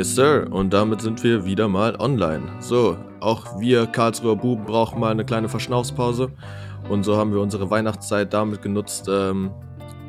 [0.00, 0.46] Yes, Sir.
[0.50, 2.44] Und damit sind wir wieder mal online.
[2.60, 6.32] So, auch wir Karlsruher Buben brauchen mal eine kleine Verschnaufspause.
[6.88, 9.50] Und so haben wir unsere Weihnachtszeit damit genutzt, ähm,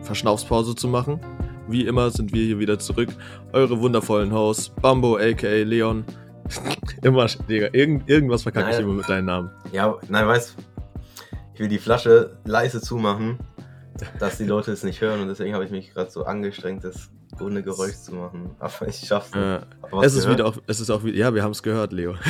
[0.03, 1.19] Verschnaufspause zu machen.
[1.67, 3.09] Wie immer sind wir hier wieder zurück.
[3.51, 6.05] Eure wundervollen Hosts, Bambo aka Leon.
[7.01, 8.85] immer, Digga, irgend, irgendwas verkacke ich Nein.
[8.85, 9.51] immer mit deinem Namen.
[9.71, 10.57] Ja, nein, weißt
[11.53, 13.37] ich will die Flasche leise zumachen,
[14.19, 17.11] dass die Leute es nicht hören und deswegen habe ich mich gerade so angestrengt, das
[17.39, 18.51] ohne Geräusch zu machen.
[18.59, 19.61] Aber ich schaff's nicht.
[19.91, 20.39] Was es ist gehört?
[20.39, 22.15] wieder auch, es ist auch wieder, ja, wir haben es gehört, Leo.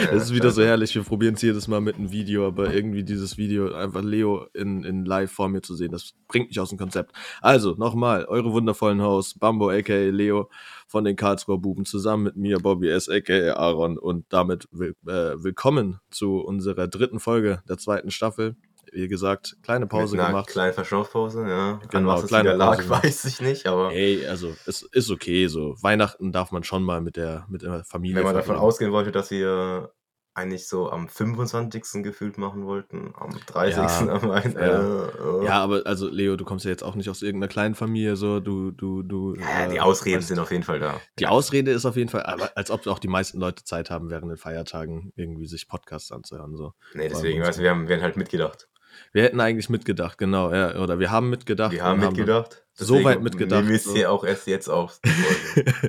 [0.00, 2.72] Ja, es ist wieder so herrlich, wir probieren es jedes Mal mit einem Video, aber
[2.72, 6.60] irgendwie dieses Video, einfach Leo in, in live vor mir zu sehen, das bringt mich
[6.60, 7.10] aus dem Konzept.
[7.40, 10.50] Also, nochmal, eure wundervollen Hosts, Bambo aka Leo
[10.88, 13.08] von den Karlsruher Buben, zusammen mit mir, Bobby S.
[13.08, 18.56] aka Aaron und damit will, äh, willkommen zu unserer dritten Folge der zweiten Staffel.
[18.90, 20.48] Wie gesagt, kleine Pause mit einer gemacht.
[20.48, 21.72] kleinen Verschnaufpause, ja.
[21.72, 22.88] An Genau, was es kleine lag, Pause.
[22.88, 25.76] weiß ich nicht, aber Ey, also, es ist okay, so.
[25.82, 29.12] Weihnachten darf man schon mal mit der, mit der Familie wenn man davon ausgehen wollte,
[29.12, 29.92] dass wir
[30.38, 32.02] eigentlich so am 25.
[32.02, 33.76] gefühlt machen wollten, am 30.
[33.76, 35.08] Ja, am ein, ja.
[35.08, 35.44] äh.
[35.44, 38.40] Ja, aber also Leo, du kommst ja jetzt auch nicht aus irgendeiner kleinen Familie, so
[38.40, 39.34] du, du, du.
[39.34, 41.00] Ja, äh, die Ausreden weißt- sind auf jeden Fall da.
[41.18, 44.10] Die Ausrede ist auf jeden Fall, aber als ob auch die meisten Leute Zeit haben,
[44.10, 46.56] während den Feiertagen irgendwie sich Podcasts anzuhören.
[46.56, 46.72] So.
[46.94, 48.68] Nee, deswegen, weißt du, wir haben, wir haben halt mitgedacht.
[49.12, 51.72] Wir hätten eigentlich mitgedacht, genau, ja, oder wir haben mitgedacht.
[51.72, 52.64] Wir haben mitgedacht.
[52.74, 53.94] so deswegen weit mitgedacht, wir so.
[53.94, 55.00] hier auch erst jetzt auf.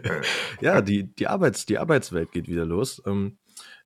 [0.03, 0.21] Ja.
[0.61, 3.01] ja, die, die, Arbeits, die Arbeitswelt geht wieder los.
[3.05, 3.37] Ähm,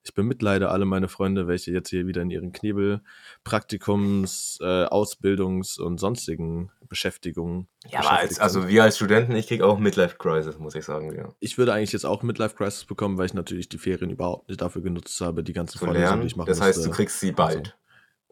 [0.03, 3.01] ich bemitleide alle meine Freunde, welche jetzt hier wieder in ihren Knebel,
[3.43, 7.67] Praktikums, äh, Ausbildungs- und sonstigen Beschäftigungen.
[7.87, 11.15] Ja, aber als, also wir als Studenten, ich krieg auch Midlife Crisis, muss ich sagen,
[11.15, 11.29] ja.
[11.39, 14.61] Ich würde eigentlich jetzt auch Midlife Crisis bekommen, weil ich natürlich die Ferien überhaupt nicht
[14.61, 16.95] dafür genutzt habe, die ganzen Zu Vorlesungen, die ich machen Das heißt, du musste.
[16.95, 17.77] kriegst sie bald.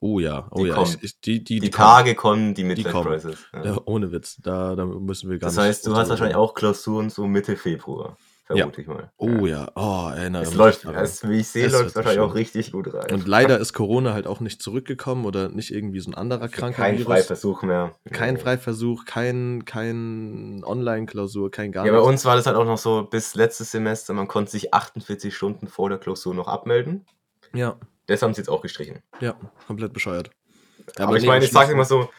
[0.03, 0.81] Oh ja, oh Die ja.
[0.81, 1.87] Ich, ich, die, die, Die, kommen.
[1.87, 3.07] Tage kommen, die Midlife kommen.
[3.11, 3.37] Crisis.
[3.53, 3.63] Ja.
[3.65, 5.65] Ja, ohne Witz, da, da müssen wir gar Das nicht.
[5.65, 8.17] heißt, du hast wahrscheinlich auch Klausuren so Mitte Februar,
[8.57, 9.11] vermute ich mal.
[9.17, 12.35] Oh ja, oh, erinnere Es mich läuft, es, wie ich sehe, läuft es wahrscheinlich auch
[12.35, 13.11] richtig gut rein.
[13.13, 16.83] Und leider ist Corona halt auch nicht zurückgekommen oder nicht irgendwie so ein anderer kranker
[16.83, 16.99] Kein.
[16.99, 17.91] Freiversuch mehr.
[18.11, 18.37] Kein.
[18.37, 22.09] Freiversuch, kein, kein Online-Klausur, kein gar Ja, bei nichts.
[22.09, 25.67] uns war das halt auch noch so bis letztes Semester, man konnte sich 48 Stunden
[25.67, 27.05] vor der Klausur noch abmelden.
[27.53, 27.75] Ja,
[28.07, 28.99] Das haben sie jetzt auch gestrichen.
[29.19, 29.35] ja,
[29.67, 30.31] komplett bescheuert.
[30.97, 32.09] Ja, aber, ich meine, ich sage immer so,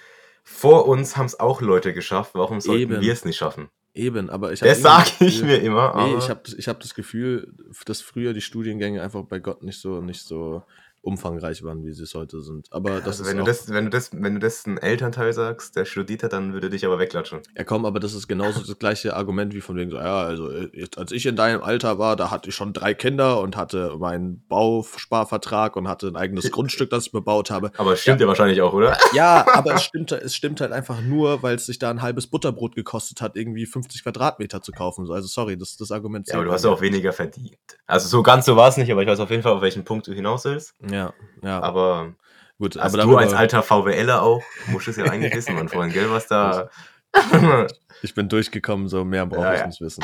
[0.45, 3.69] vor uns haben es auch Leute geschafft, warum sollten wir es nicht schaffen?
[3.95, 5.95] Eben, aber ich Das irgendwie sage ich mir immer.
[5.97, 7.53] Nee, ich habe ich hab das Gefühl,
[7.85, 10.63] dass früher die Studiengänge einfach bei Gott nicht so, nicht so
[11.03, 12.69] umfangreich waren, wie sie es heute sind.
[12.71, 15.33] Aber das also ist wenn du das, wenn du das, wenn du das einem Elternteil
[15.33, 17.41] sagst, der studiert hat, dann würde dich aber wegklatschen.
[17.57, 20.51] ja komm, aber das ist genauso das gleiche Argument wie von wegen so, ja, also
[20.51, 23.57] äh, jetzt, als ich in deinem Alter war, da hatte ich schon drei Kinder und
[23.57, 27.73] hatte meinen Bausparvertrag und hatte ein eigenes Grundstück, das ich bebaut habe.
[27.77, 28.97] Aber stimmt ja, wahrscheinlich auch, oder?
[29.13, 32.29] Ja, aber es stimmt, es stimmt halt einfach nur, weil es sich da ein halbes
[32.29, 35.05] Butterbrot gekostet hat, irgendwie 50 Quadratmeter zu kaufen.
[35.05, 37.59] So, Also sorry, das, das Argument Ja, aber du hast ja auch weniger verdient.
[37.87, 39.85] Also so ganz so war es nicht, aber ich weiß auf jeden Fall, auf welchen
[39.85, 40.75] Punkt du hinaus willst.
[40.93, 42.15] Ja, ja, Aber
[42.59, 42.77] gut.
[42.77, 46.11] also aber du als alter VWLer auch, musst es ja eigentlich wissen, mein Freund, gell,
[46.11, 46.69] was da...
[48.05, 49.67] Ich bin durchgekommen, so mehr brauche Ja, ich ja.
[49.69, 50.03] nicht wissen.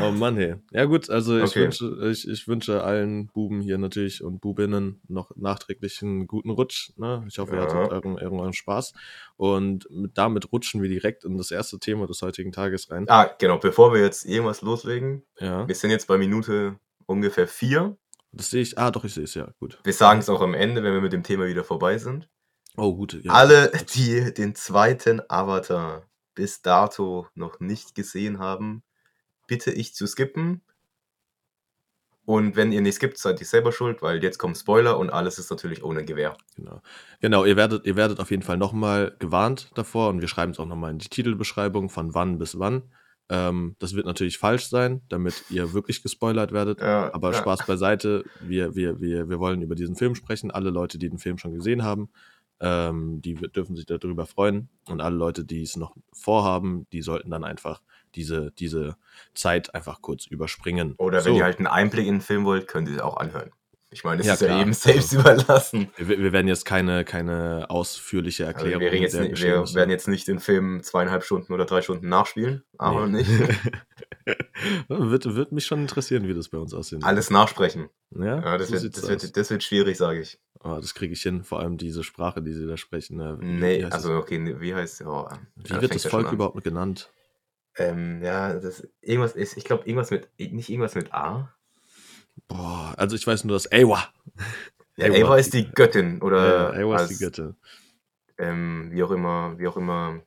[0.00, 0.54] Oh Mann, hey.
[0.70, 1.64] Ja gut, also ich, Okay.
[1.64, 6.92] wünsche, ich, ich wünsche allen Buben hier natürlich und Bubinnen noch nachträglich einen guten Rutsch.
[6.96, 7.24] Ne?
[7.28, 7.66] Ich hoffe, ihr Ja.
[7.66, 8.92] hattet euren, euren Spaß.
[9.36, 13.06] Und mit, damit rutschen wir direkt in das erste Thema des heutigen Tages rein.
[13.08, 17.96] ah, genau, bevor wir jetzt irgendwas loslegen, Ja, wir sind jetzt bei Minute ungefähr vier.
[18.36, 18.78] Das sehe ich.
[18.78, 19.78] Ah, doch, ich sehe es, ja, gut.
[19.84, 22.28] Wir sagen es auch am Ende, wenn wir mit dem Thema wieder vorbei sind.
[22.76, 23.14] Oh, gut.
[23.22, 23.32] Ja.
[23.32, 28.82] Alle, die den zweiten Avatar bis dato noch nicht gesehen haben,
[29.46, 30.62] bitte ich zu skippen.
[32.26, 35.38] Und wenn ihr nicht skippt, seid ihr selber schuld, weil jetzt kommen Spoiler und alles
[35.38, 36.36] ist natürlich ohne Gewehr.
[36.56, 36.82] Genau.
[37.20, 40.58] Genau, ihr werdet, ihr werdet auf jeden Fall nochmal gewarnt davor und wir schreiben es
[40.58, 42.82] auch nochmal in die Titelbeschreibung von wann bis wann.
[43.28, 46.80] Ähm, das wird natürlich falsch sein, damit ihr wirklich gespoilert werdet.
[46.80, 47.38] Ja, Aber ja.
[47.38, 50.50] Spaß beiseite, wir, wir, wir, wir wollen über diesen Film sprechen.
[50.50, 52.08] Alle Leute, die den Film schon gesehen haben,
[52.60, 54.68] ähm, die dürfen sich darüber freuen.
[54.88, 57.82] Und alle Leute, die es noch vorhaben, die sollten dann einfach
[58.14, 58.96] diese, diese
[59.34, 60.94] Zeit einfach kurz überspringen.
[60.98, 61.38] Oder wenn So.
[61.38, 63.50] ihr halt einen Einblick in den Film wollt, könnt ihr es auch anhören.
[63.96, 64.60] Ich meine, es Ja, ist ja klar.
[64.60, 65.88] eben selbst überlassen.
[65.96, 69.88] wir, wir werden jetzt keine, keine ausführliche Also Erklärung wir, reden jetzt nicht, wir werden
[69.88, 73.22] jetzt nicht den Film zweieinhalb Stunden oder drei Stunden nachspielen, aber Nee.
[73.22, 73.30] nicht
[74.88, 77.08] wird, wird mich schon interessieren, wie das bei uns aussehen wird.
[77.08, 77.88] alles nachsprechen.
[78.10, 80.38] Ja, Ja, das, so wird, das, wird, das wird schwierig, sage ich.
[80.62, 83.16] Oh, das kriege ich hin, vor allem diese Sprache, die sie da sprechen.
[83.16, 83.38] ne?
[83.40, 86.62] Wie- Nee, also okay, nee, wie heißt oh, Wie da wird das ja Volk überhaupt
[86.64, 87.10] genannt?
[87.78, 91.54] Ähm, ja, das irgendwas ist, ich glaube irgendwas mit nicht irgendwas mit A.
[92.48, 94.08] Boah, also ich weiß nur, dass Awa.
[94.96, 97.56] Ja, Ava ist die Göttin oder Ja, Awa ist die Göttin.
[98.38, 100.20] Ähm, wie auch immer, wie auch immer.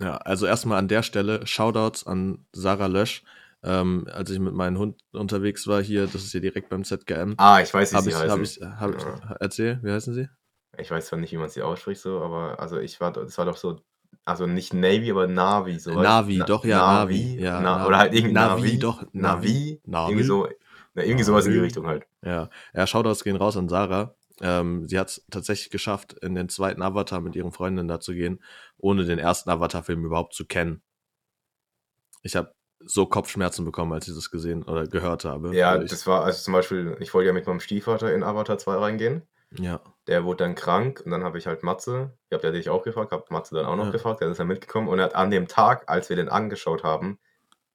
[0.00, 3.22] Ja, also erstmal an der Stelle Shoutouts an Sarah Lösch.
[3.62, 7.34] Ähm, als ich mit meinem Hund unterwegs war hier, das ist hier direkt beim ZGM,
[7.38, 8.30] Ah, ich weiß, wie habe sie ich, heißen.
[8.30, 9.36] hab ich, hab ich, Ja.
[9.40, 10.28] erzähl, wie heißen sie?
[10.78, 13.46] Ich weiß zwar nicht, wie man sie ausspricht, so, aber also ich war, das war
[13.46, 13.80] doch so,
[14.24, 15.94] also nicht Navy, aber Navi, so.
[15.94, 17.40] Navi, Na- doch, ja, Navi.
[17.40, 17.86] Ja, Na, Navi.
[17.88, 19.12] oder halt irgendwie Navi, Navi, doch, Navi.
[19.14, 20.10] Navi, Navi.
[20.10, 20.48] irgendwie so,
[20.96, 21.58] na, irgendwie sowas in die.
[21.60, 22.06] Richtung halt.
[22.24, 24.14] Ja, ja Shoutouts gehen raus an Sarah.
[24.40, 28.12] Ähm, sie hat es tatsächlich geschafft, in den zweiten Avatar mit ihren Freundinnen da zu
[28.12, 28.42] gehen,
[28.76, 30.82] ohne den ersten Avatar-Film überhaupt zu kennen.
[32.22, 32.52] Ich habe
[32.84, 35.54] so Kopfschmerzen bekommen, als ich das gesehen oder gehört habe.
[35.54, 38.58] Ja, ich, das war, also zum Beispiel, ich wollte ja mit meinem Stiefvater in Avatar
[38.58, 39.22] 2 reingehen.
[39.58, 42.68] ja, Der wurde dann krank und dann habe ich halt Matze, ich habe ja dich
[42.68, 43.90] auch gefragt, habe Matze dann auch noch Ja.
[43.92, 46.84] gefragt, der ist dann mitgekommen und er hat an dem Tag, als wir den angeschaut
[46.84, 47.18] haben,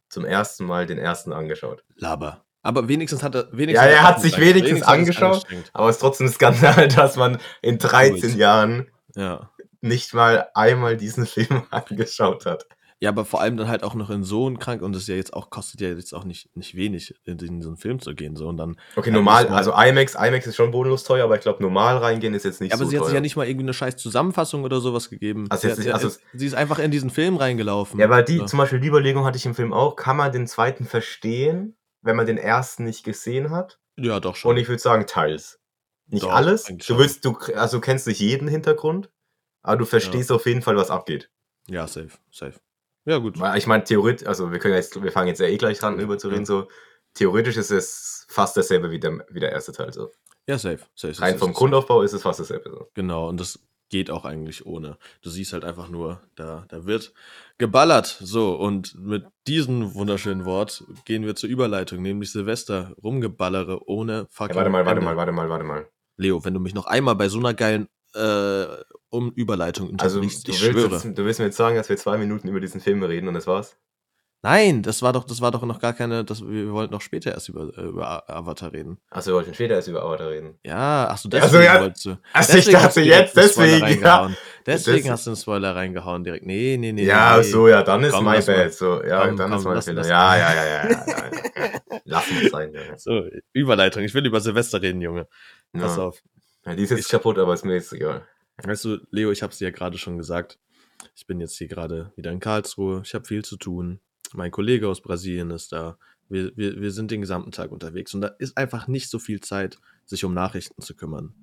[0.10, 1.84] zum ersten Mal den ersten angeschaut.
[1.96, 2.44] Laber.
[2.64, 5.46] Aber wenigstens hat er wenigstens Ja, er hat sich wenigstens hat es angeschaut.
[5.74, 8.36] Aber es ist trotzdem ein Skandal, dass man in 13 Gut.
[8.40, 9.50] Jahren Ja.
[9.82, 12.66] nicht mal einmal diesen Film angeschaut hat.
[13.04, 15.08] Ja, aber vor allem dann halt auch noch in so einen krank und das ist
[15.08, 18.36] ja jetzt auch, kostet ja jetzt auch nicht, nicht wenig, in diesen Film zu gehen.
[18.36, 18.76] So und dann.
[18.96, 22.36] Okay, Ja, normal, also IMAX, IMAX ist schon bodenlos teuer, aber ich glaube, normal reingehen
[22.36, 23.08] ist jetzt nicht Ja, aber so sie hat teuer.
[23.10, 25.48] sich ja nicht mal irgendwie eine scheiß Zusammenfassung oder sowas gegeben.
[25.50, 28.00] Also sie, jetzt hat, nicht- sie, also- sie ist einfach in diesen Film reingelaufen.
[28.00, 28.46] Ja, aber die, So.
[28.46, 32.16] zum Beispiel die Überlegung hatte ich im Film auch, kann man den zweiten verstehen, wenn
[32.16, 33.80] man den ersten nicht gesehen hat?
[33.98, 34.52] ja doch schon.
[34.52, 35.60] Und ich würde sagen, teils.
[36.08, 36.64] Nicht Doch, alles.
[36.66, 39.10] Du willst, du, also du kennst nicht jeden Hintergrund,
[39.62, 41.30] aber du verstehst auf jeden Fall, was abgeht.
[41.68, 42.60] ja, safe, safe.
[43.06, 43.40] Ja, gut.
[43.40, 46.00] Weil ich meine, theoretisch, also wir können jetzt, wir fangen jetzt ja eh gleich dran,
[46.00, 46.68] über zu reden, so.
[47.14, 50.12] Theoretisch ist es fast dasselbe wie der, wie der erste Teil, so.
[50.48, 50.80] Ja, safe.
[50.96, 51.58] safe, safe Rein safe, vom safe.
[51.58, 52.90] Grundaufbau ist es fast dasselbe, so.
[52.94, 53.60] Genau, und das
[53.90, 54.98] geht auch eigentlich ohne.
[55.22, 57.14] Du siehst halt einfach nur, da, da wird
[57.62, 58.18] geballert.
[58.20, 64.56] So, und mit diesem wunderschönen Wort gehen wir zur Überleitung, nämlich Silvester rumgeballere ohne fucking.
[64.56, 65.06] Ja, warte mal, warte Ende.
[65.06, 65.88] mal, warte mal, warte mal.
[66.18, 68.66] Leo, wenn du mich noch einmal bei so einer geilen äh,
[69.10, 70.94] um Überleitung Also, du unterbrichst, ich willst, schwöre.
[70.94, 73.36] jetzt, du willst mir jetzt sagen, dass wir zwei Minuten über diesen Film reden und
[73.36, 73.78] das war's?
[74.44, 77.32] Nein, das war doch, das war doch noch gar keine, das, wir wollten noch später
[77.32, 78.98] erst über, äh, über Avatar reden.
[79.12, 80.58] Achso, wir wollten später erst über Avatar reden.
[80.64, 81.82] Ja, ach so, Ach deswegen so, ja.
[81.82, 82.18] wolltest du.
[82.34, 83.86] Also, ich dachte jetzt, deswegen, ja.
[83.86, 84.38] reingehauen.
[84.66, 86.46] Deswegen Das- hast du einen Spoiler reingehauen direkt.
[86.48, 87.06] Nee, nee, nee.
[87.06, 87.44] ja, nee.
[87.44, 88.42] so, ja, dann ist Komm, mal.
[88.42, 88.74] bad.
[88.74, 90.08] So, ja, Komm, dann komm, ist mein Fehler.
[90.08, 92.00] Ja, ja, ja, ja, ja, ja.
[92.06, 92.82] Lass uns sein, ja.
[92.98, 93.24] So,
[93.54, 94.02] Überleitung.
[94.04, 95.28] Ich will über Silvester reden, Junge.
[95.72, 96.04] Pass ja.
[96.04, 96.22] auf.
[96.66, 98.26] Ja, die ist jetzt Ich- kaputt, aber ist mir jetzt egal.
[98.64, 100.58] Weißt du, Leo, ich habe es dir ja gerade schon gesagt.
[101.16, 103.02] Ich bin jetzt hier gerade wieder in Karlsruhe.
[103.06, 104.00] Ich habe viel zu tun.
[104.34, 105.98] Mein Kollege aus Brasilien ist da.
[106.30, 109.42] Wir, wir, wir sind den gesamten Tag unterwegs und da ist einfach nicht so viel
[109.42, 111.34] Zeit, sich um Nachrichten zu kümmern.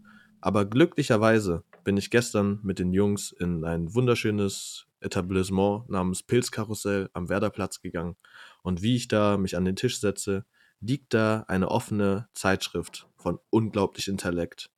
[0.41, 7.29] Aber glücklicherweise bin ich gestern mit den Jungs in ein wunderschönes Etablissement namens Pilzkarussell am
[7.29, 8.17] Werderplatz gegangen.
[8.63, 10.45] Und wie ich da mich an den Tisch setze,
[10.81, 14.71] liegt da eine offene Zeitschrift von unglaublich Intellekt.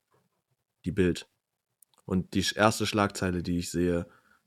[0.85, 1.29] Die Bild.
[2.07, 4.07] Und die erste Schlagzeile, die ich sehe,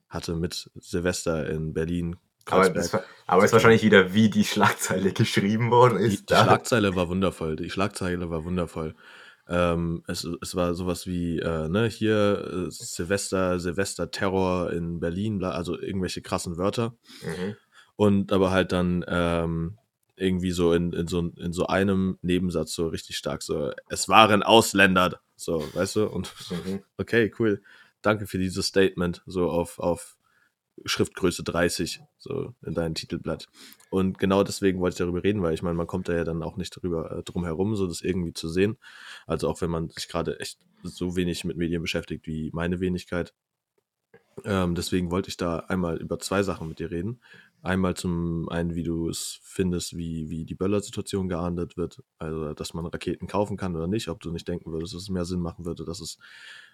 [0.09, 2.18] hatte mit Silvester in Berlin.
[2.45, 6.22] Aber, das, aber ist wahrscheinlich wieder, wie die Schlagzeile geschrieben worden Die, ist.
[6.30, 6.44] die da.
[6.44, 7.56] Schlagzeile war wundervoll.
[7.56, 8.95] Die Schlagzeile war wundervoll.
[9.48, 15.51] Ähm, es, es war sowas wie, äh, ne, hier äh, Silvester, Silvester-Terror in Berlin, bla,
[15.51, 16.95] also irgendwelche krassen Wörter.
[17.22, 17.56] Mhm.
[17.95, 19.78] Und aber halt dann ähm,
[20.16, 24.44] irgendwie so in, in, so in so einem Nebensatz so richtig stark so, es waren
[24.44, 26.07] Ausländer, so, weißt du?
[26.07, 26.84] Und Mhm.
[26.97, 27.62] okay, cool.
[28.02, 30.18] Danke für dieses Statement, so auf, auf
[30.85, 33.47] Schriftgröße 30, so in deinem Titelblatt.
[33.89, 36.44] Und genau deswegen wollte ich darüber reden, weil ich meine, man kommt da ja dann
[36.44, 38.77] auch nicht drüber, äh, drum herum, so das irgendwie zu sehen.
[39.27, 43.33] Also auch wenn man sich gerade echt so wenig mit Medien beschäftigt wie meine Wenigkeit.
[44.45, 47.21] Ähm, deswegen wollte ich da einmal über zwei Sachen mit dir reden.
[47.61, 52.03] Einmal zum einen, wie du es findest, wie, wie die Böller-Situation geahndet wird.
[52.18, 54.09] Also, dass man Raketen kaufen kann oder nicht.
[54.09, 56.18] Ob du nicht denken würdest, dass es mehr Sinn machen würde, dass es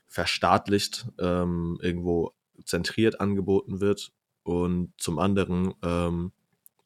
[0.08, 2.34] verstaatlicht ähm, irgendwo
[2.66, 4.12] zentriert angeboten wird.
[4.44, 6.32] Und zum anderen, ähm,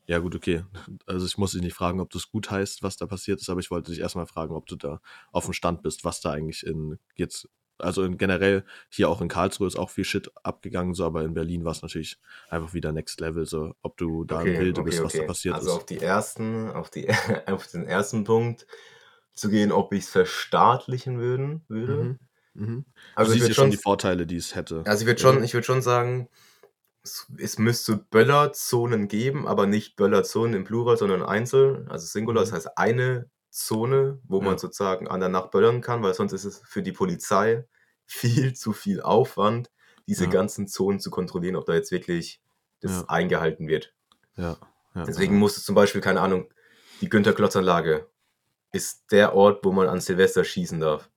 [0.06, 0.64] ja gut, okay.
[1.06, 3.50] Also ich muss dich nicht fragen, ob du es gut heißt, was da passiert ist,
[3.50, 5.00] aber ich wollte dich erstmal fragen, ob du da
[5.32, 9.30] auf dem Stand bist, was da eigentlich in jetzt, also in generell hier auch in
[9.30, 12.92] Karlsruhe ist auch viel Shit abgegangen, so, aber in Berlin war es natürlich einfach wieder
[12.92, 15.76] Next Level, so ob du da im Bilde bist, was da passiert also ist.
[15.78, 17.08] auf die ersten, auf die,
[17.48, 18.68] auf den ersten Punkt
[19.34, 21.96] zu gehen, ob ich es verstaatlichen würden, würde.
[21.96, 22.20] Mhm.
[22.54, 22.86] Mhm.
[23.16, 24.84] Also du ich siehst ja schon die Vorteile, die es hätte.
[24.86, 26.30] also ich würde schon, ich würde schon sagen,
[27.04, 32.48] es, es müsste Böllerzonen geben, aber nicht Böllerzonen im Plural, sondern einzeln, also Singular, Mhm.
[32.48, 34.46] das heißt eine Zone, wo Ja.
[34.46, 37.68] man sozusagen an der Nacht böllern kann, weil sonst ist es für die Polizei
[38.08, 39.72] viel zu viel Aufwand,
[40.08, 40.30] diese Ja.
[40.30, 42.42] ganzen Zonen zu kontrollieren, ob da jetzt wirklich
[42.82, 43.06] das Ja.
[43.10, 43.96] eingehalten wird.
[44.38, 44.58] Ja.
[44.96, 46.54] ja Deswegen muss es zum Beispiel, keine Ahnung,
[47.02, 48.10] die Günter-Klotz-Anlage
[48.74, 51.12] ist der Ort, wo man an Silvester schießen darf.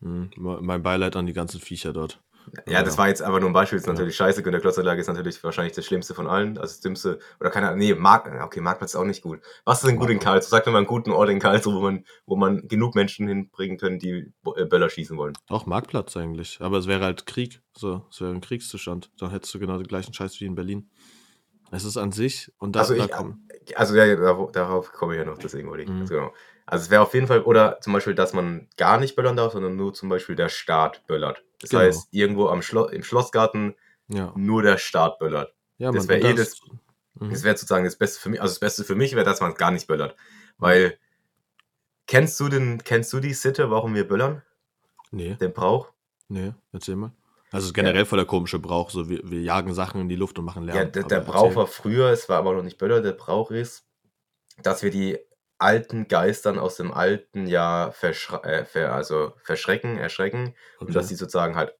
[0.00, 2.20] Hm, mein Beileid an die ganzen Viecher dort.
[2.66, 4.42] Ja, das war jetzt einfach nur ein Beispiel, das ist natürlich scheiße.
[4.42, 6.56] Günter Klotzerlage ist natürlich wahrscheinlich das Schlimmste von allen.
[6.58, 9.40] Also das Dümmste, oder keine Ahnung, nee, Mark, okay, Marktplatz ist auch nicht gut.
[9.64, 10.50] Was ist denn gut in Karlsruhe?
[10.50, 13.78] Sag mir mal einen guten Ort in Karlsruhe, wo man, wo man genug Menschen hinbringen
[13.78, 15.34] können, die äh, Böller schießen wollen.
[15.48, 16.58] Auch Marktplatz eigentlich.
[16.60, 17.60] Aber es wäre halt Krieg.
[17.76, 19.10] So, es wäre ein Kriegszustand.
[19.18, 20.90] Dann hättest du genau den gleichen Scheiß wie in Berlin.
[21.70, 23.46] Es ist an sich und da, Also da ich, kommen.
[23.76, 25.88] also ja, darauf, darauf komme ich ja noch, deswegen wollte ich.
[25.88, 26.00] Mhm.
[26.00, 26.32] Also, genau.
[26.70, 29.52] Also es wäre auf jeden Fall, oder zum Beispiel, dass man gar nicht böllern darf,
[29.52, 31.44] sondern nur zum Beispiel der Staat böllert.
[31.60, 31.82] Das Genau.
[31.82, 33.74] heißt, irgendwo am Schlo im Schlossgarten
[34.08, 35.54] Ja, nur der Staat böllert.
[35.78, 36.44] ja das Mann, wär und eh
[37.14, 37.30] Mhm.
[37.32, 38.40] Das wäre sozusagen das Beste für mich.
[38.40, 40.16] Also das Beste für mich wäre, dass man gar nicht böllert.
[40.58, 40.96] Weil,
[42.06, 44.42] kennst du den, kennst du die Sitte, warum wir böllern?
[45.10, 45.90] Nee, Den Brauch?
[46.28, 47.12] nee, erzähl mal.
[47.50, 48.90] Also es generell voll der komische Brauch.
[48.90, 50.76] So, wir, wir jagen Sachen in die Luft und machen Lärm.
[50.76, 51.32] Ja, der, der erzähl.
[51.32, 53.84] Brauch war früher, es war aber noch nicht Böller, der Brauch ist,
[54.62, 55.18] dass wir die
[55.60, 60.94] alten Geistern aus dem alten Jahr verschre äh, ver also verschrecken, erschrecken und Okay.
[60.94, 61.74] dass die sozusagen halt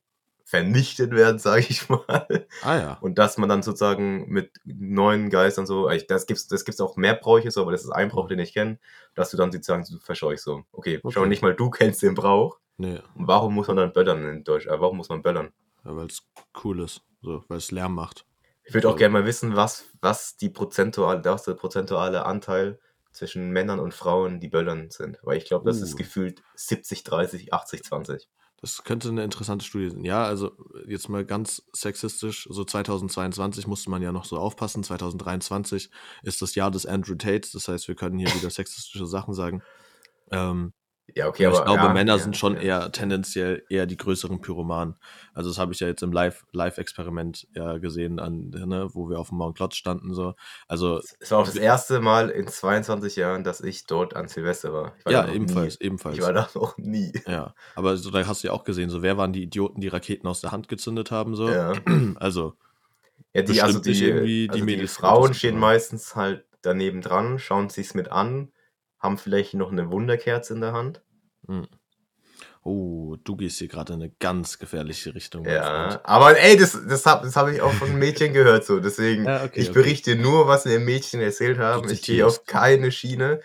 [0.44, 2.46] vernichtet werden, sage ich mal.
[2.62, 2.98] Ah ja.
[3.00, 7.14] Und dass man dann sozusagen mit neuen Geistern so, das gibt's, das gibt's auch mehr
[7.14, 8.78] Bräuche, so, aber das ist ein Brauch, den ich kenne,
[9.14, 10.64] dass du dann sozusagen so verscheuchst so.
[10.72, 11.28] Okay, schau Okay.
[11.28, 12.58] nicht mal, du kennst den Brauch.
[12.76, 14.66] Nee, Und warum muss man dann böllern in Deutsch?
[14.66, 15.52] Äh, warum muss man böllern?
[15.82, 16.22] weil es
[16.64, 17.02] cool ist.
[17.22, 18.26] So, weil es Lärm macht.
[18.64, 18.98] Ich würde auch So.
[18.98, 22.78] gerne mal wissen, was, was die prozentuale, was der prozentuale Anteil
[23.12, 25.18] zwischen Männern und Frauen, die böllern sind.
[25.22, 25.96] Weil ich glaube, das ist Uh.
[25.98, 28.28] gefühlt 70, 30, 80, 20.
[28.60, 30.04] Das könnte eine interessante Studie sein.
[30.04, 30.52] Ja, also
[30.86, 34.84] jetzt mal ganz sexistisch, so 2022 musste man ja noch so aufpassen.
[34.84, 35.90] 2023
[36.22, 39.62] ist das Jahr des Andrew Tates, das heißt, wir können hier wieder sexistische Sachen sagen.
[40.30, 40.74] Ähm,
[41.14, 44.40] Ja, okay, aber ich glaube, ja, Männer ja, sind schon eher tendenziell eher die größeren
[44.40, 44.96] Pyromanen.
[45.34, 49.18] Also das habe ich ja jetzt im Live- Live-Experiment ja gesehen, an, ne, wo wir
[49.18, 50.14] auf dem Mount Klotz standen.
[50.14, 50.34] So.
[50.68, 54.72] Also Es war auch das erste Mal in 22 Jahren, dass ich dort an Silvester
[54.72, 54.94] war.
[55.04, 55.86] War ja, ebenfalls, Nie.
[55.86, 56.16] ebenfalls.
[56.16, 57.12] Ich war da noch nie.
[57.26, 59.88] Ja, aber so, da hast du ja auch gesehen, so wer waren die Idioten, die
[59.88, 61.48] Raketen aus der Hand gezündet haben, so.
[61.48, 61.72] Ja.
[62.16, 62.54] Also,
[63.34, 67.68] Ja, die, also die, irgendwie die also die Frauen stehen meistens halt daneben dran, schauen
[67.70, 68.52] sich's mit an,
[69.00, 71.02] haben vielleicht noch eine Wunderkerze in der Hand.
[71.46, 71.66] hm.
[72.62, 77.06] oh, du gehst hier gerade in eine ganz gefährliche Richtung, Ja, aber ey, das, das
[77.06, 78.78] habe das hab ich auch von Mädchen gehört so.
[78.80, 79.80] Deswegen, Ja, okay, ich okay.
[79.80, 81.88] berichte nur, was mir Mädchen erzählt haben.
[81.88, 83.40] Ich gehe auf keine Schiene.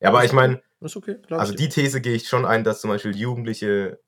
[0.00, 3.16] Ja, aber ich meine, okay, also die These gehe ich schon ein, dass zum Beispiel
[3.16, 4.00] jugendliche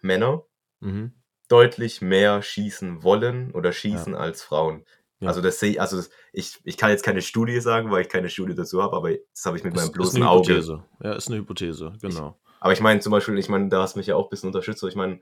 [0.00, 0.44] Männer.
[0.80, 1.12] Mhm.
[1.48, 4.86] deutlich mehr schießen wollen oder schießen als Frauen.
[5.20, 5.28] Ja.
[5.28, 8.08] Also das sehe ich, also das, ich, ich kann jetzt keine Studie sagen, weil ich
[8.08, 10.48] keine Studie dazu habe, aber das habe ich mit Ist, meinem ist bloßen eine Auge.
[10.54, 10.82] Hypothese.
[11.02, 12.38] Ja, ist eine Hypothese, genau.
[12.60, 14.48] Aber ich meine zum Beispiel, ich meine, da hast du mich ja auch ein bisschen
[14.48, 14.82] unterstützt.
[14.84, 15.20] Ich meine,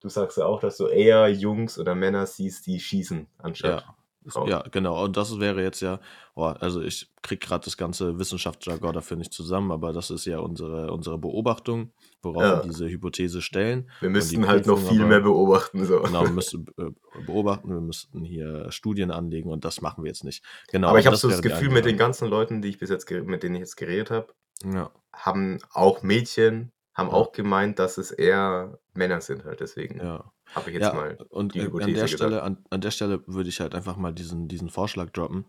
[0.00, 3.82] du sagst ja auch, dass du eher Jungs oder Männer siehst, die schießen, anstatt.
[3.82, 3.96] Ja.
[4.30, 4.48] Frauen.
[4.48, 5.04] ja, genau.
[5.04, 6.00] Und das wäre jetzt ja,
[6.34, 10.38] oh, also ich krieg gerade das ganze Wissenschaftsjargon dafür nicht zusammen, aber das ist ja
[10.38, 11.92] unsere, unsere Beobachtung,
[12.22, 12.56] worauf Ja.
[12.58, 13.90] wir diese Hypothese stellen.
[14.00, 15.84] Wir müssten halt noch viel aber- mehr beobachten.
[15.84, 16.00] So.
[16.02, 16.90] Genau, wir müssten äh,
[17.26, 20.44] beobachten, wir müssten hier Studien anlegen und das machen wir jetzt nicht.
[20.70, 20.88] Genau.
[20.88, 23.42] aber ich habe so das Gefühl, mit den ganzen Leuten, die ich bis jetzt, mit
[23.42, 24.28] denen ich jetzt geredet habe,
[24.64, 29.60] Ja, haben auch Mädchen, haben auch gemeint, dass es eher Männer sind halt.
[29.60, 30.32] Deswegen ja.
[30.54, 31.18] habe ich jetzt ja, mal.
[31.28, 32.10] und die an der gesagt.
[32.10, 35.44] Stelle, an, an der Stelle würde ich halt einfach mal diesen, diesen Vorschlag droppen,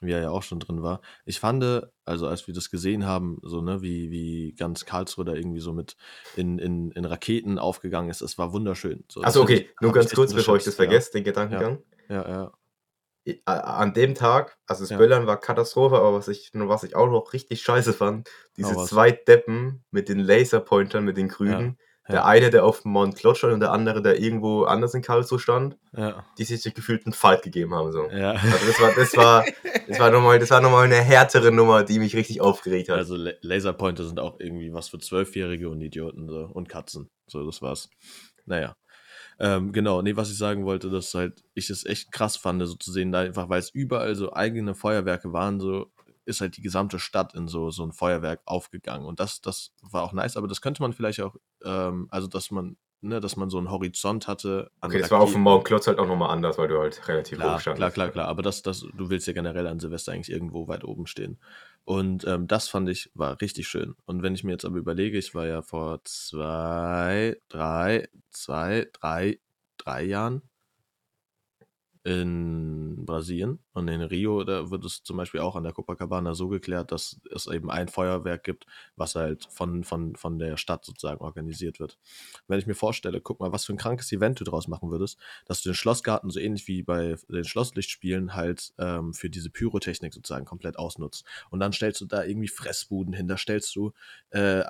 [0.00, 1.00] wie er ja auch schon drin war.
[1.24, 1.64] Ich fand,
[2.04, 5.72] also als wir das gesehen haben, so, ne, wie, wie ganz Karlsruhe da irgendwie so
[5.72, 5.96] mit
[6.36, 9.02] in, in, in Raketen aufgegangen ist, es war wunderschön.
[9.10, 10.84] So, Also okay, nur ganz kurz, bevor ich das unterschätzt, ja.
[10.84, 11.82] vergesse, den Gedankengang.
[12.08, 12.52] Ja, ja,
[13.44, 14.96] An dem Tag, also das Ja.
[14.98, 18.80] Böllern war Katastrophe, aber was ich, was ich auch noch richtig scheiße fand, diese Hau
[18.80, 18.88] raus.
[18.88, 21.76] zwei Deppen mit den Laserpointern, mit den Grünen.
[22.08, 22.14] Ja.
[22.14, 25.38] Der eine, der auf dem Mount stand und der andere, der irgendwo anders in Karlsruhe
[25.38, 25.78] stand,
[26.36, 27.92] die sich gefühlt einen Fight gegeben haben.
[27.92, 28.10] So.
[28.10, 28.32] ja.
[28.32, 29.44] Also das war, das war,
[29.86, 32.96] das war nochmal, das war nochmal eine härtere Nummer, die mich richtig aufgeregt hat.
[32.98, 36.50] Also La- Laserpointer sind auch irgendwie was für Zwölfjährige und Idioten so.
[36.52, 37.08] und Katzen.
[37.28, 37.88] So, das war's.
[38.46, 38.74] Naja.
[39.44, 42.76] Ähm, genau, nee, was ich sagen wollte, dass halt ich es echt krass fand, so
[42.76, 45.90] zu sehen, da einfach, weil es überall so eigene Feuerwerke waren, so
[46.24, 49.04] ist halt die gesamte Stadt in so, so ein Feuerwerk aufgegangen.
[49.04, 51.34] Und das, das war auch nice, aber das könnte man vielleicht auch,
[51.64, 54.70] ähm, also dass man, ne, dass man so einen Horizont hatte.
[54.80, 55.42] okay, das war auf dem.
[55.42, 57.78] Mount Klotz halt auch nochmal anders, weil du halt relativ hoch Klar, standest.
[57.78, 58.28] klar, klar, klar.
[58.28, 61.40] Aber das, das, du willst ja generell an Silvester eigentlich irgendwo weit oben stehen.
[61.84, 63.94] Und ähm, das fand ich, war richtig schön.
[64.04, 69.40] Und wenn ich mir jetzt aber überlege, ich war ja vor zwei, drei, zwei, drei,
[69.78, 70.42] drei Jahren
[72.04, 73.58] in Brasilien.
[73.72, 77.20] Und in Rio, da wird es zum Beispiel auch an der Copacabana so geklärt, dass
[77.34, 81.98] es eben ein Feuerwerk gibt, was halt von, von, von der Stadt sozusagen organisiert wird.
[82.48, 85.18] Wenn ich mir vorstelle, guck mal, was für ein krankes Event du draus machen würdest,
[85.46, 90.12] dass du den Schlossgarten so ähnlich wie bei den Schlosslichtspielen halt ähm, für diese Pyrotechnik
[90.12, 91.24] sozusagen komplett ausnutzt.
[91.48, 93.92] Und dann stellst du da irgendwie Fressbuden hin, da stellst du
[94.30, 94.64] äh, äh,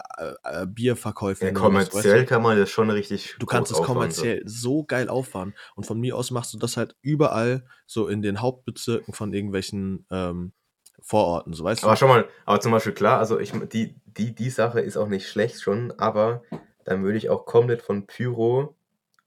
[0.44, 1.56] äh Bierverkäufe Ja, hin.
[1.56, 1.90] was, weißt du?
[1.90, 3.82] kommerziell kann man das schon richtig Du kannst es so.
[3.82, 5.54] kommerziell so geil auffahren.
[5.74, 10.06] Und von mir aus machst du das halt überall, so in den Hauptbezirken von irgendwelchen
[10.10, 10.52] ähm,
[11.00, 11.98] Vororten, so weißt Aber du?
[11.98, 15.28] schau mal, aber zum Beispiel klar, also ich, die, die, die Sache ist auch nicht
[15.28, 16.42] schlecht schon, aber
[16.84, 18.76] dann würde ich auch komplett von Pyro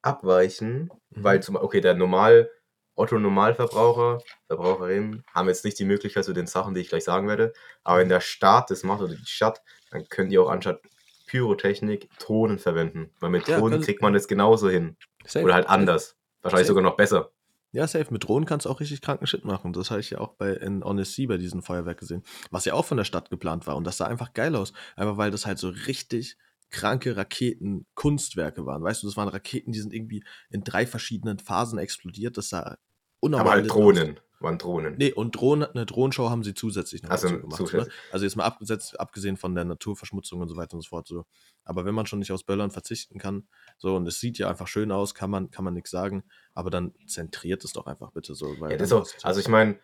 [0.01, 1.41] abweichen, weil Mhm.
[1.41, 2.49] zum okay, der Normal,
[2.95, 7.27] Otto Normalverbraucher, Verbraucherinnen haben jetzt nicht die Möglichkeit zu den Sachen, die ich gleich sagen
[7.27, 7.51] werde,
[7.83, 10.81] aber wenn der Staat das macht oder die Stadt, dann können die auch anstatt
[11.27, 14.95] Pyrotechnik Drohnen verwenden, weil mit Ja, Drohnen können- kriegt man das genauso hin
[15.25, 15.43] Safe.
[15.43, 16.77] oder halt anders, wahrscheinlich Safe.
[16.77, 17.31] sogar noch besser.
[17.75, 18.07] Ja, safe.
[18.09, 19.73] Mit Drohnen kannst du auch richtig kranken Shit machen.
[19.73, 22.23] Das habe ich ja auch bei in Honest Sea bei diesem Feuerwerk gesehen.
[22.49, 23.75] Was ja auch von der Stadt geplant war.
[23.75, 24.71] Und das sah einfach geil aus.
[24.95, 26.37] Einfach weil das halt so richtig
[26.69, 28.81] kranke Raketen-Kunstwerke waren.
[28.81, 32.37] Weißt du, das waren Raketen, die sind irgendwie in drei verschiedenen Phasen explodiert.
[32.37, 32.77] Das sah
[33.19, 34.05] unnormal Aber halt lit aus.
[34.45, 34.95] Drohnen, waren Drohnen.
[34.97, 37.59] Nee, und Drohnen, eine Drohnenshow haben sie zusätzlich noch Also gemacht.
[37.59, 37.65] Ne?
[37.65, 37.93] zusätzlich.
[38.11, 41.07] Also jetzt mal abgesetzt, abgesehen von der Naturverschmutzung und so weiter und so fort.
[41.07, 41.25] So.
[41.63, 43.47] Aber wenn man schon nicht aus Böllern verzichten kann,
[43.77, 46.23] so und es sieht ja einfach schön aus, kann man, kann man nichts sagen.
[46.53, 48.59] Aber dann zentriert es doch einfach bitte so.
[48.59, 49.79] Weil Ja, das auch, also ich meine,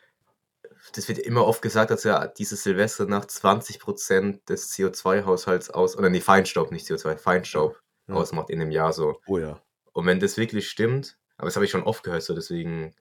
[0.93, 6.09] das wird immer oft gesagt, dass ja dieses Silvester nach 20% des CO2-Haushalts aus, oder
[6.09, 8.15] nee, Feinstaub, nicht CO2, Feinstaub Ja.
[8.15, 9.19] ausmacht in einem Jahr so.
[9.27, 9.61] Oh ja.
[9.93, 12.95] Und wenn das wirklich stimmt, aber das habe ich schon oft gehört, so deswegen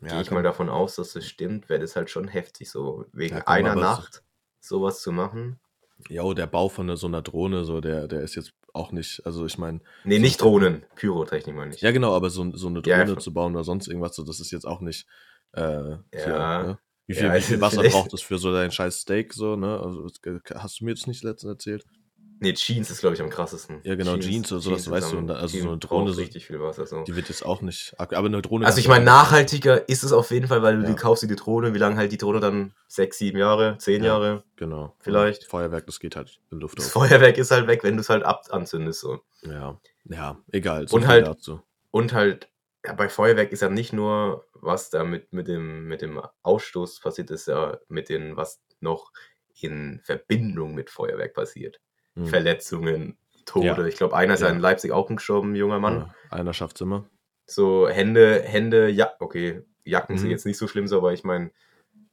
[0.00, 3.04] gehe Ja, ich mal davon aus, dass das stimmt, wäre das halt schon heftig, so
[3.12, 4.22] wegen Ja, einer Nacht
[4.60, 5.58] sowas zu machen.
[6.08, 9.44] Jo, der Bau von so einer Drohne, so, der, der ist jetzt auch nicht, also
[9.44, 11.80] ich meine, Nee, So- nicht Drohnen, Pyrotechnik meine ich.
[11.82, 14.24] ja genau, aber so, so eine Ja, Drohne einfach- zu bauen oder sonst irgendwas, so,
[14.24, 15.06] das ist jetzt auch nicht,
[15.52, 16.62] äh, hier, Ja.
[16.62, 16.78] ne?
[17.06, 19.56] Wie Ja, viel, wie also viel Wasser braucht es für so dein scheiß Steak, so,
[19.56, 19.80] ne?
[19.80, 20.06] Also,
[20.54, 21.84] hast du mir das nicht letztens erzählt?
[22.42, 23.80] Nee, Jeans ist, glaube ich, am krassesten.
[23.82, 26.46] Ja, genau, Jeans oder sowas, ist weißt du, also die so eine Drohne so- richtig
[26.46, 26.86] viel Wasser.
[26.86, 27.02] So.
[27.04, 28.64] Die wird jetzt auch nicht, aber eine Drohne.
[28.64, 30.88] Also ich du meine, nachhaltiger ist es auf jeden Fall, weil du Ja.
[30.88, 32.72] die kaufst, dir die Drohne, wie lange hält die Drohne dann?
[32.88, 34.12] Sechs, sieben Jahre, zehn Ja.
[34.14, 34.42] Jahre?
[34.56, 34.96] Genau.
[35.00, 35.42] vielleicht.
[35.44, 36.92] Und Feuerwerk, das geht halt in Luft Das auf.
[36.92, 39.00] Feuerwerk ist halt weg, wenn du es halt ab anzündest.
[39.00, 39.20] So.
[39.42, 40.88] Ja, ja, egal.
[40.88, 41.60] So Und halt- dazu.
[41.90, 42.48] Und halt,
[42.86, 47.00] ja, bei Feuerwerk ist ja nicht nur, was da mit, mit, dem, mit dem Ausstoß
[47.00, 49.12] passiert, ist ja mit dem, was noch
[49.60, 51.80] in Verbindung mit Feuerwerk passiert.
[52.16, 52.26] Hm.
[52.26, 53.66] Verletzungen, Tode.
[53.66, 53.84] Ja.
[53.86, 55.98] Ich glaube, einer ist ja in Leipzig auch gestorben, junger Mann.
[55.98, 57.04] Ja, einer schafft's immer.
[57.46, 60.32] So Hände, Hände, ja, okay, Jacken sind Mhm.
[60.32, 61.50] jetzt nicht so schlimm, so, aber ich meine,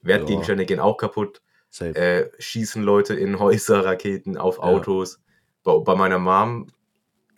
[0.02, 1.42] Wertgegenstände gehen auch kaputt.
[1.80, 4.60] Äh, schießen Leute in Häuser, Raketen auf.
[4.60, 5.20] Autos.
[5.64, 6.68] Bei, bei meiner Mom,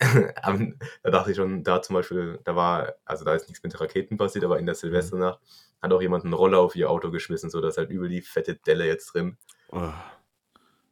[0.00, 4.16] da dachte ich schon, da zum Beispiel, da war, also da ist nichts mit Raketen
[4.16, 5.40] passiert, aber in der Silvesternacht
[5.82, 8.54] hat auch jemand einen Roller auf ihr Auto geschmissen, so dass halt übel die fette
[8.54, 9.36] Delle jetzt drin.
[9.72, 9.90] Oh,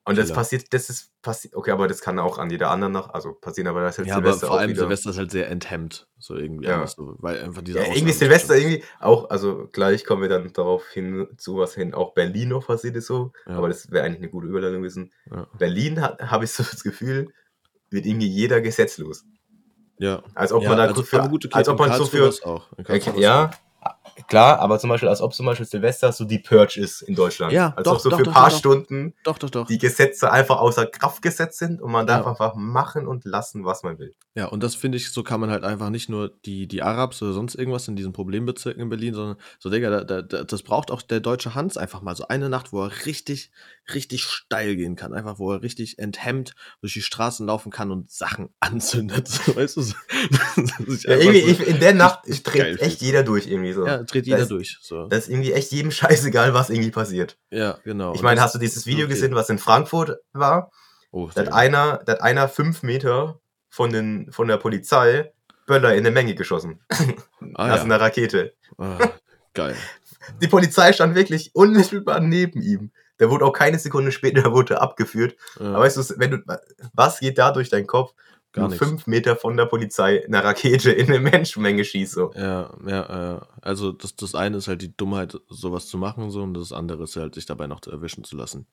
[0.08, 0.36] Und das Killer.
[0.36, 3.68] passiert, das ist passiert, okay, aber das kann auch an jeder anderen Nacht, also passieren,
[3.68, 4.80] aber das ist halt ja, aber Silvester vor auch allem wieder.
[4.80, 6.08] Silvester ist halt sehr enthemmt.
[6.18, 6.86] So irgendwie Ja.
[6.86, 10.52] so, weil einfach dieser Ja, irgendwie Ausnahmezustand Silvester, irgendwie auch, also gleich kommen wir dann
[10.52, 13.56] darauf hin, zu was hin, auch Berlin noch passiert ist so, Ja.
[13.56, 15.12] aber das wäre eigentlich eine gute Überleitung gewesen.
[15.30, 15.46] Ja.
[15.58, 17.32] Berlin habe ich so das Gefühl,
[17.90, 19.24] wird irgendwie jeder gesetzlos.
[19.98, 20.22] Ja.
[20.34, 22.68] Als ob man da also, für, aber als ob man so für, auch.
[23.16, 23.50] Ja,
[24.26, 27.52] klar, aber zum Beispiel, als ob zum Beispiel Silvester so die Purge ist in Deutschland.
[27.52, 28.50] Ja, als doch, ob so doch, für doch, ein paar.
[28.50, 29.14] Stunden
[29.68, 32.31] die Gesetze einfach außer Kraft gesetzt sind und man darf Ja.
[32.31, 34.14] einfach machen und lassen, was man will.
[34.35, 37.20] Ja, und das finde ich, so kann man halt einfach nicht nur die, die Arabs
[37.22, 40.90] oder sonst irgendwas in diesen Problembezirken in Berlin, sondern so, Digga, da, da, das braucht
[40.90, 43.50] auch der deutsche Hans einfach mal so eine Nacht, wo er richtig,
[43.94, 45.12] richtig steil gehen kann.
[45.14, 49.29] Einfach, wo er richtig enthemmt durch die Straßen laufen kann und Sachen anzündet.
[49.29, 49.81] So, weißt du?
[50.87, 53.87] Ich Ja, irgendwie, so ich, in der Nacht richtig dreht echt jeder durch irgendwie so.
[53.87, 54.79] Ja, dreht jeder Das- durch.
[54.81, 55.07] So.
[55.07, 57.38] Das ist irgendwie echt jedem scheißegal, was irgendwie passiert.
[57.51, 58.14] Ja, genau.
[58.14, 59.14] Ich meine, hast du dieses Video okay.
[59.14, 60.70] gesehen, was in Frankfurt war?
[61.11, 65.33] Oh, Da hat einer, da hat einer fünf Meter von, den, von der Polizei
[65.66, 66.81] Böller in eine Menge geschossen.
[67.55, 67.83] Ah, also ja.
[67.85, 68.55] eine Rakete.
[68.79, 69.11] Ah,
[69.55, 69.77] geil.
[70.40, 72.90] Die Polizei stand wirklich unmittelbar neben ihm.
[73.20, 75.37] Der wurde auch keine Sekunde später wurde abgeführt.
[75.59, 76.38] Ja, Aber weißt du, wenn du,
[76.92, 78.14] was geht da durch deinen Kopf?
[78.52, 78.87] gar Nur nichts.
[78.87, 82.12] fünf Meter von der Polizei eine Rakete in eine Menschenmenge schießt.
[82.12, 82.33] So.
[82.35, 83.46] Ja, ja, ja.
[83.61, 87.04] Also das, das eine ist halt die Dummheit, sowas zu machen, so, und das andere
[87.04, 88.66] ist halt, sich dabei noch zu erwischen zu lassen.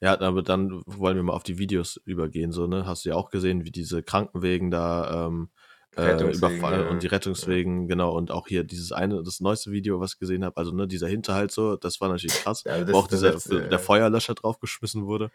[0.00, 2.86] Ja, aber dann wollen wir mal auf die Videos übergehen, so, ne?
[2.86, 5.48] Hast du ja auch gesehen, wie diese Krankenwegen da ähm,
[5.96, 6.90] äh, überfallen ja.
[6.90, 10.44] und die Rettungswegen, genau, und auch hier dieses eine, das neueste Video, was ich gesehen
[10.44, 13.68] habe, also ne, dieser Hinterhalt so, das war natürlich krass, Ja, wo auch dieser, letzte,
[13.68, 15.30] der Feuerlöscher draufgeschmissen wurde.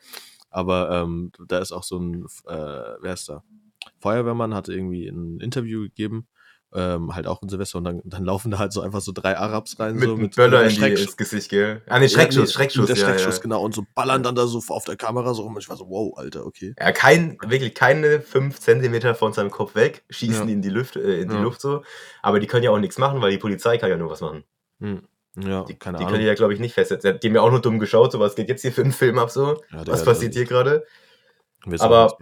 [0.49, 3.43] Aber ähm, da ist auch so ein, äh, wer ist da?
[3.99, 6.27] Feuerwehrmann hat irgendwie ein Interview gegeben
[6.75, 9.37] ähm, halt auch in Silvester und dann, dann laufen da halt so einfach so drei
[9.37, 9.95] Arabs rein.
[9.95, 11.81] Mit so, einem Böller in die, ins Gesicht, gell?
[11.87, 13.41] Ah, ne, Schreckschuss, Ja, nee, Schreckschuss, Der ja, Schreckschuss, ja.
[13.41, 13.61] genau.
[13.63, 15.55] Und so ballern dann da so auf der Kamera so rum.
[15.55, 16.73] Und ich war so, wow, Alter, okay.
[16.79, 20.95] Ja, kein, wirklich keine fünf Zentimeter von seinem Kopf weg, schießen die in die Luft,
[20.95, 21.35] äh, in die.
[21.35, 21.83] Luft so.
[22.21, 24.43] Aber die können ja auch nichts machen, weil die Polizei kann ja nur was machen.
[24.79, 25.01] Hm.
[25.35, 26.09] Ja, Die, keine die Ahnung.
[26.11, 27.19] können die ja, glaube ich, nicht festsetzen.
[27.19, 29.17] Die haben ja auch nur dumm geschaut, so was geht jetzt hier für einen Film
[29.17, 29.61] ab so?
[29.71, 30.85] Was passiert das- hier gerade?
[31.79, 32.15] Aber-.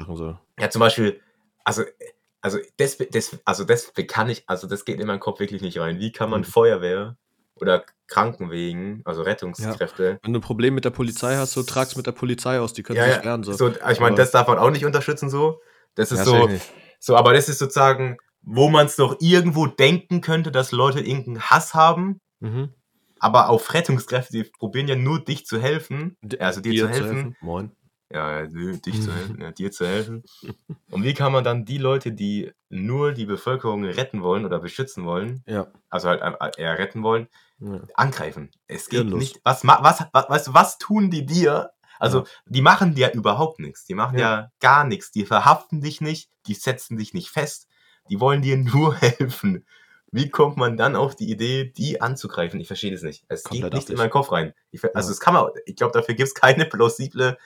[0.59, 1.19] Ja, zum Beispiel,
[1.63, 1.83] also,
[2.41, 5.79] also das, das, also das kann ich, also das geht in meinen Kopf wirklich nicht
[5.79, 5.99] rein.
[5.99, 6.45] Wie kann man Mhm.
[6.45, 7.17] Feuerwehr
[7.55, 12.07] oder Krankenwegen, also Rettungskräfte, Wenn du ein Problem mit der Polizei hast, so trag's mit
[12.07, 13.43] der Polizei aus, die können ja, sich ja, wehren.
[13.43, 13.53] So.
[13.53, 15.61] so, ich meine, das darf man auch nicht unterstützen so.
[15.95, 16.49] Das ist Ja, so,
[16.99, 21.41] so, aber das ist sozusagen, wo man es noch irgendwo denken könnte, dass Leute irgendeinen
[21.41, 22.73] Hass haben, Mhm.
[23.19, 27.35] aber auf Rettungskräfte, die probieren ja nur dich zu helfen, also dir, zu helfen.
[27.39, 27.71] Moin.
[28.13, 30.23] Ja, dich zu helfen, ja, dir zu helfen.
[30.89, 35.05] Und wie kann man dann die Leute, die nur die Bevölkerung retten wollen oder beschützen
[35.05, 35.67] wollen, Ja.
[35.89, 37.27] also halt äh, eher retten wollen,
[37.59, 37.81] ja.
[37.95, 38.51] angreifen?
[38.67, 39.19] Es geht Hirnlos.
[39.19, 39.41] nicht.
[39.43, 41.71] Was, was, was, du, was tun die dir?
[41.99, 43.85] Also, die machen dir überhaupt nichts.
[43.85, 44.51] Die machen ja.
[44.59, 45.11] Gar nichts.
[45.11, 46.31] Die verhaften dich nicht.
[46.47, 47.67] Die setzen dich nicht fest.
[48.09, 49.65] Die wollen dir nur helfen.
[50.13, 52.59] Wie kommt man dann auf die Idee, die anzugreifen?
[52.59, 53.23] Ich verstehe das nicht.
[53.29, 54.53] Es Komplett geht nicht in meinen Kopf rein.
[54.71, 57.37] Ich, also, das kann man, ich glaube, dafür gibt es keine plausible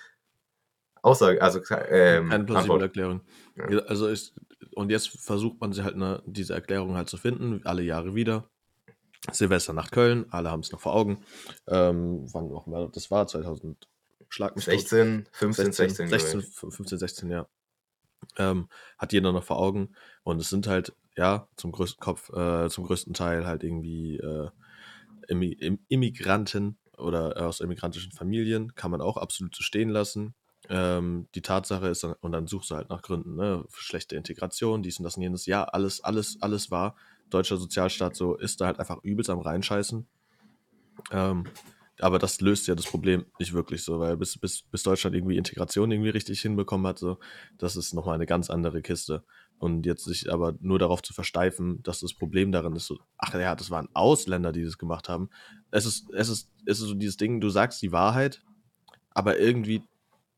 [1.06, 1.42] Aussage.
[1.42, 2.82] Also, ähm, Keine plausible.
[2.82, 3.22] Erklärung.
[3.56, 3.80] Ja.
[3.82, 4.34] Also ist,
[4.74, 8.50] und jetzt versucht man sie halt ne, diese Erklärung halt zu finden, alle Jahre wieder.
[9.32, 11.24] Silvester nach Köln, alle haben es noch vor Augen.
[11.68, 13.88] Ähm, wann auch mal das war, 2000,
[14.30, 14.74] schlag mich tot.
[14.74, 16.56] 16, 15, 16, 16, glaube ich.
[16.76, 17.48] 15, 16, ja.
[18.38, 19.96] Ähm, hat jeder noch vor Augen.
[20.24, 24.50] Und es sind halt, ja, zum größten Kopf, äh, zum größten Teil halt irgendwie äh,
[25.28, 30.36] Immi Im Immigranten oder aus immigrantischen Familien, kann man auch absolut so stehen lassen.
[30.70, 33.66] Ähm, die Tatsache ist, und dann suchst du halt nach Gründen, ne?
[33.74, 35.46] Schlechte Integration, dies und das und jenes.
[35.46, 36.96] Ja, alles, alles, alles war.
[37.30, 40.08] Deutscher Sozialstaat so ist da halt einfach übelst am Reinscheißen.
[41.12, 41.46] Ähm,
[42.00, 45.38] aber das löst ja das Problem nicht wirklich so, weil bis, bis, bis Deutschland irgendwie
[45.38, 47.20] Integration irgendwie richtig hinbekommen hat, so,
[47.58, 49.24] das ist nochmal eine ganz andere Kiste.
[49.58, 53.34] Und jetzt sich aber nur darauf zu versteifen, dass das Problem darin ist, so, ach
[53.34, 55.30] ja, das waren Ausländer, die das gemacht haben.
[55.72, 58.42] Es ist, es ist, es ist so dieses Ding, du sagst die Wahrheit,
[59.12, 59.82] aber irgendwie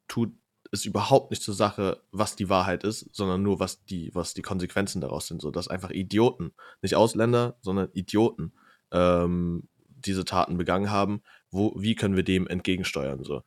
[0.07, 0.33] tut
[0.71, 4.41] es überhaupt nicht zur Sache, was die Wahrheit ist, sondern nur, was die, was die
[4.41, 5.41] Konsequenzen daraus sind.
[5.41, 8.53] So, dass einfach Idioten, nicht Ausländer, sondern Idioten,
[8.91, 11.21] ähm, diese Taten begangen haben.
[11.51, 13.23] Wo, wie können wir dem entgegensteuern?
[13.23, 13.43] So.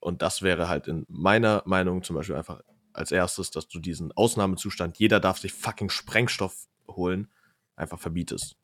[0.00, 2.60] Und das wäre halt in meiner Meinung zum Beispiel einfach
[2.92, 7.28] als erstes, dass du diesen Ausnahmezustand, jeder darf sich fucking Sprengstoff holen,
[7.76, 8.56] einfach verbietest.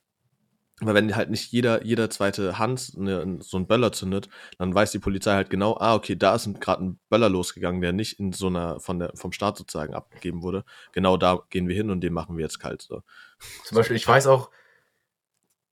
[0.80, 4.92] Weil wenn halt nicht jeder, jeder zweite Hans ne, so einen Böller zündet, dann weiß
[4.92, 8.32] die Polizei halt genau, ah, okay, da ist gerade ein Böller losgegangen, der nicht in
[8.32, 10.64] so einer, von der, vom Staat sozusagen abgegeben wurde.
[10.92, 12.82] Genau da gehen wir hin und den machen wir jetzt kalt.
[12.82, 13.02] So.
[13.64, 14.50] Zum Beispiel, ich weiß auch,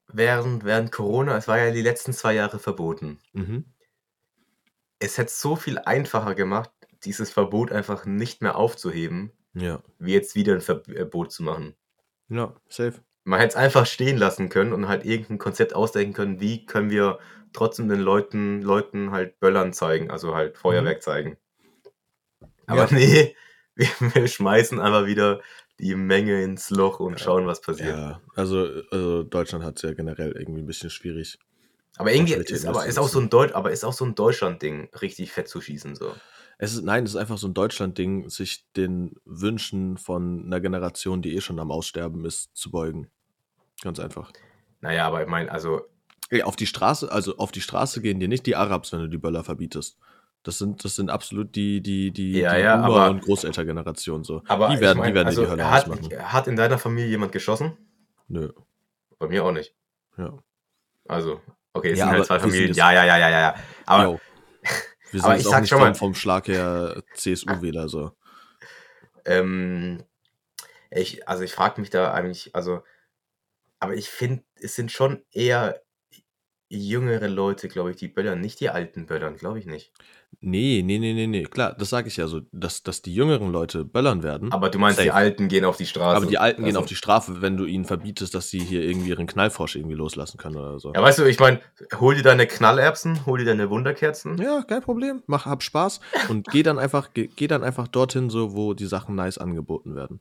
[0.08, 3.18] während, während Corona, es war ja die letzten zwei Jahre verboten.
[3.32, 3.64] Mhm.
[4.98, 6.70] Es hätte so viel einfacher gemacht,
[7.04, 9.82] dieses Verbot einfach nicht mehr aufzuheben, Ja.
[9.98, 11.76] wie jetzt wieder ein Verbot zu machen.
[12.28, 13.00] Ja, safe.
[13.28, 16.88] Man hätte es einfach stehen lassen können und halt irgendein Konzept ausdenken können, wie können
[16.88, 17.18] wir
[17.52, 21.36] trotzdem den Leuten, Leuten halt Böllern zeigen, also halt Feuerwerk zeigen.
[22.66, 22.88] Aber Ja.
[22.96, 23.36] nee,
[23.74, 25.42] wir, wir schmeißen einfach wieder
[25.78, 27.98] die Menge ins Loch und schauen, was passiert.
[27.98, 31.38] Ja, also, also Deutschland hat es ja generell irgendwie ein bisschen schwierig.
[31.98, 34.88] Aber irgendwie ist, aber ist auch so ein Deutsch, aber ist auch so ein Deutschland-Ding,
[35.02, 36.14] richtig fett zu schießen so.
[36.56, 41.20] Es ist, nein, es ist einfach so ein Deutschland-Ding, sich den Wünschen von einer Generation,
[41.20, 43.10] die eh schon am Aussterben ist, zu beugen.
[43.82, 44.32] Ganz einfach.
[44.80, 45.82] Naja, aber ich meine, also
[46.30, 49.08] Ey, auf die Straße, also auf die Straße gehen dir nicht die Arabs, wenn du
[49.08, 49.98] die Böller verbietest.
[50.42, 54.42] Das sind, das sind absolut die, die, die, Ja, die ja, aber- und Großelterngeneration so.
[54.46, 56.32] aber die ich werden, mein, die werden also, die Hölle hat, ausmachen.
[56.32, 57.76] hat in deiner Familie jemand geschossen?
[58.28, 58.52] Nö.
[59.18, 59.74] Bei mir auch nicht.
[60.16, 60.36] Ja.
[61.08, 61.40] Also,
[61.72, 62.74] okay, es Ja, sind halt zwei Familien.
[62.74, 63.54] Ja, ja, ja, ja, ja, ja.
[63.86, 64.20] Aber Jo.
[65.10, 68.12] Wir sind aber jetzt ich auch nicht schon vom, mal- vom Schlag her CSU-Wähler so.
[69.24, 70.04] Ähm,
[70.90, 72.82] ich, also ich frage mich da eigentlich, also,
[73.80, 75.80] aber ich finde, es sind schon eher
[76.70, 79.90] jüngere Leute, glaube ich, die böllern, nicht die alten böllern, glaube ich nicht.
[80.40, 81.44] Nee, nee, nee, nee, nee.
[81.44, 84.52] Klar, das sage ich ja so, dass, dass die jüngeren Leute böllern werden.
[84.52, 85.14] Aber du meinst, die Safe.
[85.14, 86.18] Alten gehen auf die Straße.
[86.18, 88.82] Aber die Alten gehen Also- auf die Strafe, wenn du ihnen verbietest, dass sie hier
[88.82, 90.92] irgendwie ihren Knallfrosch irgendwie loslassen können oder so.
[90.92, 91.60] Ja, weißt du, ich meine,
[91.98, 94.36] hol dir deine Knallerbsen, hol dir deine Wunderkerzen.
[94.36, 95.22] Ja, kein Problem.
[95.26, 98.86] Mach, hab Spaß und geh dann einfach, geh, geh dann einfach dorthin, so wo die
[98.86, 100.20] Sachen nice angeboten werden.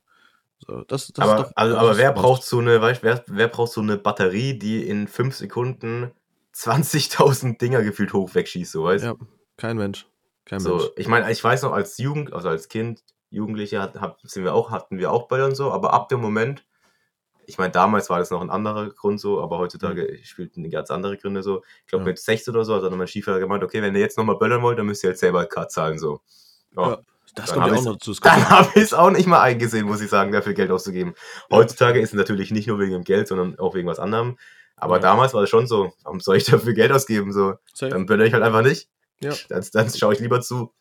[0.66, 3.72] So, das, das aber, doch, also, aber wer braucht so eine, weißt, wer, wer braucht
[3.72, 6.10] so eine Batterie, die in fünf Sekunden
[6.54, 9.14] 20.000 Dinger gefühlt hoch wegschießt, so weißt Ja,
[9.56, 10.06] kein Mensch.
[10.44, 10.82] Kein Mensch.
[10.82, 14.44] So, ich meine, ich weiß noch, als Jugend, also als Kind, Jugendliche hat, hab, sind
[14.44, 16.64] wir auch, hatten wir auch Böller und so, aber ab dem Moment,
[17.46, 20.24] ich meine, damals war das noch ein anderer Grund so, aber heutzutage Mhm.
[20.24, 21.62] spielten ganz andere Gründe so.
[21.82, 22.10] Ich glaube, Ja.
[22.10, 24.60] mit 16 oder so hat dann mein Stiefvater gemeint, okay, wenn ihr jetzt nochmal böllern
[24.62, 26.20] wollt, dann müsst ihr halt selber Cut zahlen so.
[26.76, 26.88] Ja.
[26.90, 26.98] Ja,
[27.34, 29.86] das Dann kommt ja auch noch kommt Dann habe ich es auch nicht mal eingesehen,
[29.86, 31.14] muss ich sagen, dafür Geld auszugeben.
[31.50, 34.36] Heutzutage ist es natürlich nicht nur wegen dem Geld, sondern auch wegen was anderem.
[34.76, 35.02] Aber Ja.
[35.02, 37.32] damals war es schon so, warum soll ich dafür Geld ausgeben?
[37.32, 37.90] So, safe.
[37.90, 38.88] dann böller ich halt einfach nicht.
[39.20, 39.34] Ja.
[39.48, 40.72] Dann, dann schaue ich lieber zu.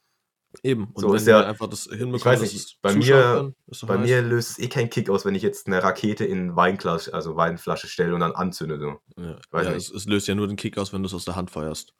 [0.63, 0.86] Eben.
[0.93, 3.97] Und so ist ja- einfach das hinbekommen, ich weiß nicht, es bei mir- kann, Bei
[3.97, 7.36] mir löst es eh keinen Kick aus, wenn ich jetzt eine Rakete in Weinglas, also
[7.36, 8.79] Weinflasche stelle und dann anzünde.
[8.79, 8.99] So.
[9.21, 11.36] Ja, ja es, es löst ja nur den Kick aus, wenn du es aus der
[11.36, 11.93] Hand feuerst.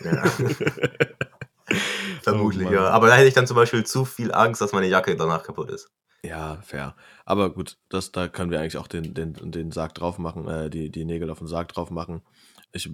[0.00, 0.24] Ja.
[2.22, 2.88] Vermutlich, Oh ja.
[2.90, 5.70] Aber da hätte ich dann zum Beispiel zu viel Angst, dass meine Jacke danach kaputt
[5.70, 5.90] ist.
[6.24, 6.96] Ja, fair.
[7.26, 10.70] Aber gut, das, da können wir eigentlich auch den, den, den Sarg drauf machen, äh,
[10.70, 12.22] die, die Nägel auf den Sarg drauf machen.
[12.72, 12.90] Ich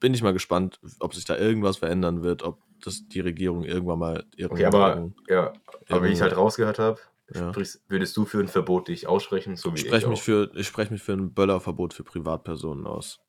[0.00, 3.98] bin nicht mal gespannt, ob sich da irgendwas verändern wird, ob das die Regierung irgendwann
[3.98, 5.52] mal Okay, aber ja,
[5.88, 7.00] aber wie ich halt rausgehört habe,
[7.32, 7.52] Ja.
[7.88, 10.20] würdest du für ein Verbot dich aussprechen, so wie ich auch.
[10.20, 13.20] für ich spreche mich für ein Böllerverbot für Privatpersonen aus.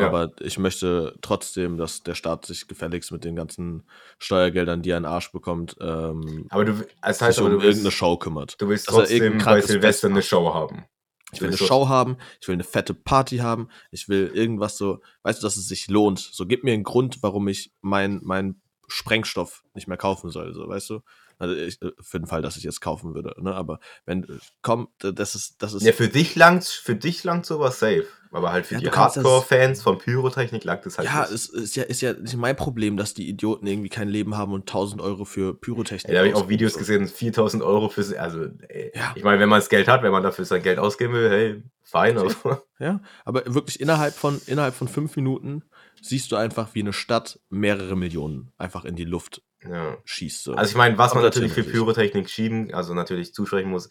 [0.00, 0.08] Ja.
[0.08, 3.84] Aber ich möchte trotzdem, dass der Staat sich gefälligst mit den ganzen
[4.18, 7.60] Steuergeldern, die er in den Arsch bekommt, ähm, Aber du, das heißt sich aber, um
[7.60, 8.60] du willst, irgendeine Show kümmert.
[8.60, 10.84] du willst dass trotzdem bei Silvester eine Show haben.
[11.32, 15.00] Ich will eine Show haben, ich will eine fette Party haben, ich will irgendwas so,
[15.22, 16.18] weißt du, dass es sich lohnt.
[16.18, 20.68] So, gib mir einen Grund, warum ich mein, mein Sprengstoff nicht mehr kaufen soll, so,
[20.68, 21.00] weißt du?
[21.40, 23.54] Also ich, äh, für den Fall, dass ich jetzt kaufen würde, ne?
[23.54, 27.46] Aber wenn, äh, komm, das ist, das ist, Ja, für dich langt, für dich langt
[27.46, 28.06] sowas safe.
[28.32, 31.32] Aber halt für Ja, die das- Hardcore-Fans von Pyrotechnik langt es halt ja, nicht.
[31.32, 34.52] es ist ja, ist ja nicht mein Problem, dass die Idioten irgendwie kein Leben haben
[34.52, 38.04] und 1000 Euro für Pyrotechnik Ja, da habe ich auch Videos gesehen, 4000 Euro für,
[38.20, 39.12] also, ey, Ja.
[39.16, 41.62] ich meine, wenn man das Geld hat, wenn man dafür sein Geld ausgeben will, hey,
[41.82, 42.28] fein, aber,
[42.78, 45.64] Ja, aber wirklich innerhalb von, innerhalb von fünf Minuten
[46.00, 49.98] siehst du einfach, wie eine Stadt mehrere Millionen einfach in die Luft ja.
[50.04, 50.44] schießt.
[50.44, 50.54] So.
[50.54, 53.88] Also ich meine, was Aber man natürlich für Pyrotechnik schieben, also natürlich zusprechen muss,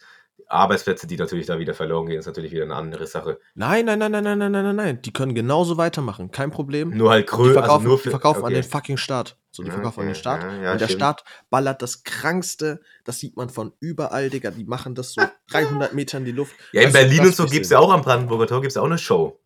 [0.50, 3.38] Arbeitsplätze, die natürlich da wieder verloren gehen, ist natürlich wieder eine andere Sache.
[3.54, 4.76] Nein, nein, nein, nein, nein, nein, nein, nein.
[4.76, 5.02] nein.
[5.02, 6.90] Die können genauso weitermachen, kein Problem.
[6.90, 7.52] Nur halt größer.
[7.52, 8.46] Die also verkaufen, also nur für, die verkaufen okay.
[8.46, 9.36] an den fucking Staat.
[9.52, 10.08] So, die verkaufen okay.
[10.08, 10.42] an den Staat.
[10.42, 10.88] Ja, ja, und der.
[10.88, 12.80] Staat ballert das Krankste.
[13.04, 14.50] Das sieht man von überall, Digga.
[14.50, 16.54] Die machen das so 300 Meter in die Luft.
[16.72, 18.76] Ja, in weißt Berlin und so gibt es ja auch am Brandenburger Tor gibt gibt's
[18.76, 19.40] auch eine Show.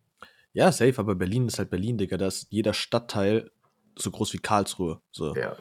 [0.53, 2.17] Ja, safe, aber Berlin ist halt Berlin, Digga.
[2.17, 3.51] Da ist jeder Stadtteil
[3.97, 5.01] so groß wie Karlsruhe.
[5.11, 5.35] So.
[5.35, 5.55] Ja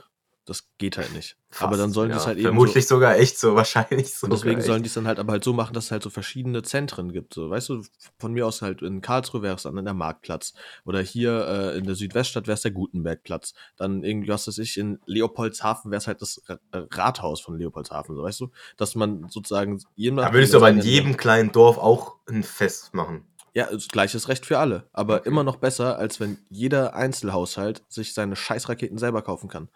[0.47, 1.37] das geht halt nicht.
[1.51, 2.21] fast, aber dann sollen die ja.
[2.21, 2.47] es halt eben.
[2.47, 4.27] Vermutlich So, sogar echt so, wahrscheinlich so.
[4.27, 6.63] deswegen sollen die es dann halt aber halt so machen, dass es halt so verschiedene
[6.63, 7.35] Zentren gibt.
[7.35, 7.83] So, weißt du,
[8.19, 10.53] von mir aus halt in Karlsruhe wäre es dann der Marktplatz.
[10.85, 13.55] Oder hier äh, in der Südweststadt wäre es der Gutenbergplatz.
[13.77, 18.15] Dann irgendwie, was weiß ich, in Leopoldshafen wäre es halt das Ra- Rathaus von Leopoldshafen,
[18.17, 18.51] so weißt du?
[18.77, 20.29] Dass man sozusagen jemand.
[20.29, 23.25] Da würdest du aber in jedem kleinen Dorf auch ein Fest machen.
[23.57, 24.89] Ja, gleiches Recht für alle.
[24.93, 25.29] Aber Okay.
[25.29, 29.69] immer noch besser, als wenn jeder Einzelhaushalt sich seine Scheißraketen selber kaufen kann.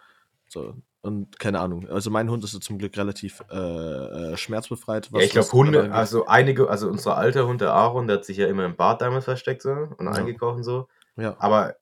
[0.49, 0.75] So.
[1.01, 1.89] Und keine Ahnung.
[1.89, 5.09] Also mein Hund ist so zum Glück relativ äh, äh, schmerzbefreit.
[5.13, 8.37] ja, ich glaube Hunde, also einige, also unser alter Hund, der Aaron, der hat sich
[8.37, 10.11] ja immer im Bad damals versteckt so und Ja.
[10.13, 10.89] eingekauft und so.
[11.17, 11.37] Ja.
[11.39, 11.77] Aber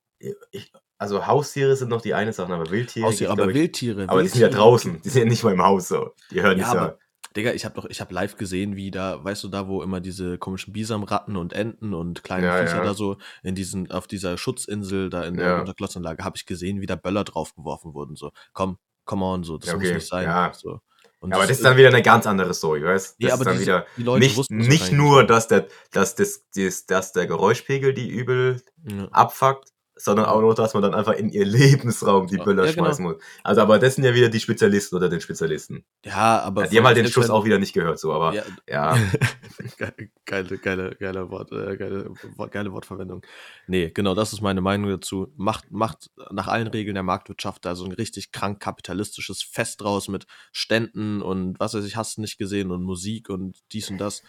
[0.51, 3.09] ich, also Haustiere sind noch die eine Sache, aber Wildtiere.
[3.09, 4.05] Gibt's, aber glaub ich, Wildtiere.
[4.09, 6.11] aber die sind ja Wildtiere- draußen, die sind ja nicht mal im Haus so.
[6.31, 6.79] Die hören Ja, nicht so.
[6.79, 6.99] aber,
[7.37, 10.01] Digga, ich habe doch, ich habe live gesehen, wie da, weißt du, da, wo immer
[10.01, 12.85] diese komischen Bisamratten und Enten und kleine Ja, Viecher ja.
[12.85, 15.61] da so in diesen, auf dieser Schutzinsel da in der Ja.
[15.61, 18.17] Unterklossanlage, habe ich gesehen, wie da Böller draufgeworfen wurden.
[18.17, 20.25] So, komm, come on, so, das Ja, muss okay, nicht sein.
[20.25, 20.53] ja.
[20.55, 20.81] So.
[21.19, 23.47] Und aber das ist dann wieder eine ganz andere Story, weißt Das Nee, aber ist
[23.47, 27.27] dann diese- wieder die Leute nicht, nicht nur, dass der, dass, das, das, dass der
[27.27, 29.09] Geräuschpegel die übel Ja.
[29.13, 32.73] abfuckt, sondern auch noch, dass man dann einfach in ihr Lebensraum die Ja, Böller ja,
[32.73, 32.85] genau.
[32.85, 33.17] schmeißen muss.
[33.43, 35.85] Also, aber das sind ja wieder die Spezialisten oder den Spezialisten.
[36.05, 36.65] Ja, aber.
[36.65, 38.43] Ja, die haben halt den Schuss auch wieder nicht gehört, so, aber ja.
[38.69, 38.97] Ja.
[39.79, 42.11] Ge- geile, geile, geile, Wort, äh, geile,
[42.51, 43.23] geile Wortverwendung.
[43.67, 45.33] Nee, genau, das ist meine Meinung dazu.
[45.37, 50.09] Macht, macht nach allen Regeln der Marktwirtschaft da so ein richtig krank kapitalistisches Fest draus
[50.09, 53.99] mit Ständen und was weiß ich, hast du nicht gesehen und Musik und dies und
[53.99, 54.23] das.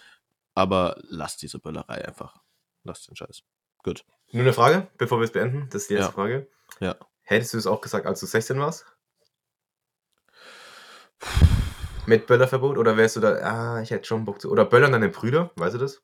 [0.56, 2.42] Aber lasst diese Böllerei einfach.
[2.84, 3.44] Lasst den Scheiß.
[3.84, 4.04] Gut.
[4.32, 5.68] Nur eine Frage, bevor wir es beenden.
[5.72, 6.14] Das ist die letzte Ja.
[6.14, 6.48] Frage.
[6.80, 6.96] Ja.
[7.24, 8.86] Hättest du es auch gesagt, als du 16 warst?
[12.06, 12.78] Mit Böllerverbot?
[12.78, 14.50] Oder wärst du da, ah, ich hätte schon Bock zu.
[14.50, 15.52] Oder böllern deine Brüder?
[15.56, 16.02] Weißt du das?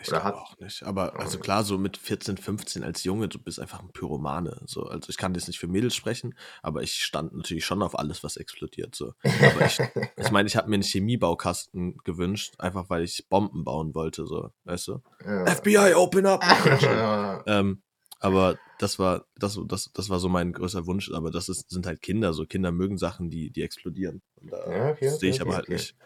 [0.00, 0.82] Ich glaube auch nicht.
[0.82, 4.62] Aber also klar, so mit 14, 15 als Junge, du bist einfach ein Pyromane.
[4.66, 4.84] So.
[4.84, 8.24] Also ich kann jetzt nicht für Mädels sprechen, aber ich stand natürlich schon auf alles,
[8.24, 8.94] was explodiert.
[8.94, 9.12] So.
[9.22, 9.78] Aber ich,
[10.16, 14.50] ich meine, ich habe mir einen Chemiebaukasten gewünscht, einfach weil ich Bomben bauen wollte, so,
[14.64, 15.02] weißt du?
[15.24, 15.46] Ja.
[15.46, 16.42] FBI, open up!
[17.46, 17.82] Ähm,
[18.22, 21.86] aber das war, das, das, das war so mein größter Wunsch, aber das ist, sind
[21.86, 24.22] halt Kinder, so Kinder mögen Sachen, die, die explodieren.
[24.40, 25.72] Und da Ja, okay, das sehe ich okay, aber halt okay.
[25.72, 25.96] nicht.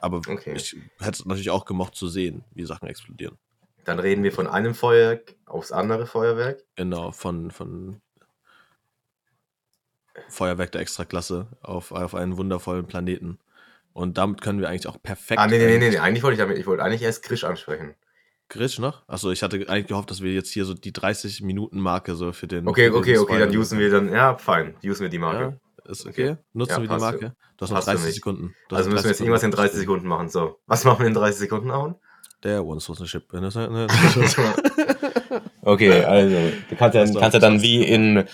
[0.00, 0.22] Aber
[0.54, 3.36] ich hätte es natürlich auch gemocht zu sehen, wie Sachen explodieren.
[3.84, 6.64] Dann reden wir von einem Feuerwerk aufs andere Feuerwerk.
[6.76, 8.00] Genau, von, von
[10.28, 13.38] Feuerwerk der Extraklasse auf, auf einen wundervollen Planeten
[13.92, 15.40] Und damit können wir eigentlich auch perfekt.
[15.40, 15.98] Ah, nee, nee, nee, nee.
[15.98, 17.94] Eigentlich wollte ich damit, ich wollte eigentlich erst Krisch ansprechen.
[18.48, 19.02] Grisch noch?
[19.08, 22.68] Achso, ich hatte eigentlich gehofft, dass wir jetzt hier so die 30-Minuten-Marke so für den.
[22.68, 25.58] Okay, für den okay, okay, dann usen wir dann, ja, fein, usen wir die Marke.
[25.84, 26.36] Ja, ist okay.
[26.52, 27.34] Nutzen Ja, wir die Marke?
[27.56, 28.14] Du hast noch Passt für 30 mich.
[28.16, 28.54] Sekunden.
[28.68, 30.28] Du hast also müssen wir jetzt irgendwas in 30 Sekunden machen.
[30.28, 31.96] So, was machen wir in 30 Sekunden, Auen?
[32.44, 33.24] Der One-Source-Ship.
[35.62, 36.36] Okay, also,
[36.70, 38.24] du kannst ja, Das kannst ja dann wie in,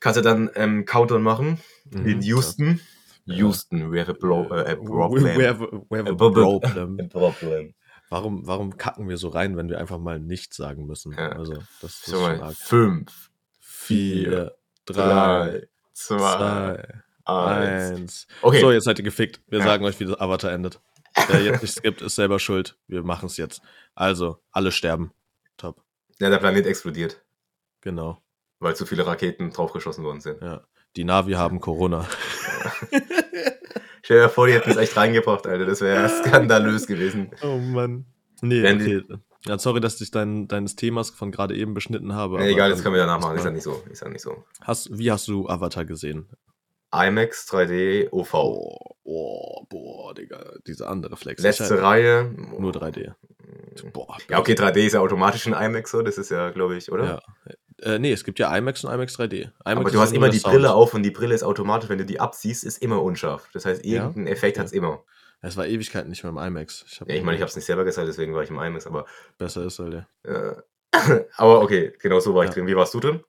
[0.00, 1.60] kannst ja dann ähm, Countdown machen,
[1.92, 2.80] Mhm, in Houston.
[3.26, 5.38] Houston, we have a, blo äh, a problem.
[5.38, 6.98] We have a, we have a problem.
[7.00, 7.74] A problem.
[8.08, 11.12] Warum, warum kacken wir so rein, wenn wir einfach mal nichts sagen müssen?
[11.12, 11.30] Ja.
[11.32, 12.54] Also, das, das ist schon arg.
[12.54, 17.98] fünf, Vier, drei, drei, zwei, zwei, eins.
[18.00, 18.26] eins.
[18.42, 19.40] Okay, So, jetzt seid ihr gefickt.
[19.48, 19.64] Wir Ja.
[19.64, 20.80] sagen euch, wie das Avatar endet.
[21.28, 22.78] Wer jetzt nicht skippt, ist selber schuld.
[22.88, 23.60] Wir machen es jetzt.
[23.94, 25.12] Also, alle sterben.
[25.56, 25.82] Top.
[26.20, 27.22] ja, der Planet explodiert,
[27.80, 28.22] Genau.
[28.60, 30.42] weil zu viele Raketen draufgeschossen worden sind.
[30.42, 30.62] Ja.
[30.96, 32.06] Die Navi haben Corona.
[34.06, 35.66] Stell dir vor, die hätten es echt reingebracht, Alter.
[35.66, 37.32] Das wäre skandalös gewesen.
[37.42, 38.06] Oh Mann.
[38.40, 39.02] Nee, Wenn okay.
[39.46, 42.38] Ja, sorry, dass ich dein, deines Themas von gerade eben beschnitten habe.
[42.38, 43.36] Nee, egal, das können wir danach machen.
[43.36, 43.82] Ist ja nicht so.
[43.90, 44.44] Ist ja nicht so.
[44.60, 46.28] Hast, wie hast du Avatar gesehen?
[46.94, 48.32] IMAX 3D OV.
[48.32, 51.42] Oh, oh, boah, Digga, diese andere Flex.
[51.42, 52.32] Letzte Reihe.
[52.60, 53.12] Nur 3D.
[53.92, 54.18] Boah.
[54.30, 56.02] Ja, okay, 3D ist ja automatisch ein IMAX so.
[56.02, 57.04] Das ist ja, glaube ich, oder?
[57.04, 57.22] Ja.
[57.82, 59.34] Äh, nee, es gibt ja IMAX und IMAX 3D.
[59.42, 60.54] IMAX Aber du hast immer die Sound.
[60.54, 63.48] Brille auf und die Brille ist automatisch, wenn du die abziehst, ist immer unscharf.
[63.52, 64.04] Das heißt, Ja?
[64.04, 64.60] irgendeinen Effekt Okay.
[64.60, 65.04] hat es immer.
[65.42, 66.84] Es war Ewigkeiten nicht mehr im IMAX.
[66.88, 68.58] Ich, hab Ja, ich meine, ich habe es nicht selber gezeigt, deswegen war ich im
[68.58, 69.04] IMAX, aber.
[69.36, 70.08] Besser ist, Alter.
[70.22, 70.54] Äh,
[71.36, 72.54] aber okay, genau so war ich Ja.
[72.54, 72.66] drin.
[72.66, 73.22] Wie warst du drin?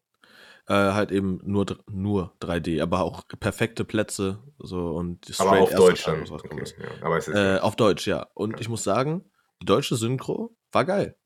[0.70, 4.40] Äh, halt eben nur, nur 3D, aber auch perfekte Plätze.
[4.60, 6.24] So und Aber auf Deutsch dann.
[6.30, 6.88] Okay, ja.
[7.02, 7.36] Aber es ist.
[7.36, 8.28] Äh, auf Deutsch, ja.
[8.34, 9.30] Und ich muss sagen,
[9.62, 11.18] die deutsche Synchro war geil.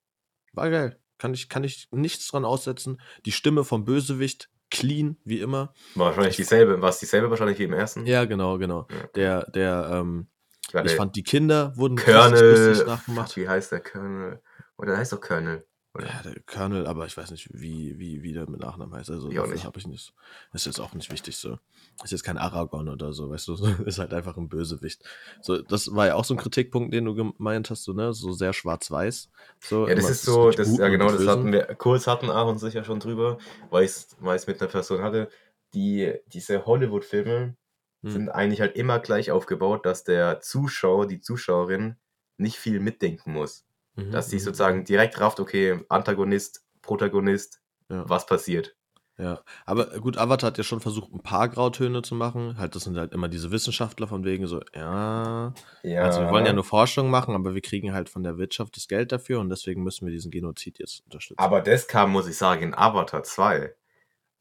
[0.53, 0.99] War geil.
[1.21, 2.99] Kann ich, kann ich nichts dran aussetzen.
[3.27, 5.71] Die Stimme vom Bösewicht, clean, wie immer.
[5.93, 6.81] war wahrscheinlich dieselbe.
[6.81, 8.07] War es dieselbe wahrscheinlich wie im ersten?
[8.07, 8.87] Ja, genau, genau.
[8.89, 9.07] Ja.
[9.13, 10.29] Der, der, ähm,
[10.71, 12.83] Warte, ich fand die Kinder wurden Colonel.
[12.87, 13.37] nachgemacht.
[13.37, 14.41] Wie heißt der Colonel?
[14.79, 15.63] Oder der heißt doch Colonel.
[15.93, 16.07] Oder?
[16.07, 19.11] Ja, der Colonel, aber ich weiß nicht, wie, wie, wie der mit Nachnamen heißt.
[19.11, 20.15] Also Ich habe ich nicht.
[20.53, 21.59] Ist jetzt auch nicht wichtig so.
[22.03, 23.53] Ist jetzt kein Aragorn oder so, weißt du,
[23.85, 25.03] ist halt einfach ein Bösewicht.
[25.41, 28.13] So, das war ja auch so ein Kritikpunkt, den du gemeint hast, so, ne?
[28.13, 29.29] So sehr schwarz-weiß.
[29.59, 32.83] So, Ja, das ist so, das, ja genau, das hatten wir, kurz hatten Aaron sicher
[32.83, 33.37] schon drüber,
[33.69, 35.29] weil ich es mit einer Person hatte,
[35.73, 37.55] die, diese Hollywood-Filme
[38.03, 38.09] Hm.
[38.09, 41.97] sind eigentlich halt immer gleich aufgebaut, dass der Zuschauer, die Zuschauerin
[42.37, 43.65] nicht viel mitdenken muss.
[43.95, 44.41] Mhm, Dass sie mhm.
[44.41, 48.09] sozusagen direkt rafft, okay, Antagonist, Protagonist, Ja.
[48.09, 48.75] was passiert.
[49.21, 52.57] Ja, aber gut, Avatar hat ja schon versucht, ein paar Grautöne zu machen.
[52.57, 55.53] Halt, das sind halt immer diese Wissenschaftler von wegen so, ja,
[55.83, 58.75] Ja, also wir wollen ja nur Forschung machen, aber wir kriegen halt von der Wirtschaft
[58.77, 61.37] das Geld dafür und deswegen müssen wir diesen Genozid jetzt unterstützen.
[61.39, 63.75] Aber das kam, muss ich sagen, in Avatar 2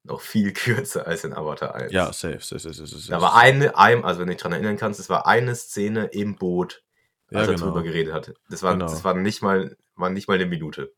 [0.05, 1.93] noch viel kürzer als in Avatar 1.
[1.93, 3.11] ja, safe, safe, safe, safe, safe.
[3.11, 6.07] Da war eine, ein, also wenn du dich dran erinnern kannst, es war eine Szene
[6.07, 6.83] im Boot,
[7.31, 7.67] ja, als er genau.
[7.67, 8.33] drüber geredet hat.
[8.49, 8.87] Das war, Genau.
[8.87, 10.95] das war nicht mal, war nicht mal eine Minute.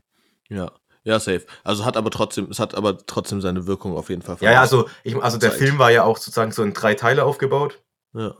[0.48, 0.70] Ja,
[1.04, 1.44] ja, safe.
[1.64, 4.36] Also hat aber trotzdem, es hat aber trotzdem seine Wirkung auf jeden Fall.
[4.40, 5.58] Ja, ja, also, ich, also der Zeit.
[5.58, 7.82] Film war ja auch sozusagen so in drei Teile aufgebaut.
[8.14, 8.34] Ja,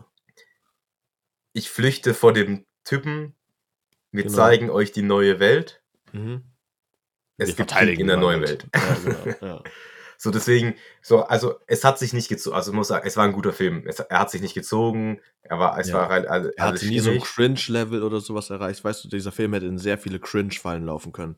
[1.53, 3.35] Ich flüchte vor dem Typen.
[4.11, 4.35] Wir Genau.
[4.37, 5.83] zeigen euch die neue Welt.
[6.13, 6.45] mhm.
[7.39, 8.67] Es Wir gibt Krieg in der neuen Welt.
[8.73, 8.85] Welt.
[9.05, 9.55] Ja, genau.
[9.57, 9.63] Ja.
[10.19, 13.25] So, deswegen, so, also es hat sich nicht gezogen, also ich muss sagen, es war
[13.25, 13.83] ein guter Film.
[13.89, 15.95] Es, er hat sich nicht gezogen, er war, es Ja.
[15.95, 17.21] war halt alles, Er hatte nie so ein.
[17.21, 18.85] Cringe-Level oder sowas erreicht.
[18.85, 21.35] Weißt du, dieser Film hätte in sehr viele Cringe-Fallen laufen können.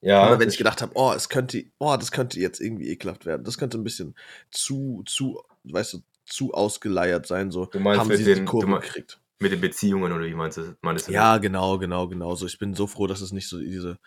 [0.00, 2.88] Ja, Aber wenn das- ich gedacht habe, oh, es könnte, oh, das könnte jetzt irgendwie
[2.88, 3.42] ekelhaft werden.
[3.44, 4.14] Das könnte ein bisschen
[4.50, 7.50] zu, zu, weißt du, zu ausgeleiert sein.
[7.50, 9.18] So Du meinst haben mit sie den- die Kurve du mein- gekriegt.
[9.40, 12.34] mit den Beziehungen oder wie meinst du, meinst du Ja, genau, genau, genau.
[12.34, 13.98] So, ich bin so froh, dass es nicht so diese.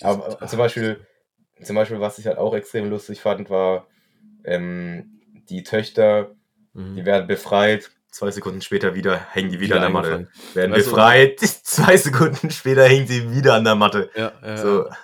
[0.00, 1.06] diese Aber zum Beispiel,
[1.62, 3.86] zum Beispiel, was ich halt auch extrem lustig fand, war
[4.44, 5.20] ähm,
[5.50, 6.34] die Töchter,
[6.72, 6.96] Mhm.
[6.96, 10.28] die werden befreit, zwei Sekunden später wieder hängen die wieder, Wieder an der Matte.
[10.54, 14.10] Werden Weißt du- befreit, zwei Sekunden später hängen sie wieder an der Matte.
[14.14, 14.96] Ja, ja, So, ja.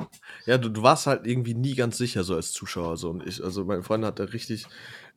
[0.47, 2.97] Ja du, du warst halt irgendwie nie ganz sicher so als Zuschauer.
[2.97, 3.11] So.
[3.11, 4.67] Und ich, also mein Freund hat da richtig,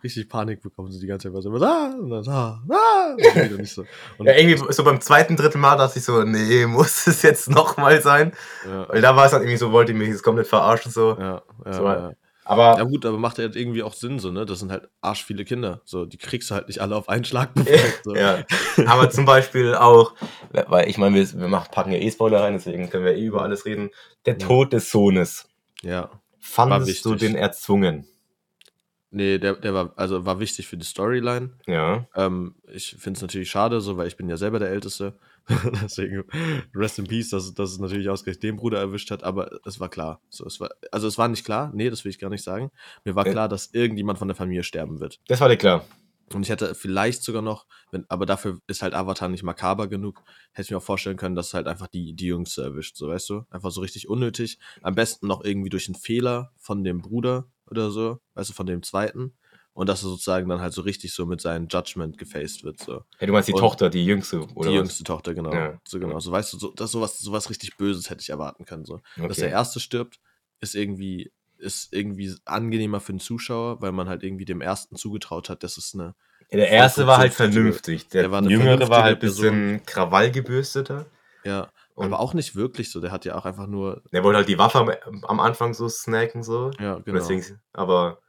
[0.04, 0.92] richtig Panik bekommen.
[0.92, 3.74] So die ganze Zeit war so immer, ah, und dann, ah, ah, und wieder nicht
[3.74, 3.86] so.
[4.18, 7.50] Und, ja, irgendwie so beim zweiten, dritten Mal dachte ich so, nee, muss es jetzt
[7.50, 8.34] nochmal sein?
[8.66, 11.18] ja, Weil da war es halt irgendwie so, wollte ich mich jetzt komplett verarschen, so.
[11.20, 12.12] ja, ja, So, ja.
[12.48, 14.46] Aber Ja gut, aber macht halt irgendwie auch Sinn so, ne?
[14.46, 15.82] Das sind halt arsch viele Kinder.
[15.86, 18.02] So, die kriegst du halt nicht alle auf einen Schlag befreit.
[18.04, 18.16] So.
[18.16, 18.44] Ja,
[18.86, 20.14] aber zum Beispiel auch,
[20.52, 23.26] weil ich meine, wir, wir machen, packen ja eh Spoiler rein, deswegen können wir eh
[23.26, 23.90] über alles reden.
[24.26, 24.38] Der.
[24.38, 25.48] Tod des Sohnes.
[25.82, 26.10] ja.
[26.40, 28.08] Fandest du den erzwungen?
[29.10, 31.52] Nee, der, der war, also war wichtig für die Storyline.
[31.66, 32.08] Ja.
[32.16, 35.18] Ähm, ich finde es natürlich schade, so, weil ich bin ja selber der Älteste.
[35.82, 36.24] Deswegen,
[36.76, 39.90] rest in peace, dass, dass es natürlich ausgerechnet den Bruder erwischt hat, aber es war
[39.90, 40.22] klar.
[40.30, 42.70] So, es war, also es war nicht klar, nee, das will ich gar nicht sagen.
[43.06, 43.32] Mir war Äh.
[43.32, 45.20] klar, dass irgendjemand von der Familie sterben wird.
[45.28, 45.86] Das war dir klar.
[46.34, 50.22] Und ich hätte vielleicht sogar noch, wenn, aber dafür ist halt Avatar nicht makaber genug,
[50.52, 53.08] hätte ich mir auch vorstellen können, dass es halt einfach die, die Jüngste erwischt, so
[53.08, 53.46] weißt du?
[53.50, 54.60] Einfach so richtig unnötig.
[54.82, 58.66] Am besten noch irgendwie durch einen Fehler von dem Bruder oder so, weißt du, von
[58.66, 59.38] dem zweiten.
[59.78, 62.80] Und dass er sozusagen dann halt so richtig so mit seinem Judgment gefaced wird.
[62.80, 63.04] So.
[63.20, 64.48] Ja, du meinst die Und- Tochter, die Jüngste, oder?
[64.50, 64.74] die was?
[64.74, 65.54] jüngste Tochter, genau.
[65.54, 65.80] Ja.
[65.88, 66.20] So genau.
[66.20, 68.86] So weißt du, so, das sowas, sowas richtig Böses hätte ich erwarten können.
[68.86, 69.02] So.
[69.18, 69.54] Dass der Okay.
[69.54, 70.20] erste stirbt,
[70.62, 75.48] ist irgendwie, ist irgendwie angenehmer für den Zuschauer, weil man halt irgendwie dem ersten zugetraut
[75.48, 76.16] hat, dass es eine
[76.50, 78.08] Ja, der erste war halt vernünftig.
[78.10, 81.06] Der, Der war Jüngere war halt ein bisschen krawallgebürsteter.
[81.44, 83.00] Ja, Und aber auch nicht wirklich so.
[83.00, 84.02] Der hat ja auch einfach nur.
[84.12, 86.72] der wollte halt die Waffe am, am Anfang so snacken, so.
[86.80, 87.20] Ja, genau.
[87.20, 88.20] Deswegen, aber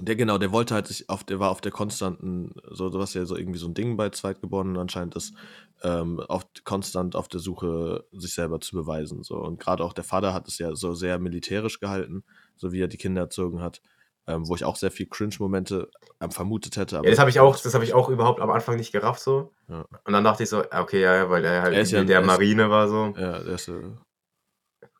[0.00, 3.26] Der, genau, der wollte halt sich auf, der war auf der konstanten, so was ja
[3.26, 5.34] so irgendwie so ein Ding bei Zweitgeborenen anscheinend ist,
[5.82, 9.22] ähm, auf, konstant auf der Suche, sich selber zu beweisen.
[9.22, 9.36] So.
[9.36, 12.24] Und gerade auch der Vater hat es ja so sehr militärisch gehalten,
[12.56, 13.82] so wie er die Kinder erzogen hat,
[14.26, 15.90] ähm, wo ich auch sehr viel Cringe-Momente
[16.20, 16.96] ähm, vermutet hätte.
[16.96, 19.52] ja, das habe ich auch, das habe ich auch überhaupt am Anfang nicht gerafft, so.
[19.68, 19.84] Ja.
[20.04, 22.16] Und dann dachte ich so, okay, ja, ja, weil er halt Er ja- in der
[22.16, 23.12] er ist- Marine war, so.
[23.18, 23.82] Ja, der ist, äh,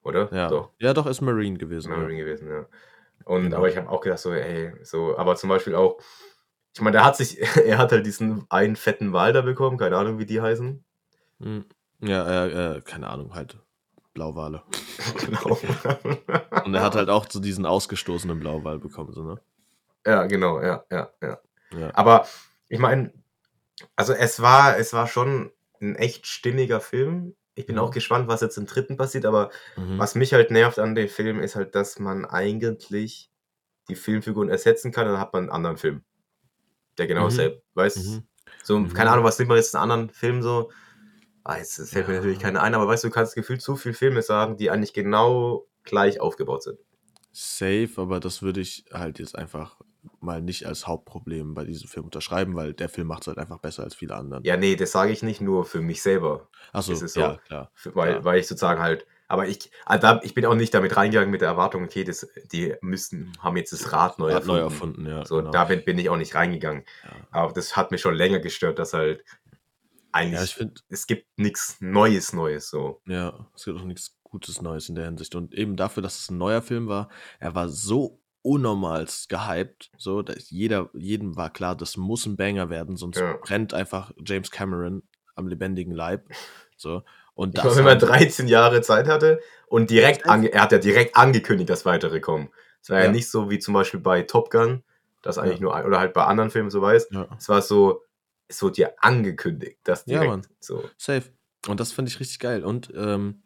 [0.03, 0.29] Oder?
[0.35, 0.49] ja.
[0.49, 0.71] Doch.
[0.81, 1.91] ja, doch, ist Marine gewesen.
[1.91, 2.67] Marine gewesen, ja.
[3.25, 3.59] Und Genau.
[3.59, 5.99] aber ich habe auch gedacht, so, ey, so, aber zum Beispiel auch,
[6.75, 9.97] ich meine, der hat sich, er hat halt diesen einen fetten Wal da bekommen, keine
[9.97, 10.85] Ahnung, wie die heißen.
[11.41, 11.65] Ja, hm.
[12.01, 13.59] ja äh, äh, keine Ahnung, halt
[14.15, 14.63] Blauwale.
[15.19, 15.59] genau.
[16.65, 19.41] Und er hat halt auch so diesen ausgestoßenen Blauwal bekommen, so, ne?
[20.07, 21.39] Ja, genau, ja, ja, ja.
[21.73, 21.91] Ja.
[21.95, 22.27] Aber
[22.69, 23.13] ich meine,
[23.97, 25.51] also es war, es war schon
[25.81, 27.35] ein echt stimmiger Film.
[27.55, 29.99] Ich bin auch gespannt, was jetzt im dritten passiert, aber Mhm.
[29.99, 33.31] was mich halt nervt an dem Film ist halt, dass man eigentlich
[33.89, 36.05] die Filmfiguren ersetzen kann, dann hat man einen anderen Film.
[36.99, 37.27] Der genau Mhm.
[37.27, 38.23] dasselbe, weißt Mhm.
[38.63, 38.93] So, Mhm.
[38.93, 40.71] keine Ahnung, was nimmt man jetzt einen anderen Film so?
[41.45, 42.21] Ah, jetzt fällt mir Ja.
[42.21, 44.93] natürlich keiner ein, aber weißt du, du kannst gefühlt so viele Filme sagen, die eigentlich
[44.95, 46.79] genau gleich aufgebaut sind.
[47.33, 49.81] Safe, aber das würde ich halt jetzt einfach
[50.23, 53.59] mal nicht als Hauptproblem bei diesem Film unterschreiben, weil der Film macht es halt einfach
[53.59, 54.45] besser als viele anderen.
[54.45, 56.49] Ja, nee, das sage ich nicht nur für mich selber.
[56.73, 57.21] Achso, es ist so.
[57.21, 57.73] ja, klar.
[57.95, 58.25] Weil, Ja.
[58.25, 61.49] weil ich sozusagen halt, aber ich, also ich bin auch nicht damit reingegangen mit der
[61.49, 64.49] Erwartung, okay, das, die müssten, haben jetzt das Rad neu erfunden.
[64.49, 65.25] neu erfunden, ja.
[65.25, 65.51] So, genau.
[65.51, 66.85] damit bin ich auch nicht reingegangen.
[67.05, 67.11] ja.
[67.31, 69.25] Aber das hat mich schon länger gestört, dass halt
[70.13, 73.01] eigentlich, ja, ich finde, es gibt nichts Neues, Neues so.
[73.07, 75.35] ja, es gibt auch nichts Gutes Neues in der Hinsicht.
[75.35, 80.23] Und eben dafür, dass es ein neuer Film war, er war so unnormal gehypt, so,
[80.23, 83.37] dass jeder, jedem war klar, das muss ein Banger werden, sonst Ja.
[83.43, 85.03] brennt einfach James Cameron
[85.35, 86.27] am lebendigen Leib.
[86.77, 87.03] So.
[87.35, 90.73] Und Ich das meine, wenn man haben- 13 Jahre Zeit hatte und direkt, er hat
[90.73, 92.51] ja direkt angekündigt, dass weitere kommen.
[92.83, 93.05] Es war ja.
[93.07, 93.11] Ja.
[93.13, 94.83] nicht so wie zum Beispiel bei Top Gun,
[95.23, 95.63] das eigentlich Ja.
[95.81, 97.09] nur, oder halt bei anderen Filmen so weiß.
[97.13, 97.29] ja.
[97.39, 98.03] Es war so,
[98.49, 100.47] es wurde ja angekündigt, dass Ja, direkt Mann.
[100.61, 100.83] so.
[100.99, 101.23] Safe.
[101.69, 102.65] Und das finde ich richtig geil.
[102.65, 103.43] Und ähm,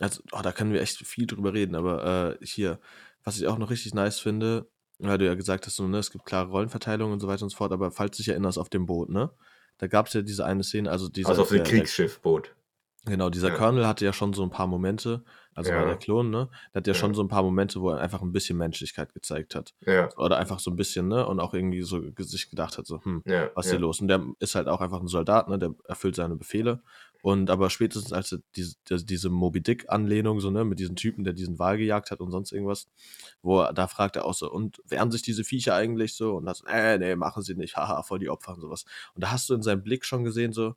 [0.00, 2.80] also, oh, da können wir echt viel drüber reden, aber äh, hier,
[3.24, 4.68] was ich auch noch richtig nice finde,
[4.98, 7.50] weil du ja gesagt hast, so, ne, es gibt klare Rollenverteilung und so weiter und
[7.50, 9.30] so fort, aber falls du dich erinnerst, auf dem Boot, ne?
[9.78, 12.54] Da gab es ja diese eine Szene, also dieser, Also auf dem Kriegsschiffboot.
[13.04, 13.56] genau, dieser Ja.
[13.56, 15.86] Colonel hatte ja schon so ein paar Momente, also war Ja.
[15.86, 16.48] der Klon, ne?
[16.72, 16.98] Der hat ja, Ja.
[17.00, 19.74] schon so ein paar Momente, wo er einfach ein bisschen Menschlichkeit gezeigt hat.
[19.84, 21.26] Ja, Oder einfach so ein bisschen, ne?
[21.26, 23.50] Und auch irgendwie so sich gedacht hat, so, hm, ja.
[23.56, 23.72] was ja.
[23.72, 24.00] hier los?
[24.00, 25.58] Und der ist halt auch einfach ein Soldat, ne?
[25.58, 26.80] Der erfüllt seine Befehle.
[27.22, 31.32] Und aber spätestens als diese, diese, diese Moby Dick-Anlehnung, so, ne, mit diesem Typen, der
[31.32, 32.88] diesen Wal gejagt hat und sonst irgendwas,
[33.42, 36.34] wo er, da fragt er auch so, und wehren sich diese Viecher eigentlich so?
[36.34, 38.84] Und das, äh, nee, machen sie nicht, haha, voll die Opfer und sowas.
[39.14, 40.74] Und da hast du in seinem Blick schon gesehen, so,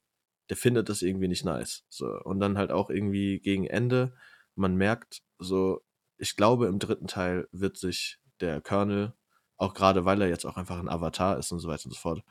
[0.50, 1.84] der findet das irgendwie nicht nice.
[1.90, 2.08] So.
[2.24, 4.14] Und dann halt auch irgendwie gegen Ende,
[4.54, 5.82] man merkt, so,
[6.20, 9.14] ich glaube, im dritten Teil wird sich der Colonel,
[9.58, 12.00] auch gerade weil er jetzt auch einfach ein Avatar ist und so weiter und so
[12.00, 12.24] fort,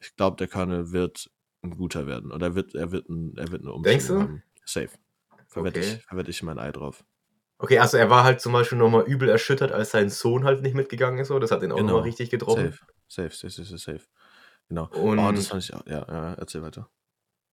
[0.00, 1.30] ich glaube, der Colonel wird
[1.62, 2.32] ein guter werden.
[2.32, 4.20] Oder er wird, er wird, ein, er wird eine Umstellung Denkst du?
[4.20, 4.42] haben.
[4.64, 4.88] Safe.
[5.48, 5.94] Verwette Okay.
[5.98, 7.04] ich, verwette ich mein Ei drauf.
[7.58, 10.74] Okay, also er war halt zum Beispiel nochmal übel erschüttert, als sein Sohn halt nicht
[10.74, 11.30] mitgegangen ist.
[11.30, 11.88] Das hat ihn auch Genau.
[11.88, 12.72] nochmal richtig getroffen.
[13.08, 13.28] Safe.
[13.30, 14.00] Safe, safe, safe, safe.
[14.68, 14.88] Genau.
[14.92, 15.84] Und oh, das fand ich auch.
[15.86, 16.88] Ja, ja, erzähl weiter.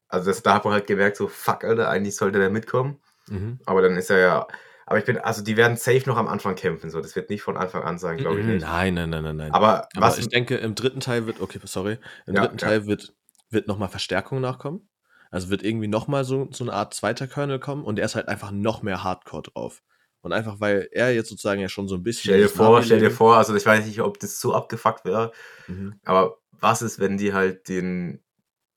[0.07, 3.01] also das, da hat man halt gemerkt, so fuck, Alter, eigentlich sollte der mitkommen.
[3.27, 3.59] Mhm.
[3.65, 4.47] Aber dann ist er ja.
[4.85, 6.89] Aber ich bin, also die werden safe noch am Anfang kämpfen.
[6.89, 7.01] So.
[7.01, 8.61] Das wird nicht von Anfang an sein, glaube ich nicht.
[8.61, 9.51] Nein, nein, nein, nein, nein.
[9.51, 10.17] Aber, Aber was.
[10.19, 12.67] ich denke, im dritten Teil wird, okay, sorry, im Ja, dritten ja.
[12.67, 13.13] Teil wird,
[13.49, 14.89] wird nochmal Verstärkung nachkommen.
[15.29, 18.27] Also wird irgendwie nochmal so, so eine Art zweiter Colonel kommen und er ist halt
[18.29, 19.83] einfach noch mehr Hardcore drauf.
[20.21, 22.29] Und einfach, weil er jetzt sozusagen ja schon so ein bisschen.
[22.31, 25.31] Stell dir vor, stell dir vor, also ich weiß nicht, ob das so abgefuckt wäre,
[25.67, 25.99] Mhm.
[26.05, 28.23] aber was ist, wenn die halt den,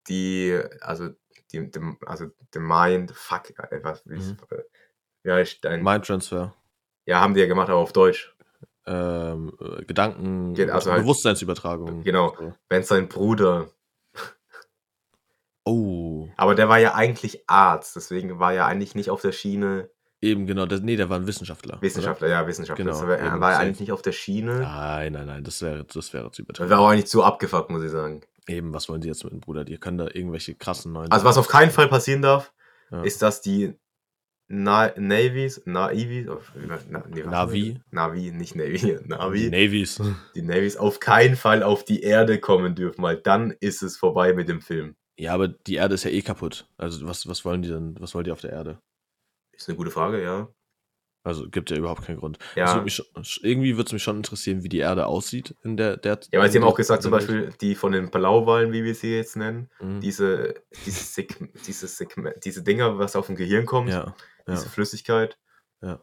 [0.08, 1.08] die, also,
[1.52, 3.52] die, dem, also, den Mind, fuck,
[3.82, 4.36] was, wie, Mhm.
[4.50, 4.56] äh,
[5.22, 6.54] wie heißt dein, Mind Transfer.
[7.06, 8.34] ja, haben die ja gemacht, aber auf Deutsch.
[8.86, 12.02] Ähm, äh, Gedanken, also halt- Bewusstseinsübertragung.
[12.02, 12.36] Genau.
[12.68, 13.70] Wenn sein Bruder,
[15.64, 16.28] Oh.
[16.36, 19.90] aber der war ja eigentlich Arzt, deswegen war er eigentlich nicht auf der Schiene
[20.22, 20.66] Eben, genau.
[20.66, 21.74] Der, nee, der war ein Wissenschaftler.
[21.74, 21.82] oder?
[21.82, 22.84] Wissenschaftler, ja, Wissenschaftler.
[22.84, 23.62] Genau, Das war, er war safe.
[23.64, 24.60] eigentlich nicht auf der Schiene.
[24.60, 26.68] Nein, nein, nein, das wäre das wäre zu Das übertrieben.
[26.70, 28.20] war auch eigentlich zu abgefuckt, muss ich sagen.
[28.46, 29.64] Eben, was wollen die jetzt mit dem Bruder?
[29.64, 31.10] Die können da irgendwelche krassen neuen.
[31.10, 32.52] Also was auf keinen Fall passieren darf,
[32.90, 33.02] Ja.
[33.02, 33.72] ist, dass die
[34.46, 36.28] Na Navies, Naivis,
[36.90, 37.80] na, nee, Navi.
[37.90, 40.02] Navi, nicht Navy, die Navi, Navies.
[40.34, 44.34] die Navies auf keinen Fall auf die Erde kommen dürfen, weil dann ist es vorbei
[44.34, 44.96] mit dem Film.
[45.20, 46.66] Ja, aber die Erde ist ja eh kaputt.
[46.78, 48.80] Also was, was wollen die denn, was wollen die auf der Erde?
[49.52, 50.48] Ist eine gute Frage, ja.
[51.22, 52.38] Also gibt ja überhaupt keinen Grund.
[52.56, 52.76] Ja.
[52.76, 53.02] Das mich
[53.42, 55.98] irgendwie würde es mich schon interessieren, wie die Erde aussieht in der.
[55.98, 58.94] der Ja, weil sie haben auch gesagt, zum Beispiel die von den Blauwalen, wie wir
[58.94, 59.68] sie jetzt nennen.
[59.78, 60.00] Mhm.
[60.00, 60.54] diese,
[60.86, 64.16] diese, Seg diese, Segme diese Dinger, was auf dem Gehirn kommt, Ja,
[64.48, 65.38] diese ja, Flüssigkeit,
[65.82, 66.00] ja,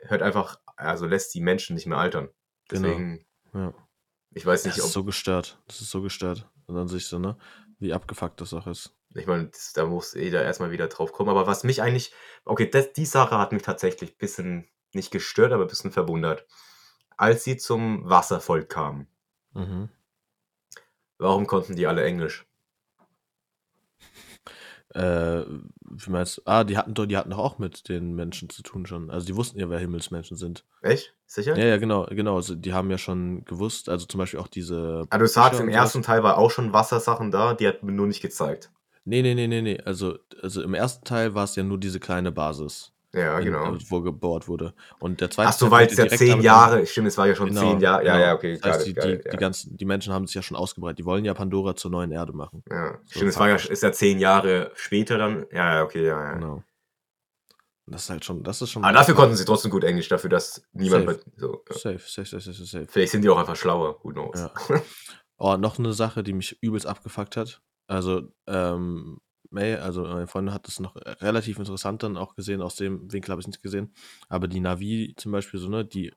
[0.00, 2.28] hört einfach, also lässt die Menschen nicht mehr altern.
[2.68, 2.88] Genau.
[2.88, 3.24] Deswegen,
[3.54, 3.72] ja.
[4.32, 5.58] ich weiß Das nicht, ist ob, so gestört.
[5.66, 6.46] Das ist so gestört.
[6.66, 7.36] Und dann sich so, ne?
[7.84, 8.96] Wie abgefuckt das auch ist.
[9.14, 11.28] ich meine, da muss jeder erstmal wieder drauf kommen.
[11.28, 12.14] Aber was mich eigentlich,
[12.46, 16.46] okay, das, die Sache hat mich tatsächlich ein bisschen, nicht gestört, aber ein bisschen verwundert.
[17.18, 19.06] Als sie zum Wasservolk kamen,
[19.52, 19.90] Mhm.
[21.18, 22.46] warum konnten die alle Englisch?
[24.94, 25.44] Äh,
[25.80, 26.42] wie meinst du?
[26.44, 29.10] Ah, die hatten doch, die hatten doch auch mit den Menschen zu tun schon.
[29.10, 30.64] Also die wussten ja, wer Himmelsmenschen sind.
[30.82, 31.14] Echt?
[31.26, 31.56] Sicher?
[31.56, 32.36] Ja, ja, genau, genau.
[32.36, 35.04] Also die haben ja schon gewusst, also zum Beispiel auch diese.
[35.10, 38.06] Ah, du sagst, im ersten Teil war auch schon Wassersachen da, die hat mir nur
[38.06, 38.70] nicht gezeigt.
[39.04, 39.80] Nee, nee, nee, nee, nee.
[39.84, 43.74] Also, also im ersten Teil war es ja nur diese kleine Basis, Ja, in, genau.
[43.74, 44.74] äh, wo gebaut wurde.
[44.98, 47.48] Und der zweite Ach so, weil es ja zehn Jahre, stimmt, es war ja schon
[47.48, 48.04] Genau, zehn Jahre.
[48.04, 48.24] Ja, genau.
[48.24, 49.36] ja, okay, Das heißt, die, got die, it, die, ja.
[49.36, 50.98] ganzen, die Menschen haben sich ja schon ausgebreitet.
[50.98, 52.62] Die wollen ja Pandora zur neuen Erde machen.
[52.68, 55.46] Ja, So stimmt, es war ja, ist ja zehn Jahre später dann.
[55.52, 56.34] Ja, ja, okay, ja, ja.
[56.34, 56.62] Genau.
[57.86, 58.82] Das ist halt schon, das ist schon.
[58.82, 61.18] Aber dafür konnten sie trotzdem gut Englisch, dafür, dass niemand Safe.
[61.18, 61.74] mit, so, ja.
[61.76, 62.86] Safe, safe, safe, safe, safe.
[62.88, 64.40] Vielleicht sind die auch einfach schlauer, who knows.
[64.40, 64.80] Ja.
[65.36, 67.60] Oh, noch eine Sache, die mich übelst abgefuckt hat.
[67.88, 69.18] Also, ähm,
[69.54, 73.30] May, also meine Freundin hat das noch relativ interessant dann auch gesehen, aus dem Winkel
[73.30, 73.92] habe ich nicht gesehen.
[74.28, 76.12] Aber die Navi zum Beispiel so, ne, die äh,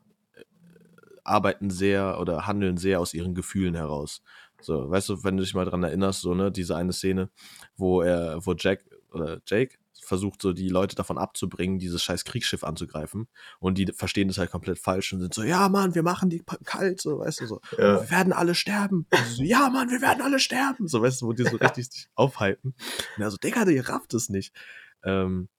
[1.23, 4.21] arbeiten sehr oder handeln sehr aus ihren Gefühlen heraus.
[4.61, 7.29] So, weißt du, wenn du dich mal dran erinnerst, so, ne, diese eine Szene,
[7.77, 9.77] wo er, wo Jack oder Jake
[10.08, 13.28] versucht, so die Leute davon abzubringen, dieses scheiß Kriegsschiff anzugreifen.
[13.60, 16.43] Und die verstehen das halt komplett falsch und sind so, ja, Mann, wir machen die
[16.64, 18.01] kalt, so, weißt du, so Ja.
[18.01, 19.05] wir werden alle sterben.
[19.36, 20.88] So, ja, Mann, wir werden alle sterben.
[20.88, 22.74] So, weißt du, wo die so richtig sich aufhalten.
[23.18, 24.55] Und er so, Digga, ihr rafft es nicht.
[25.03, 25.49] Ähm,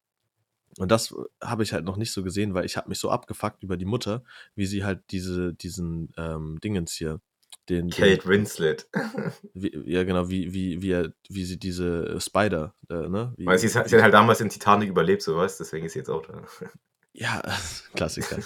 [0.79, 3.63] und das habe ich halt noch nicht so gesehen, weil ich habe mich so abgefuckt
[3.63, 4.23] über die Mutter,
[4.55, 7.21] wie sie halt diese, diesen ähm, Dingens hier,
[7.69, 8.89] den, den Kate Winslet.
[9.55, 13.33] wie, ja genau, wie, wie, wie, er, wie sie diese äh, Spider, äh, ne?
[13.37, 15.93] Wie, Weil sie, ist- sie hat halt damals in Titanic überlebt, so weißt deswegen ist
[15.93, 16.43] sie jetzt auch da.
[17.15, 17.43] Ja,
[17.97, 18.37] Klassiker.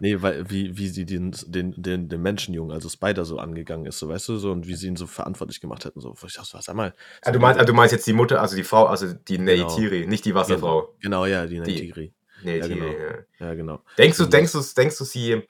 [0.00, 3.98] nee, weil wie, wie sie den, den, den, den Menschenjungen, also Spider, so angegangen ist,
[3.98, 6.00] so weißt du, so und wie sie ihn so verantwortlich gemacht hätten.
[6.00, 6.94] So, ich dachte, sag mal.
[7.22, 9.66] Ah, du, meinst, ah, du meinst jetzt die Mutter, also die Frau, also die Genau.
[9.68, 10.94] Neytiri, nicht die Wasserfrau.
[11.00, 12.14] Genau, ja, die Die- Neytiri.
[12.42, 12.86] Neytiri, genau.
[12.86, 13.18] ja.
[13.48, 13.82] Ja, genau.
[13.98, 15.42] Denkst du, denkst du, denkst du, sie,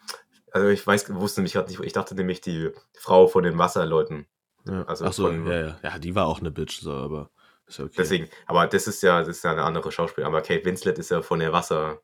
[0.53, 4.26] also ich weiß, wusste nämlich gerade nicht, ich dachte nämlich die Frau von den Wasserleuten.
[4.66, 4.82] Ja.
[4.84, 5.80] Also Ach so, von- ja, ja.
[5.82, 7.30] Ja, die war auch eine Bitch, so, aber
[7.66, 7.94] ist okay.
[7.99, 10.32] Deswegen, aber das ist ja, das ist ja eine andere Schauspielerin.
[10.34, 12.01] Aber Kate Winslet ist ja von der Wasser,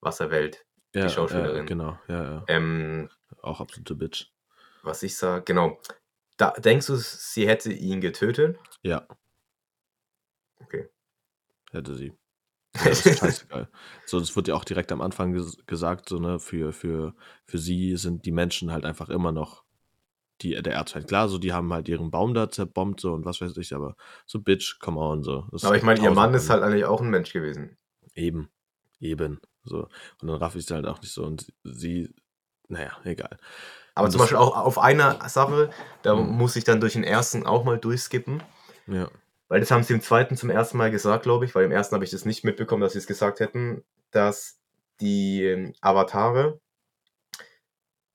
[0.00, 0.64] Wasserwelt.
[0.94, 1.56] ja, die Schauspielerin.
[1.58, 2.44] Ja, genau, ja, ja.
[2.48, 3.10] Ähm,
[3.42, 4.26] Auch absolute Bitch.
[4.82, 5.80] was ich sage, genau.
[6.36, 8.58] Da, denkst du, sie hätte ihn getötet?
[8.82, 9.06] Ja.
[10.60, 10.88] Okay.
[11.70, 12.12] Hätte sie.
[12.76, 13.68] Ja, das ist scheißegal.
[14.06, 17.14] So, das wird ja auch direkt am Anfang ges gesagt, so, ne, für, für,
[17.44, 19.62] für sie sind die Menschen halt einfach immer noch
[20.42, 21.06] die, der Erzfeind.
[21.06, 23.94] Klar, so, die haben halt ihren Baum da zerbombt, so, und was weiß ich, aber
[24.26, 25.46] so, Bitch, come on, so.
[25.52, 27.76] Das Aber ich meine, ihr Mann ist tausendmal- halt eigentlich auch ein Mensch gewesen.
[28.14, 28.48] Eben.
[28.98, 29.40] Eben.
[29.64, 29.88] So.
[30.20, 31.24] Und dann raff ich es halt auch nicht so.
[31.24, 32.12] Und sie,
[32.68, 33.36] naja, egal.
[33.94, 35.70] Aber Und zum Beispiel auch auf einer Sache,
[36.02, 36.30] da Mhm.
[36.36, 38.42] muss ich dann durch den ersten auch mal durchskippen.
[38.86, 39.08] Ja.
[39.50, 41.94] Weil das haben sie im zweiten zum ersten Mal gesagt, glaube ich, weil im ersten
[41.96, 43.82] habe ich das nicht mitbekommen, dass sie es gesagt hätten,
[44.12, 44.60] dass
[45.00, 46.60] die ähm, Avatare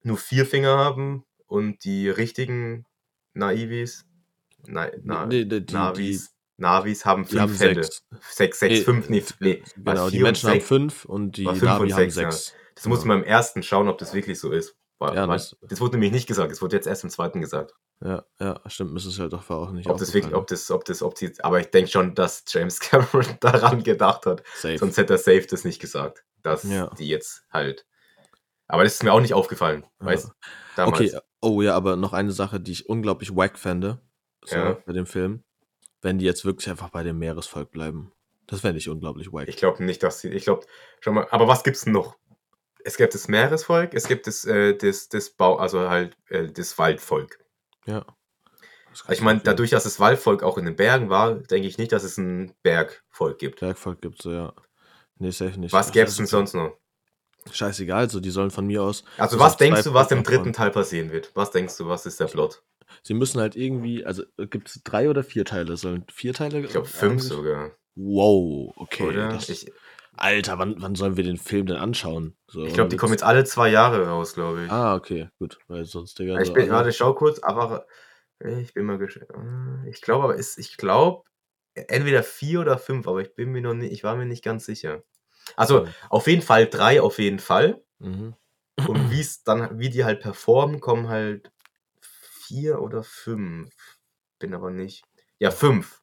[0.01, 2.86] nur vier Finger haben und die richtigen
[3.33, 4.05] Naivis,
[4.65, 7.83] na, na, die- die- Navis, Navis haben Die fünf haben Hände.
[7.83, 8.03] sechs.
[8.31, 11.89] Sechs, sechs, Nee, fünf, nee, nee, Genau, die Menschen haben fünf und die Navi haben
[11.89, 12.31] sechs, ja.
[12.31, 12.53] sechs.
[12.75, 13.15] Das muss Genau.
[13.15, 14.75] man im ersten schauen, ob das wirklich so ist.
[15.13, 17.73] Ja, war, das- das wurde nämlich nicht gesagt, es wurde jetzt erst im zweiten gesagt.
[18.03, 20.71] Ja, ja, stimmt, mir ist es halt doch auch nicht Ob das wirklich, ob das,
[20.71, 24.43] ob das, ob sie, aber ich denke schon, dass James Cameron daran gedacht hat.
[24.55, 24.77] Safe.
[24.77, 26.87] Sonst hätte er safe das nicht gesagt, dass Ja.
[26.97, 27.85] die jetzt halt.
[28.67, 30.07] Aber das ist mir auch nicht aufgefallen, Ja.
[30.07, 30.31] weißt
[30.75, 30.99] damals.
[30.99, 34.01] Okay, oh ja, aber noch eine Sache, die ich unglaublich wack fände,
[34.43, 34.77] so, Ja.
[34.85, 35.43] bei dem Film,
[36.01, 38.11] wenn die jetzt wirklich einfach bei dem Meeresvolk bleiben.
[38.47, 39.47] Das fände ich unglaublich wack.
[39.47, 40.29] Ich glaube nicht, dass sie.
[40.29, 40.67] Ich glaube,
[40.99, 41.27] schon mal.
[41.31, 42.15] Aber was gibt's denn noch?
[42.86, 46.77] Es gibt das Meeresvolk, es gibt das, äh, das, das Bau, also halt äh, das
[46.77, 47.39] Waldvolk.
[47.86, 48.05] ja.
[48.91, 51.91] Das Ich meine, dadurch, dass das Waldvolk auch in den Bergen war, denke ich nicht,
[51.91, 53.59] dass es ein Bergvolk gibt.
[53.59, 54.53] Bergvolk gibt es, ja.
[55.17, 55.73] Nee, safe nicht.
[55.73, 56.77] Was gäbe es denn sonst noch?
[57.51, 59.03] Scheißegal, so die sollen von mir aus.
[59.17, 61.31] Also so was denkst du, was im dritten Teil passieren wird?
[61.33, 62.63] Was denkst du, was ist der Plot?
[63.03, 65.75] Sie müssen halt irgendwie, also gibt es drei oder vier Teile?
[65.75, 66.61] Sollen vier Teile?
[66.61, 67.27] Ich glaube fünf eigentlich?
[67.27, 67.71] sogar.
[67.95, 69.03] Wow, okay.
[69.03, 69.29] oder?
[69.29, 69.71] Das, ich
[70.18, 72.36] Alter, wann, wann sollen wir den Film denn anschauen?
[72.47, 74.72] So, ich glaube, die kommen jetzt alle zwei Jahre raus, glaube ich.
[74.72, 75.57] Ah, okay, gut.
[75.68, 76.39] Weil sonst, Digga.
[76.39, 77.86] ich so bin, warte, schau kurz, aber
[78.39, 79.88] ich bin mal gespannt.
[79.88, 81.24] Ich glaube aber, ist, ich glaube,
[81.74, 84.66] entweder vier oder fünf, aber ich bin mir noch nicht, ich war mir nicht ganz
[84.66, 85.03] sicher.
[85.55, 87.84] Also auf jeden Fall drei, auf jeden Fall.
[87.99, 88.36] Mhm.
[88.88, 91.51] Und wie es dann, wie die halt performen, kommen halt
[92.01, 93.74] vier oder fünf.
[94.39, 95.03] Bin aber nicht.
[95.39, 96.01] Ja, fünf.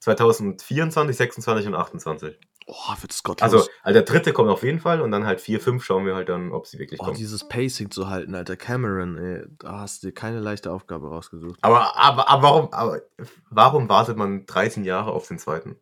[0.00, 2.38] 2024, 26 und 28.
[2.66, 3.42] Oh, wird's gottlos.
[3.42, 6.14] Also, also der dritte kommt auf jeden Fall und dann halt vier, fünf schauen wir
[6.14, 7.16] halt dann, ob sie wirklich oh, kommen.
[7.16, 8.56] dieses Pacing zu halten, Alter.
[8.56, 11.58] Cameron, ey, da hast du dir keine leichte Aufgabe rausgesucht.
[11.62, 13.02] Aber, aber, aber, warum, aber
[13.50, 15.76] warum wartet man 13 Jahre auf den zweiten?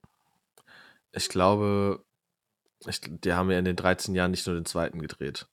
[1.12, 2.03] Ich glaube,
[2.87, 5.47] ich, die haben ja in den 13 Jahren nicht nur den zweiten gedreht.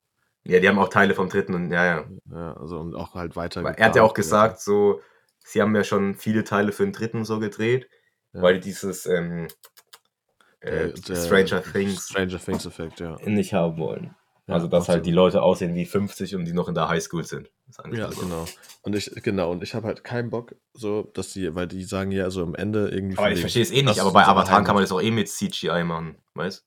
[0.45, 2.05] Ja, die haben auch Teile vom dritten und ja, ja.
[2.31, 3.59] Ja, also und auch halt weiter.
[3.61, 5.01] Aber er hat ja auch gesagt, so,
[5.39, 7.89] sie haben ja schon viele Teile für den dritten so gedreht,
[8.31, 8.41] Ja.
[8.43, 9.47] weil die dieses ähm,
[10.67, 13.17] äh, der Stranger Things Stranger Things Effekt, ja.
[13.25, 14.15] nicht haben wollen.
[14.47, 17.25] Ja, also, dass halt die Leute aussehen wie 50 und die noch in der Highschool
[17.25, 17.49] sind.
[17.91, 18.21] Ja, so.
[18.21, 18.45] genau.
[18.81, 22.11] Und ich, genau, und ich habe halt keinen Bock, so, dass die, weil die sagen
[22.11, 23.17] ja so am Ende irgendwie.
[23.17, 25.27] Aber ich verstehe es eh nicht, aber bei Avatar kann man das auch eh mit
[25.27, 26.63] CGI machen, weißt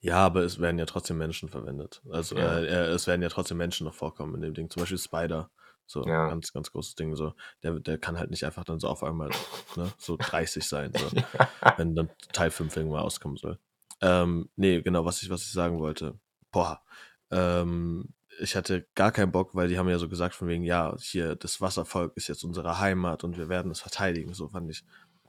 [0.00, 2.02] Ja, aber es werden ja trotzdem Menschen verwendet.
[2.10, 2.58] Also Ja.
[2.58, 4.68] äh, äh, es werden ja trotzdem Menschen noch vorkommen in dem Ding.
[4.68, 5.48] Zum Beispiel Spider.
[5.90, 6.28] So, Ja.
[6.28, 7.16] ganz, ganz großes Ding.
[7.16, 9.30] So, der, der kann halt nicht einfach dann so auf einmal
[9.76, 11.10] ne, so 30 sein, so,
[11.76, 13.58] wenn dann Teil 5 irgendwann auskommen soll.
[14.00, 16.18] Ähm, nee, genau, was ich, was ich sagen wollte.
[16.52, 16.82] Boah.
[17.30, 20.96] Ähm, ich hatte gar keinen Bock, weil die haben ja so gesagt, von wegen, ja,
[21.00, 24.32] hier, das Wasservolk ist jetzt unsere Heimat und wir werden es verteidigen.
[24.32, 24.84] So fand ich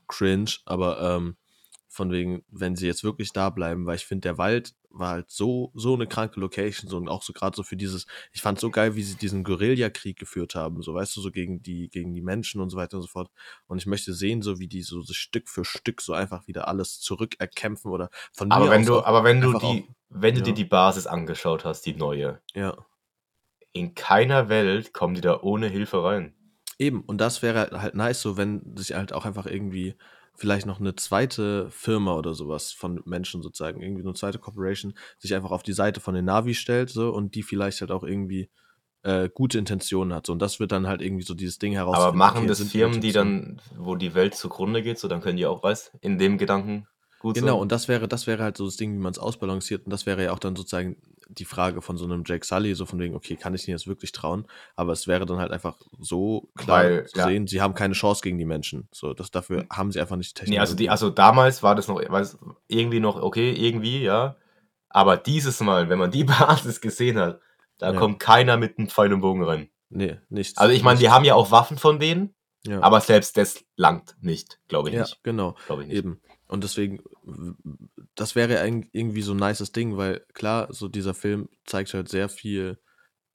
[0.06, 1.36] cringe, aber ähm,
[1.94, 5.30] von wegen, wenn sie jetzt wirklich da bleiben, weil ich finde, der Wald war halt
[5.30, 8.58] so, so eine kranke Location, so und auch so gerade so für dieses, ich fand
[8.58, 12.14] so geil, wie sie diesen Guerillakrieg geführt haben, so weißt du, so gegen die, gegen
[12.14, 13.30] die Menschen und so weiter und so fort.
[13.66, 16.98] Und ich möchte sehen, so wie die so, Stück für Stück so einfach wieder alles
[17.00, 20.44] zurückerkämpfen oder von Aber mir wenn du, aber wenn du die, auch- wenn du ja.
[20.46, 22.74] dir die Basis angeschaut hast, die neue, ja.
[23.72, 26.34] in keiner Welt kommen die da ohne Hilfe rein.
[26.78, 29.94] Eben, und das wäre halt- halt nice, so wenn sich halt auch einfach irgendwie
[30.34, 35.34] vielleicht noch eine zweite Firma oder sowas von Menschen sozusagen, irgendwie eine zweite Corporation, sich
[35.34, 38.50] einfach auf die Seite von den Navi stellt so und die vielleicht halt auch irgendwie
[39.02, 40.26] äh, gute Intentionen hat.
[40.26, 42.08] So, und das wird dann halt irgendwie so dieses Ding herausfinden.
[42.08, 45.36] Aber machen okay, das Firmen, die dann, wo die Welt zugrunde geht, so dann können
[45.36, 46.86] die auch, weißt in dem Gedanken
[47.18, 47.60] gut Genau, sein.
[47.60, 49.84] und das wäre, das wäre halt so das Ding, wie man es ausbalanciert.
[49.86, 50.96] Und das wäre ja auch dann sozusagen
[51.38, 53.86] die Frage von so einem Jake Sully, so von wegen, okay, kann ich ihn jetzt
[53.86, 54.46] wirklich trauen?
[54.76, 57.26] Aber es wäre dann halt einfach so klar Weil, zu ja.
[57.26, 58.88] sehen, sie haben keine Chance gegen die Menschen.
[58.92, 60.54] So, das, dafür haben sie einfach nicht die Technik.
[60.56, 64.36] Nee, also, die, also damals war das noch weiß, irgendwie noch okay, irgendwie, ja.
[64.88, 67.40] Aber dieses Mal, wenn man die Basis gesehen hat,
[67.78, 67.98] da Ja.
[67.98, 69.68] kommt keiner mit einem Pfeil und Bogen rein.
[69.88, 70.58] Nee, nichts.
[70.58, 72.34] Also ich meine, die haben ja auch Waffen von denen,
[72.66, 72.80] ja.
[72.80, 75.22] aber selbst das langt nicht, glaube ich ja, nicht.
[75.22, 75.56] genau.
[75.66, 75.98] Glaube ich nicht.
[75.98, 76.20] Eben.
[76.48, 77.02] Und deswegen,
[78.14, 82.28] das wäre irgendwie so ein nices Ding, weil klar, so dieser Film zeigt halt sehr
[82.28, 82.78] viel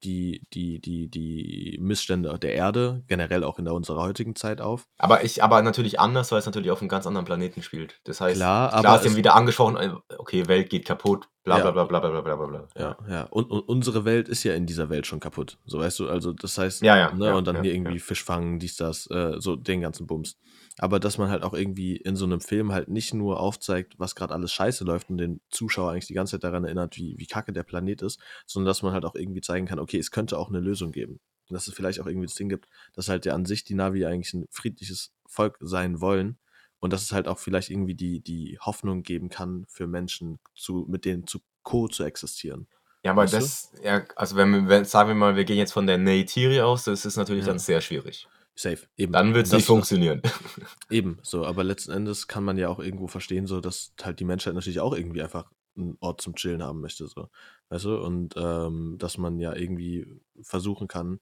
[0.04, 4.86] die, die, die, die Missstände der Erde, generell auch in der unserer heutigen Zeit auf.
[5.00, 8.00] Aber ich, aber natürlich anders, weil es natürlich auf einem ganz anderen Planeten spielt.
[8.04, 11.58] Das heißt, Klar, klar, aber haben es- wieder angesprochen, äh, okay, Welt geht kaputt, bla
[11.58, 11.72] Ja.
[11.72, 12.68] bla bla bla bla bla bla bla.
[12.78, 13.24] Ja, ja.
[13.32, 15.58] Und, und unsere Welt ist ja in dieser Welt schon kaputt.
[15.66, 17.98] So weißt du, also das heißt, Ja, ja, ne, ja, und dann ja, hier irgendwie.
[17.98, 20.38] Fisch fangen, dies, das, äh, so den ganzen Bums.
[20.80, 24.14] Aber dass man halt auch irgendwie in so einem Film halt nicht nur aufzeigt, was
[24.16, 27.26] gerade alles scheiße läuft und den Zuschauer eigentlich die ganze Zeit daran erinnert, wie, wie
[27.26, 30.38] kacke der Planet ist, sondern dass man halt auch irgendwie zeigen kann, okay, es könnte
[30.38, 31.20] auch eine Lösung geben.
[31.50, 33.74] Und dass es vielleicht auch irgendwie das Ding gibt, dass halt ja an sich die
[33.74, 36.38] Navi eigentlich ein friedliches Volk sein wollen
[36.80, 40.86] und dass es halt auch vielleicht irgendwie die, die Hoffnung geben kann für Menschen, zu,
[40.90, 42.68] mit denen zu co zu existieren.
[43.04, 43.38] Ja, aber Weißt du?
[43.40, 46.62] das, ja, also wenn, wir- wenn, sagen wir mal, wir gehen jetzt von der Neytiri
[46.62, 47.52] aus, das ist natürlich Ja.
[47.52, 48.28] dann sehr schwierig.
[48.60, 49.14] Safe, eben.
[49.14, 50.22] Dann wird es nicht funktionieren.
[50.90, 54.26] Eben, so, aber letzten Endes kann man ja auch irgendwo verstehen, so, dass halt die
[54.26, 57.30] Menschheit natürlich auch irgendwie einfach einen Ort zum Chillen haben möchte, so.
[57.70, 57.98] Weißt du?
[57.98, 60.08] Und ähm, dass man ja irgendwie
[60.42, 61.20] versuchen kann,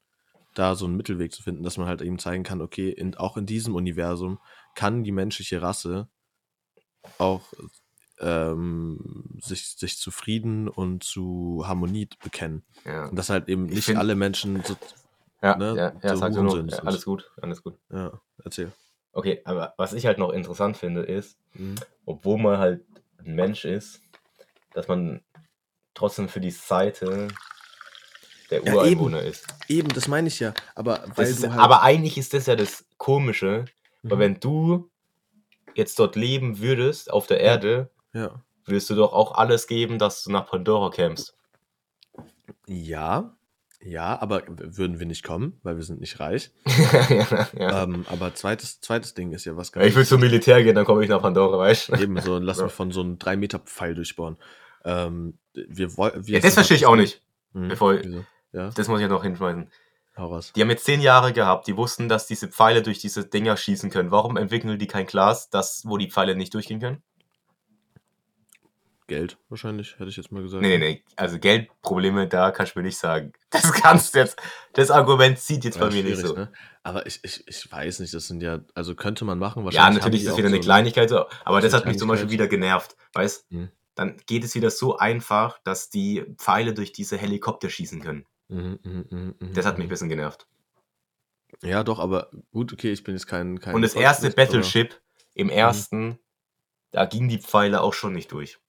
[0.53, 3.35] da so einen Mittelweg zu finden, dass man halt eben zeigen kann, okay, in, auch
[3.35, 4.39] in diesem Universum
[4.73, 6.07] kann die menschliche Rasse
[7.17, 7.41] auch
[8.19, 12.63] ähm, sich, sich zu Frieden und zu Harmonie bekennen.
[12.85, 14.75] Ja, Und dass halt eben Ich nicht find- alle Menschen so,
[15.45, 16.53] ja, ne, ja, ja so sag nur.
[16.53, 17.77] Hurensohn alles gut, alles gut.
[17.91, 18.71] ja, erzähl.
[19.11, 21.75] Okay, aber was ich halt noch interessant finde, ist, Mhm.
[22.05, 22.85] obwohl man halt
[23.19, 24.01] ein Mensch ist,
[24.73, 25.23] dass man
[25.93, 27.29] trotzdem für die Seite
[28.49, 29.47] der Ja, Ureinwohner ist.
[29.69, 30.53] Eben, das meine ich ja.
[30.75, 33.65] Aber weil ist halt, aber eigentlich ist das ja das Komische,
[34.03, 34.19] weil Mhm.
[34.21, 34.91] wenn du
[35.75, 40.23] jetzt dort leben würdest, auf der Erde, ja, würdest du doch auch alles geben, dass
[40.23, 41.35] du nach Pandora kämst.
[42.67, 43.35] Ja,
[43.81, 46.51] ja, aber würden wir nicht kommen, weil wir sind nicht reich.
[47.09, 47.83] ja, ja.
[47.83, 51.03] Ähm, aber zweites, zweites Ding ist ja was ich will zum Militär gehen, dann komme
[51.03, 51.93] ich nach Pandora, weißt du?
[51.95, 52.63] Eben so, lass Ja.
[52.65, 54.37] mich von so einem 3-Meter-Pfeil durchbohren.
[54.83, 56.23] Ähm, wir wollen.
[56.25, 57.21] Ja, das verstehe ich auch nicht.
[57.53, 57.99] Hm, Bevor-?
[58.53, 59.69] Ja, Das muss ich ja noch hinschmeißen.
[60.55, 63.89] Die haben jetzt zehn Jahre gehabt, die wussten, dass diese Pfeile durch diese Dinger schießen
[63.89, 64.11] können.
[64.11, 67.03] Warum entwickeln die kein Glas, das, wo die Pfeile nicht durchgehen können?
[69.07, 70.61] Geld wahrscheinlich, hätte ich jetzt mal gesagt.
[70.61, 71.03] Nee, nee, nee.
[71.15, 73.33] Also Geldprobleme, da kannst du mir nicht sagen.
[73.51, 74.37] Das kannst du jetzt.
[74.73, 76.33] Das Argument zieht jetzt Ja, bei mir nicht so.
[76.33, 76.51] ne?
[76.83, 79.59] Aber ich, ich, ich weiß nicht, das sind ja, also könnte man machen.
[79.59, 81.77] Ja, wahrscheinlich natürlich haben ist das wieder auch eine so Kleinigkeit, so, aber das so
[81.77, 83.51] hat mich zum Beispiel wieder genervt, weißt?
[83.51, 83.69] Mhm.
[83.95, 88.25] Dann geht es wieder so einfach, dass die Pfeile durch diese Helikopter schießen können.
[88.49, 89.89] Mhm, mhm, mhm, mhm, Das hat mich ein mhm.
[89.89, 90.47] bisschen genervt.
[91.61, 93.59] Ja, doch, aber gut, okay, ich bin jetzt kein.
[93.59, 94.99] kein Und das erste Battleship
[95.33, 96.19] im ersten,
[96.91, 98.59] da gingen die Pfeile auch schon nicht durch.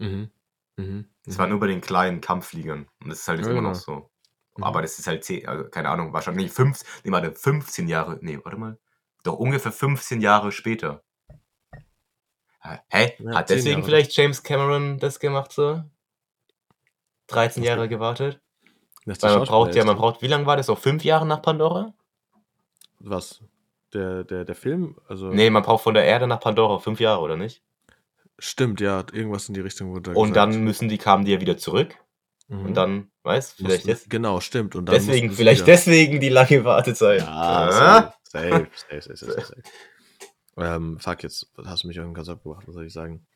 [0.00, 0.30] Mhm.
[0.76, 1.08] Mhm.
[1.26, 1.38] Es mhm.
[1.38, 2.88] war nur bei den kleinen Kampffliegern.
[3.02, 3.74] Und das ist halt jetzt Ja, immer genau.
[3.74, 4.10] noch so.
[4.56, 4.64] Mhm.
[4.64, 8.38] Aber das ist halt, 10, also keine Ahnung, wahrscheinlich fünf, nee, warte, 15 Jahre, nee,
[8.42, 8.78] warte mal.
[9.22, 11.02] Doch ungefähr 15 Jahre später.
[12.62, 13.14] Hä?
[13.18, 13.84] Ja, Hat 10 deswegen Jahre.
[13.84, 15.82] vielleicht James Cameron das gemacht so?
[17.28, 18.40] 13 Jahre gewartet?
[19.04, 20.68] Weil man braucht ja, man braucht, wie lange war das?
[20.68, 21.94] Auch fünf Jahre nach Pandora?
[22.98, 23.42] Was?
[23.94, 24.98] Der, der, der Film?
[25.08, 25.28] Also.
[25.28, 27.62] Nee, man braucht von der Erde nach Pandora fünf Jahre, oder nicht?
[28.40, 30.54] Stimmt, ja, irgendwas in die Richtung wurde da Und gesagt.
[30.54, 31.94] dann müssen die, kamen die ja wieder zurück.
[32.48, 32.66] Mhm.
[32.66, 34.10] Und dann, weißt vielleicht jetzt.
[34.10, 34.74] Genau, stimmt.
[34.74, 37.20] Und dann Deswegen, vielleicht wieder- deswegen die lange Wartezeit.
[37.20, 38.14] Ja, Ah.
[38.24, 39.62] safe, safe, safe, safe, safe,
[40.56, 43.26] ähm, fuck, jetzt hast du mich irgendwas abgebracht, was soll ich sagen?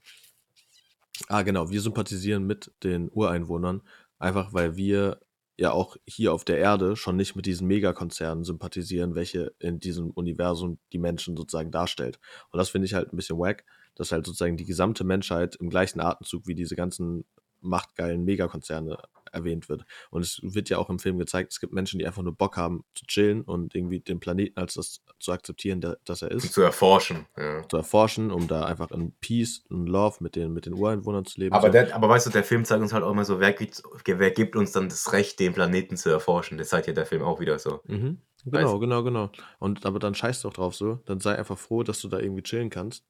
[1.28, 3.82] Ah, genau, wir sympathisieren mit den Ureinwohnern,
[4.18, 5.20] einfach weil wir
[5.57, 10.11] ja auch hier auf der Erde schon nicht mit diesen Megakonzernen sympathisieren, welche in diesem
[10.11, 12.18] Universum die Menschen sozusagen darstellt.
[12.50, 13.64] Und das finde ich halt ein bisschen wack,
[13.95, 17.24] dass halt sozusagen die gesamte Menschheit im gleichen Atemzug wie diese ganzen
[17.61, 18.99] machtgeilen Megakonzerne
[19.32, 19.84] erwähnt wird.
[20.11, 22.57] Und es wird ja auch im Film gezeigt, es gibt Menschen, die einfach nur Bock
[22.57, 26.53] haben zu chillen und irgendwie den Planeten als das zu akzeptieren, der, dass er ist,
[26.53, 27.26] zu erforschen.
[27.36, 27.66] Ja.
[27.68, 31.40] zu erforschen, um da einfach in Peace und Love mit den, mit den Ureinwohnern zu
[31.40, 31.55] leben.
[31.55, 31.72] Aber, so.
[31.72, 34.30] der, aber weißt du, der Film zeigt uns halt auch immer so, wer gibt, wer
[34.30, 36.59] gibt uns dann das Recht, den Planeten zu erforschen?
[36.59, 37.80] Das zeigt ja der Film auch wieder so.
[37.86, 38.18] Mhm.
[38.47, 39.30] Genau, genau, genau.
[39.59, 41.01] Und aber dann scheiß doch drauf so.
[41.07, 43.05] Dann sei einfach froh, dass du da irgendwie chillen kannst.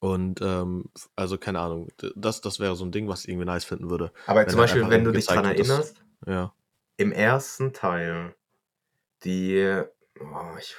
[0.00, 3.64] Und ähm, also keine Ahnung, das, das wäre so ein Ding, was ich irgendwie nice
[3.64, 4.12] finden würde.
[4.26, 6.52] Aber zum Beispiel, wenn du dich dran erinnerst, Ja.
[6.96, 8.34] im ersten Teil,
[9.24, 9.82] die,
[10.20, 10.76] oh, ich,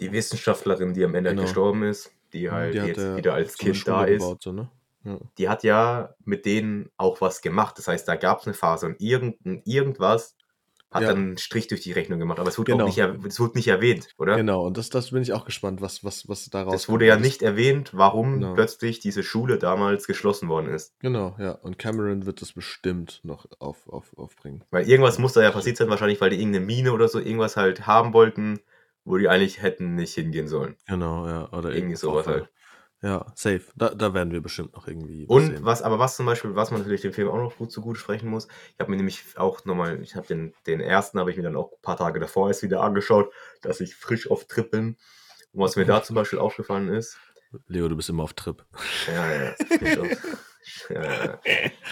[0.00, 1.42] die Wissenschaftlerin, die am Ende Genau.
[1.42, 4.52] gestorben ist, die halt die jetzt er wieder als Kind da Schule ist, gebaut, so,
[4.52, 4.70] ne?
[5.04, 5.18] Ja.
[5.38, 7.78] die hat ja mit denen auch was gemacht.
[7.78, 10.35] Das heißt, da gab es eine Phase und irgend, irgendwas
[10.96, 11.08] hat Ja.
[11.10, 12.38] dann einen Strich durch die Rechnung gemacht.
[12.40, 12.84] Aber es wurde Genau.
[12.84, 14.36] auch nicht, es wurde nicht erwähnt, oder?
[14.36, 17.16] Genau, und das, das bin ich auch gespannt, was, was, was daraus Das wurde ja
[17.16, 18.54] nicht erwähnt, warum Genau.
[18.54, 20.98] plötzlich diese Schule damals geschlossen worden ist.
[21.00, 21.52] Genau, ja.
[21.52, 24.64] Und Cameron wird das bestimmt noch auf, auf, aufbringen.
[24.70, 27.56] Weil irgendwas muss da ja passiert sein, wahrscheinlich, weil die irgendeine Mine oder so irgendwas
[27.56, 28.58] halt haben wollten,
[29.04, 30.74] wo die eigentlich hätten nicht hingehen sollen.
[30.88, 31.48] Genau, ja.
[31.52, 32.48] Oder Irgendwie sowas halt.
[33.02, 33.62] Ja, safe.
[33.76, 35.64] Da, da werden wir bestimmt noch irgendwie Und sehen.
[35.64, 38.28] was, aber was zum Beispiel, was man natürlich dem Film auch noch gut zugute sprechen
[38.30, 41.42] muss, ich habe mir nämlich auch nochmal, ich habe den, den ersten, habe ich mir
[41.42, 44.96] dann auch ein paar Tage davor erst wieder angeschaut, dass ich frisch auf Trip bin.
[45.52, 47.18] Und was mir da zum Beispiel aufgefallen ist,
[47.68, 48.64] Leo, du bist immer auf Trip.
[49.06, 50.08] Ja, ja, frisch auf.
[50.90, 51.40] ja, ja.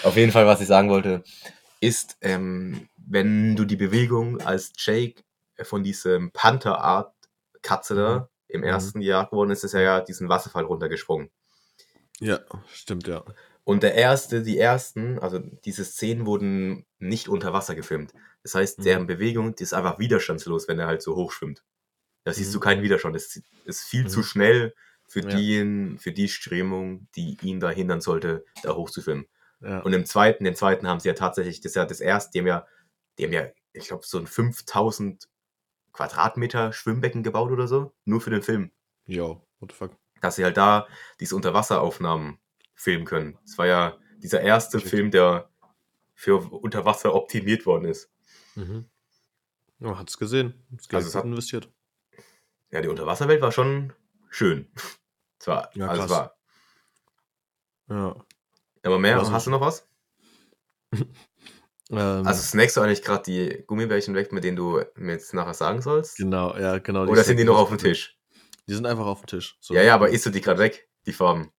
[0.02, 1.22] Auf jeden Fall, was ich sagen wollte,
[1.80, 5.22] ist, ähm, wenn du die Bewegung als Jake
[5.62, 7.14] von diesem Panther-Art
[7.62, 8.66] Katze da im Mhm.
[8.68, 11.30] ersten Jahr geworden ist, ist er ja diesen Wasserfall runtergesprungen.
[12.20, 12.40] Ja,
[12.72, 13.24] stimmt, ja.
[13.64, 18.12] Und der erste, die ersten, also diese Szenen wurden nicht unter Wasser gefilmt.
[18.42, 18.82] Das heißt, Mhm.
[18.84, 21.64] deren Bewegung, die ist einfach widerstandslos, wenn er halt so hoch schwimmt.
[22.24, 22.54] Da siehst Mhm.
[22.54, 23.16] du keinen Widerstand.
[23.16, 24.08] Das ist viel Mhm.
[24.08, 24.74] zu schnell
[25.08, 25.36] für, Ja.
[25.36, 29.26] die, für die Strömung, die ihn da hindern sollte, da hochzufilmen.
[29.60, 29.80] ja.
[29.80, 32.40] Und im zweiten, den zweiten haben sie ja tatsächlich, das ist ja das erste, die
[32.40, 32.66] haben ja,
[33.18, 35.28] die haben ja, ich glaube, so ein 5000
[35.94, 38.70] Quadratmeter Schwimmbecken gebaut oder so, nur für den Film.
[39.06, 39.92] Yo, what the fuck?
[40.20, 40.86] Dass sie halt da
[41.20, 42.38] diese Unterwasseraufnahmen
[42.74, 43.38] filmen können.
[43.46, 44.90] Das war ja dieser erste Perfekt.
[44.90, 45.48] Film, der
[46.14, 48.10] für Unterwasser optimiert worden ist.
[48.56, 48.84] Mhm.
[49.80, 50.54] Oh, hat's gesehen.
[50.70, 51.70] Das Geld Also es hat- investiert.
[52.70, 53.92] Ja, die Unterwasserwelt war schon
[54.30, 54.68] schön.
[55.38, 56.36] Zwar, Ja, also es war.
[57.88, 58.16] Ja.
[58.82, 59.86] Aber mehr, hast du noch was?
[61.90, 65.54] Ähm, Also snackst du eigentlich gerade die Gummibärchen weg, mit denen du mir jetzt nachher
[65.54, 66.16] sagen sollst?
[66.16, 67.06] genau, ja, genau.
[67.06, 68.18] Oder sind die noch auf dem Tisch?
[68.66, 69.56] Die sind einfach auf dem Tisch.
[69.60, 69.74] So.
[69.74, 71.52] Ja, ja, aber isst du die gerade weg, die Farben?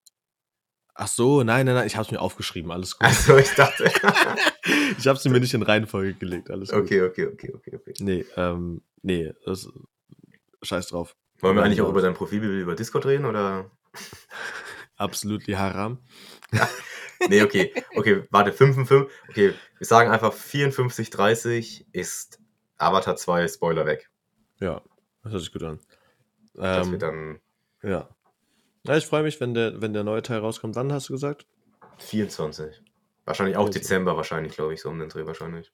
[0.94, 3.06] Ach so, nein, nein, nein, ich hab's mir aufgeschrieben, alles gut.
[3.06, 3.84] Also ich dachte.
[4.98, 6.80] ich hab's mir nicht in Reihenfolge gelegt, alles gut.
[6.80, 7.94] okay, okay, okay, okay, okay.
[8.00, 9.68] Nee, ähm, nee, das,
[10.62, 11.14] scheiß drauf.
[11.40, 13.70] Wollen wir eigentlich auch über dein Profilbild über Discord reden oder?
[14.96, 15.98] absolutely haram.
[17.28, 17.72] Nee, okay.
[17.96, 19.10] Okay, warte, 55.
[19.28, 22.40] Okay, wir sagen einfach 54, 30 ist
[22.76, 24.10] Avatar 2 Spoiler weg.
[24.60, 24.82] Ja,
[25.22, 25.80] das hört sich gut an.
[26.54, 27.40] Dass wir Ähm, dann
[27.82, 28.08] ja.
[28.84, 28.96] ja.
[28.96, 30.76] Ich freue mich, wenn der, wenn der neue Teil rauskommt.
[30.76, 31.46] Wann hast du gesagt?
[31.98, 32.82] 24.
[33.24, 33.82] Wahrscheinlich auch 24.
[33.82, 35.72] Dezember, wahrscheinlich, glaube ich, so um den Dreh wahrscheinlich.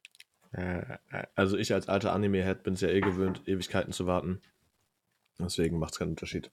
[0.52, 0.98] Äh,
[1.34, 4.40] also ich als alter Anime-Head bin es ja eh gewöhnt, Ewigkeiten zu warten.
[5.38, 6.50] Deswegen macht es keinen Unterschied.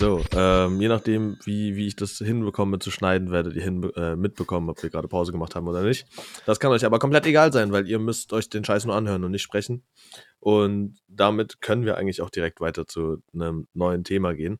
[0.00, 4.14] So, ähm, je nachdem, wie, wie ich das hinbekomme zu schneiden, werdet ihr hin, äh,
[4.14, 6.06] mitbekommen, ob wir gerade Pause gemacht haben oder nicht.
[6.46, 9.24] Das kann euch aber komplett egal sein, weil ihr müsst euch den Scheiß nur anhören
[9.24, 9.82] und nicht sprechen.
[10.38, 14.58] Und damit können wir eigentlich auch direkt weiter zu einem neuen Thema gehen.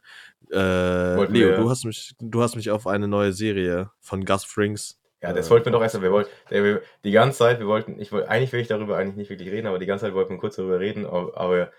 [0.50, 4.98] Äh, Leo, du hast, mich, du hast mich auf eine neue Serie von Gus Frings.
[5.22, 6.02] Ja, das äh, wollten wir doch erst.
[6.02, 9.16] Wir wollten, wir, die ganze Zeit, wir wollten, ich wollte, eigentlich will ich darüber eigentlich
[9.16, 11.70] nicht wirklich reden, aber die ganze Zeit wollten wir kurz darüber reden, aber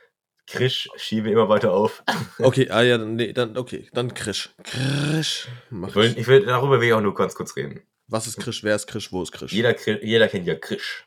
[0.49, 2.03] Krisch schiebe immer weiter auf.
[2.39, 4.49] Okay, ah ja, dann- nee, dann, okay, dann Krisch.
[4.63, 5.47] Krisch.
[5.69, 7.81] Mach Ich will, ich will, darüber will ich auch nur ganz kurz reden.
[8.07, 8.63] Was ist Krisch?
[8.63, 9.11] Wer ist Krisch?
[9.11, 9.51] Wo ist Krisch?
[9.53, 11.05] Jeder, jeder kennt ja Krisch.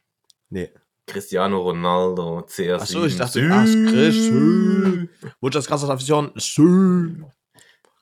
[0.51, 0.71] Nee.
[1.07, 2.75] Cristiano Ronaldo, CR7.
[2.81, 4.31] Achso, ich dachte, ah, Krisch.
[5.41, 6.33] Muchas gracias, afición.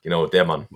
[0.03, 0.67] Genau, der Mann.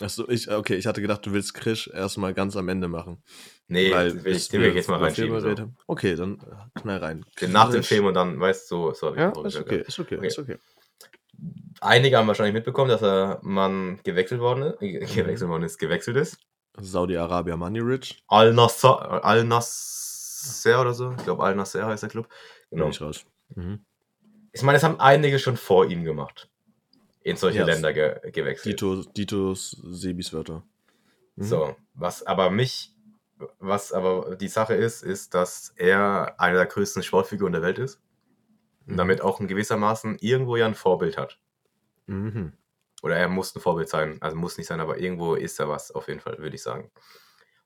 [0.00, 3.22] Achso, ich, okay, ich hatte gedacht, du willst Krisch erstmal ganz am Ende machen.
[3.68, 5.40] Nee, weil will ich, den will ich jetzt mal reinschieben.
[5.40, 5.54] So.
[5.86, 7.24] Okay, dann äh, knall rein.
[7.40, 7.88] Den Nach dem Krisch.
[7.88, 10.26] Film und dann, weißt du, so, so Ja, ist okay, ist okay, Okay.
[10.26, 10.58] ist okay.
[11.80, 16.16] Einige haben wahrscheinlich mitbekommen, dass er Mann gewechselt worden ist, äh, gewechselt worden ist, gewechselt
[16.16, 16.38] ist.
[16.76, 18.22] Saudi-Arabia Money Rich.
[18.28, 21.12] Al Nasser, Al oder so.
[21.12, 22.28] Ich glaube, Al Nasser heißt der Club.
[22.70, 22.70] Genau.
[22.70, 22.84] Genau.
[22.84, 23.24] Bin ich raus.
[23.54, 23.84] Mhm.
[24.52, 26.48] Ich meine, das haben einige schon vor ihm gemacht.
[27.24, 28.80] In solche Ja, Länder ge gewechselt.
[28.80, 30.62] Dito, Ditos Sebis Wörter.
[31.36, 31.42] Mhm.
[31.42, 32.94] So, was aber mich,
[33.58, 38.00] was aber die Sache ist, ist, dass er einer der größten Sportfiguren der Welt ist.
[38.86, 38.98] Und Mhm.
[38.98, 41.38] damit auch in gewissermaßen irgendwo ja ein Vorbild hat.
[42.06, 42.52] Mhm.
[43.02, 44.18] Oder er muss ein Vorbild sein.
[44.20, 46.90] Also muss nicht sein, aber irgendwo ist er was, auf jeden Fall, würde ich sagen.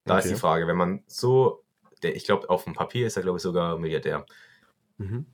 [0.05, 0.35] Da ist Okay.
[0.35, 1.65] die Frage, wenn man so,
[2.03, 4.25] der, ich glaube, auf dem Papier ist er, glaube ich, sogar Milliardär.
[4.99, 5.27] Mhm.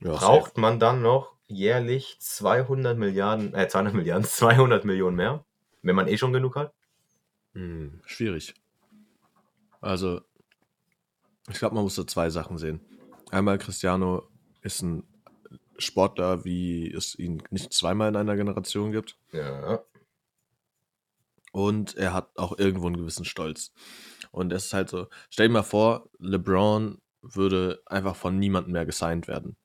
[0.00, 5.44] Ja, Braucht man dann noch jährlich 200 Milliarden, äh, 200 Milliarden, 200 Millionen mehr,
[5.82, 6.72] wenn man eh schon genug hat?
[7.54, 8.54] Hm, schwierig.
[9.80, 10.20] Also,
[11.48, 12.80] ich glaube, man muss da zwei Sachen sehen.
[13.30, 14.28] Einmal, Cristiano
[14.62, 15.04] ist ein
[15.78, 19.16] Sportler, wie es ihn nicht zweimal in einer Generation gibt.
[19.32, 19.82] Ja.
[21.52, 23.72] Und er hat auch irgendwo einen gewissen Stolz.
[24.30, 28.86] Und es ist halt so, stell dir mal vor, LeBron würde einfach von niemandem mehr
[28.86, 29.56] gesigned werden.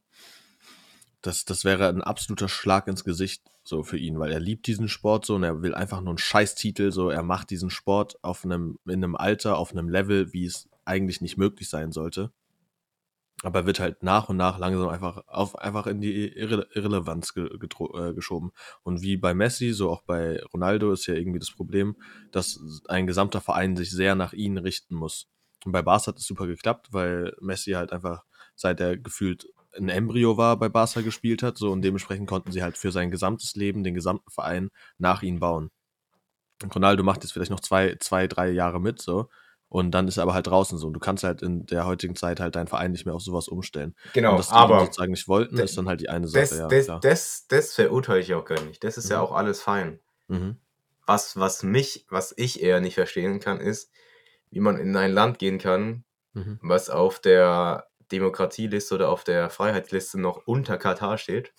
[1.25, 4.87] Das, das wäre ein absoluter Schlag ins Gesicht so für ihn, weil er liebt diesen
[4.87, 8.45] Sport so und er will einfach nur einen Scheißtitel, so er macht diesen Sport auf
[8.45, 12.31] einem, in einem Alter, auf einem Level, wie es eigentlich nicht möglich sein sollte.
[13.41, 17.33] Aber er wird halt nach und nach langsam einfach, auf, einfach in die Irre Irrelevanz
[17.33, 18.51] ge äh, geschoben.
[18.83, 21.95] Und wie bei Messi, so auch bei Ronaldo ist ja irgendwie das Problem,
[22.31, 25.27] dass ein gesamter Verein sich sehr nach ihnen richten muss.
[25.65, 28.23] Und bei Barca hat es super geklappt, weil Messi halt einfach,
[28.55, 29.47] seit er gefühlt
[29.77, 33.11] ein Embryo war, bei Barca gespielt hat, so und dementsprechend konnten sie halt für sein
[33.11, 35.71] gesamtes Leben den gesamten Verein nach ihm bauen.
[36.63, 39.29] Und Ronaldo macht jetzt vielleicht noch zwei, zwei, drei Jahre mit, so.
[39.67, 40.87] Und dann ist er aber halt draußen so.
[40.87, 43.47] Und du kannst halt in der heutigen Zeit halt deinen Verein nicht mehr auf sowas
[43.47, 43.95] umstellen.
[44.13, 46.57] Genau, und dass die aber sozusagen nicht wollten, ist dann halt die eine Sache, das,
[46.57, 46.67] ja.
[46.69, 48.83] das, das, das verurteile ich auch gar nicht.
[48.83, 49.23] Das ist ja Mhm.
[49.23, 49.99] auch alles fein.
[50.27, 50.57] Mhm.
[51.05, 53.91] Was, was mich, was ich eher nicht verstehen kann, ist,
[54.49, 56.59] wie man in ein Land gehen kann, Mhm.
[56.61, 61.53] was auf der Demokratieliste oder auf der Freiheitsliste noch unter Katar steht,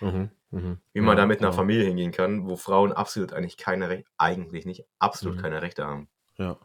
[0.00, 0.30] Mhm.
[0.50, 0.78] Mhm.
[0.92, 1.52] wie man Ja, da mit einer ja.
[1.56, 5.42] Familie hingehen kann, wo Frauen absolut eigentlich keine Rechte, eigentlich nicht, absolut Mhm.
[5.42, 6.08] keine Rechte haben.
[6.36, 6.58] Ja.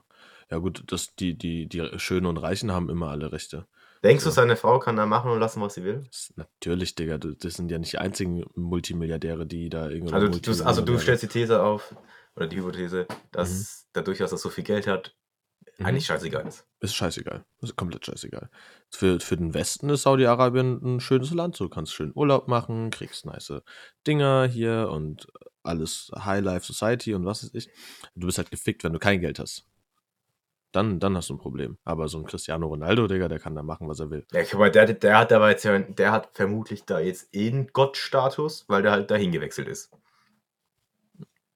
[0.52, 3.66] Ja, gut, das, die, die, die Schönen und Reichen haben immer alle Rechte.
[4.04, 6.08] Denkst du, seine Frau kann da machen und lassen, was sie will?
[6.36, 10.14] Natürlich, Digga, das sind ja nicht die einzigen Multimilliardäre, die da irgendwie.
[10.14, 11.96] Also du, also du Multimilliardäre- stellst die These auf,
[12.36, 15.16] oder die Hypothese, dass dadurch, dass er so viel Geld hat,
[15.78, 15.86] Mhm.
[15.88, 16.66] eigentlich scheißegal ist.
[16.80, 17.44] Ist scheißegal.
[17.62, 18.50] Ist komplett scheißegal.
[18.90, 21.60] Für, für den Westen ist Saudi-Arabien ein schönes Land.
[21.60, 23.62] Du kannst schön Urlaub machen, kriegst nice
[24.08, 25.28] Dinger hier und
[25.64, 27.70] alles High Life Society und was weiß ich.
[28.16, 29.66] Du bist halt gefickt, wenn du kein Geld hast.
[30.72, 31.78] Dann, dann hast du ein Problem.
[31.86, 34.26] Aber so ein Cristiano Ronaldo, Digga, der kann da machen, was er will.
[34.34, 37.48] Ja, guck mal, der, der hat aber jetzt ja, der hat vermutlich da jetzt eh
[37.48, 39.92] einen Gottstatus, weil der halt dahin gewechselt ist.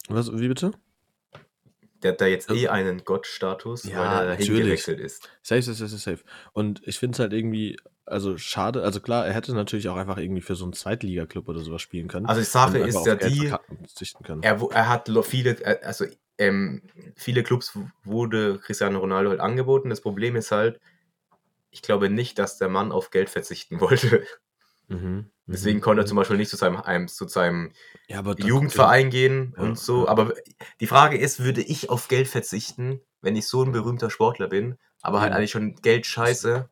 [0.07, 0.71] Was, wie bitte?
[2.03, 4.63] Der hat da jetzt eh einen Gottstatus, Ja, weil er natürlich.
[4.63, 5.29] gewechselt ist.
[5.41, 6.23] Safe, safe, safe, safe.
[6.53, 10.17] Und ich finde es halt irgendwie, also schade, also klar, er hätte natürlich auch einfach
[10.17, 12.25] irgendwie für so einen Zweitliga-Club oder sowas spielen können.
[12.25, 13.53] Also die Sache ist ja die,
[14.41, 16.05] er, er hat viele, äh, also
[16.37, 16.81] ähm,
[17.15, 19.89] viele Clubs wurde Cristiano Ronaldo halt angeboten.
[19.89, 20.79] Das Problem ist halt,
[21.69, 24.25] ich glaube nicht, dass der Mann auf Geld verzichten wollte.
[24.87, 25.29] Mhm.
[25.51, 27.71] Deswegen Mhm, konnte er zum Beispiel nicht zu seinem, einem, zu seinem
[28.07, 30.07] Ja, Jugendverein gehen Ja, und so.
[30.07, 30.33] Aber
[30.79, 34.77] die Frage ist, würde ich auf Geld verzichten, wenn ich so ein berühmter Sportler bin,
[35.01, 36.69] aber halt eigentlich schon Geld scheiße?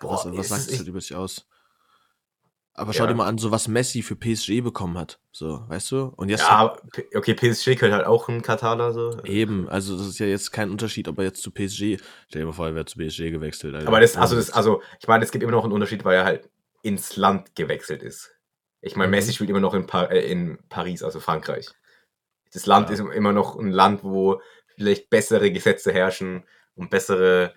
[0.00, 1.46] Was, Boah, was ist sagt es halt über sich aus?
[2.74, 3.08] Aber schau Ja.
[3.08, 5.20] dir mal an, so was Messi für PSG bekommen hat.
[5.32, 6.12] So, weißt du?
[6.16, 6.76] Und jetzt Ja,
[7.14, 9.10] okay, PSG könnte halt auch ein Kataler so.
[9.24, 11.98] eben, also das ist ja jetzt kein Unterschied, ob er jetzt zu PSG.
[12.28, 13.74] Stell dir mal vor, er wäre zu PSG gewechselt.
[13.74, 13.88] Alter.
[13.88, 16.16] Aber das, also Ohne das, also, ich meine, es gibt immer noch einen Unterschied, weil
[16.16, 16.50] er halt
[16.82, 18.32] ins Land gewechselt ist.
[18.80, 19.12] Ich meine, Mhm.
[19.16, 21.68] Messi spielt immer noch in, pa äh, in Paris, also Frankreich.
[22.52, 22.94] Das Land Ja.
[22.94, 24.40] ist immer noch ein Land, wo
[24.74, 27.54] vielleicht bessere Gesetze herrschen und bessere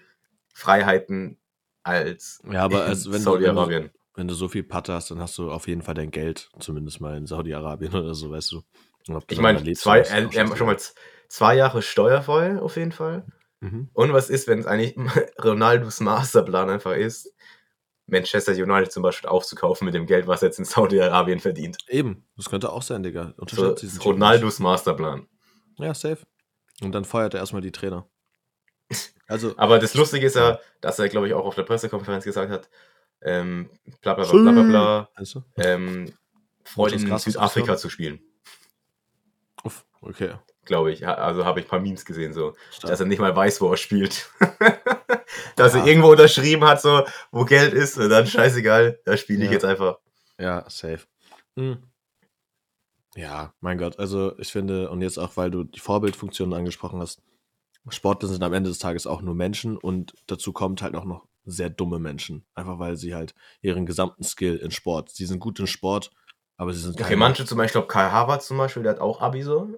[0.54, 1.40] Freiheiten
[1.84, 3.92] als Ja, aber also wenn Saudi-Arabien.
[4.16, 7.02] wenn du so viel Patte hast, dann hast du auf jeden Fall dein Geld, zumindest
[7.02, 8.62] mal in Saudi-Arabien oder so, weißt du.
[9.30, 10.78] Ich meine, zwei, er, er schon mal
[11.28, 13.26] zwei Jahre steuerfrei auf jeden Fall.
[13.60, 13.90] Mhm.
[13.94, 14.96] Und was ist, wenn es eigentlich
[15.44, 17.34] Ronaldos Masterplan einfach ist,
[18.06, 21.78] Manchester United zum Beispiel aufzukaufen mit dem Geld, was er jetzt in Saudi-Arabien verdient?
[21.88, 23.34] Eben, das könnte auch sein, Digga.
[23.50, 25.28] So, Ronaldos Masterplan.
[25.78, 26.20] Ja, safe.
[26.82, 28.08] Und dann feuert er erstmal die Trainer.
[29.26, 32.52] Also, Aber das Lustige ist ja, dass er, glaube ich, auch auf der Pressekonferenz gesagt
[32.52, 32.70] hat,
[33.22, 33.70] ähm,
[34.02, 35.44] bla bla bla bla bla, bla du?
[35.56, 36.14] ähm,
[36.66, 38.20] Freundin in Südafrika zu spielen,
[39.64, 40.34] Uff, okay.
[40.66, 41.08] glaube ich.
[41.08, 42.92] Also habe ich ein paar Memes gesehen, so, Stark.
[42.92, 44.30] dass er nicht mal weiß, wo er spielt.
[45.56, 45.80] dass Ja.
[45.82, 49.54] er irgendwo unterschrieben hat, so, wo Geld ist, und dann scheißegal, da spiele ich Ja.
[49.54, 49.98] jetzt einfach.
[50.40, 51.02] Ja, safe.
[51.58, 51.78] Hm.
[53.16, 57.22] Ja, mein Gott, also ich finde, und jetzt auch, weil du die Vorbildfunktionen angesprochen hast,
[57.90, 61.28] Sportler sind am Ende des Tages auch nur Menschen und dazu kommt halt auch noch
[61.46, 62.46] sehr dumme Menschen.
[62.56, 66.10] Einfach weil sie halt ihren gesamten Skill in Sport, sie sind gut in Sport,
[66.58, 69.00] aber sie sind Okay, manche zum Beispiel, ich glaube, Kai Havertz zum Beispiel, der hat
[69.02, 69.70] auch Abi so.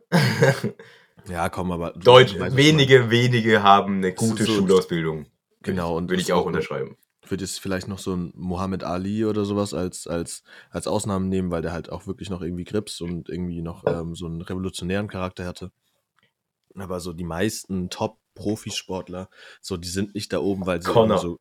[1.27, 1.91] Ja, komm, aber.
[1.93, 5.25] Deutsch, wenige, wenige haben eine gute so- Schulausbildung.
[5.65, 6.95] Genau, und Würde ich auch unterschreiben.
[7.27, 11.49] würde jetzt vielleicht noch so ein Mohammed Ali oder sowas als, als, als Ausnahmen nehmen,
[11.51, 15.07] weil der halt auch wirklich noch irgendwie Grips und irgendwie noch ähm, so einen revolutionären
[15.07, 15.71] Charakter hatte.
[16.75, 19.29] Aber so die meisten Top-Profisportler,
[19.61, 21.39] so die sind nicht da oben, weil sie so.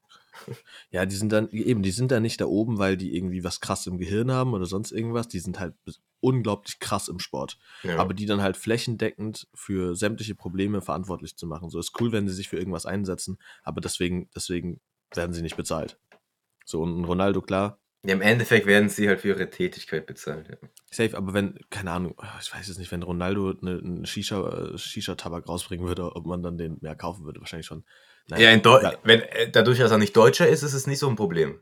[0.90, 3.60] Ja, die sind dann, eben, die sind da nicht da oben, weil die irgendwie was
[3.60, 5.28] krass im Gehirn haben oder sonst irgendwas.
[5.28, 5.74] Die sind halt
[6.20, 7.58] unglaublich krass im Sport.
[7.82, 7.98] Ja.
[7.98, 11.68] Aber die dann halt flächendeckend für sämtliche Probleme verantwortlich zu machen.
[11.68, 14.80] So ist cool, wenn sie sich für irgendwas einsetzen, aber deswegen, deswegen
[15.14, 15.98] werden sie nicht bezahlt.
[16.64, 20.48] So, und Ronaldo, klar, Ja, Im Endeffekt werden sie halt für ihre Tätigkeit bezahlt.
[20.48, 20.56] Ja.
[20.90, 24.78] safe, aber wenn, keine Ahnung, ich weiß es nicht, wenn Ronaldo eine, einen Shisha, äh,
[24.78, 27.84] Shisha-Tabak rausbringen würde, ob man dann den mehr kaufen würde, wahrscheinlich schon.
[28.28, 28.92] Ja, Deu Ja.
[29.02, 31.60] wenn, äh, dadurch, dass er nicht Deutscher ist, ist es nicht so ein Problem.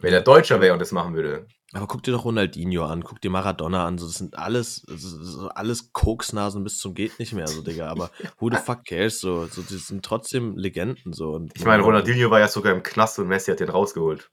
[0.00, 1.46] Wenn er Deutscher wäre und das machen würde.
[1.74, 5.48] Aber guck dir doch Ronaldinho an, guck dir Maradona an, so, das sind alles, so
[5.48, 8.10] alles Koksnasen bis zum geht nicht mehr, so, Digga, aber
[8.40, 11.30] who the fuck cares, so, so die sind trotzdem Legenden, so.
[11.30, 14.30] Und Ich meine, Ronaldinho war ja sogar im Knast und Messi hat den rausgeholt.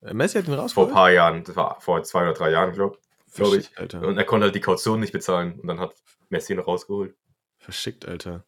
[0.00, 0.92] Äh, Messi hat ihn Vor ein rausgeholt?
[0.92, 1.44] paar Jahren.
[1.44, 2.98] Das war vor zwei oder drei Jahren, glaube
[3.34, 3.76] glaub ich.
[3.76, 4.00] Alter.
[4.02, 5.60] Und er konnte halt die Kaution nicht bezahlen.
[5.60, 5.94] Und dann hat
[6.30, 7.14] Messi ihn rausgeholt.
[7.58, 8.44] Verschickt, Alter.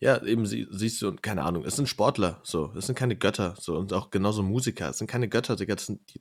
[0.00, 3.54] Ja, eben sie, siehst du, keine Ahnung, es sind Sportler, so, es sind keine Götter,
[3.58, 6.18] so, und auch genauso Musiker, es sind keine Götter, Digga, das sind, die,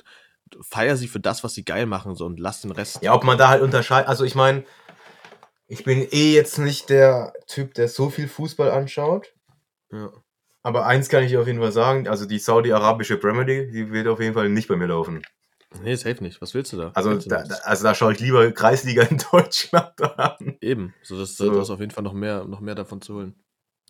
[0.61, 3.01] feier sie für das, was sie geil machen, so, und lass den Rest.
[3.01, 4.07] Ja, ob man da halt unterscheidet.
[4.07, 4.63] Also, ich meine,
[5.67, 9.33] ich bin eh jetzt nicht der Typ, der so viel Fußball anschaut.
[9.91, 10.11] Ja.
[10.63, 13.91] Aber eins kann ich dir auf jeden Fall sagen: Also, die saudi-arabische Premier League, die
[13.91, 15.21] wird auf jeden Fall nicht bei mir laufen.
[15.82, 16.41] Nee, safe nicht.
[16.41, 16.91] Was willst du da?
[16.93, 20.57] Also, du da, da, also da schaue ich lieber Kreisliga in Deutschland an.
[20.61, 21.59] Eben, so, dass So.
[21.61, 23.36] ist auf jeden Fall noch mehr, noch mehr davon zu holen.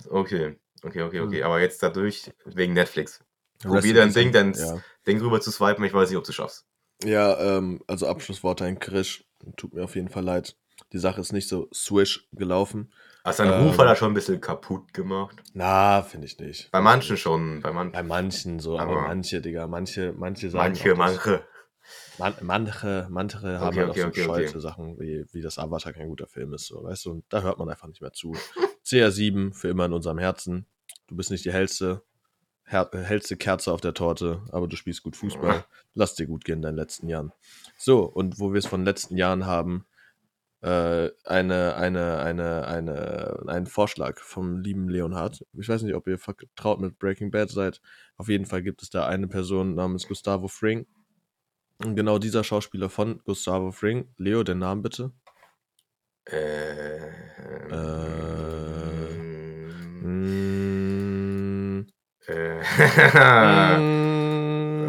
[0.10, 1.38] Okay, okay, okay, okay.
[1.40, 1.44] Hm.
[1.46, 3.20] Aber jetzt dadurch, wegen Netflix.
[3.62, 6.24] Probier in dein Ding, an- dann Ja, Ding rüber zu swipen, ich weiß nicht, ob
[6.24, 6.66] du schaffst.
[7.04, 9.24] ja ähm, also Abschlussworte ein Krisch.
[9.58, 10.56] Tut mir auf jeden Fall leid.
[10.94, 12.92] Die Sache ist nicht so swish gelaufen.
[13.24, 13.68] Also sein Ähm.
[13.68, 15.36] Ruf hat er schon ein bisschen kaputt gemacht.
[15.54, 16.72] Na, finde ich nicht.
[16.72, 17.92] Bei manchen schon, bei manchen.
[17.92, 21.44] Bei manchen so, aber, Aber- manche, Digga, manche, manche sagen Manche, manche.
[22.18, 24.60] Man, manche, manche haben Okay, halt okay, auch so okay, okay.
[24.60, 27.58] Sachen, wie, wie das Avatar kein guter Film ist, so, weißt du, und da hört
[27.58, 28.34] man einfach nicht mehr zu.
[28.86, 30.66] CR7 für immer in unserem Herzen.
[31.08, 32.04] Du bist nicht die hellste,
[32.66, 35.66] her, hellste Kerze auf der Torte, aber du spielst gut Fußball.
[35.94, 37.32] Lass dir gut gehen in deinen letzten Jahren.
[37.78, 39.86] So, und wo wir es von letzten Jahren haben,
[40.62, 45.44] äh, eine, eine, eine, eine, einen Vorschlag vom lieben Leonhard.
[45.54, 47.82] Ich weiß nicht, ob ihr vertraut mit Breaking Bad seid.
[48.16, 50.86] Auf jeden Fall gibt es da eine Person namens Gustavo Fring.
[51.84, 54.14] Und genau dieser Schauspieler von Gustavo Fring.
[54.18, 55.12] Leo, den Namen bitte.
[56.26, 57.00] Äh,
[60.04, 61.86] Mm.
[62.28, 62.58] ähm,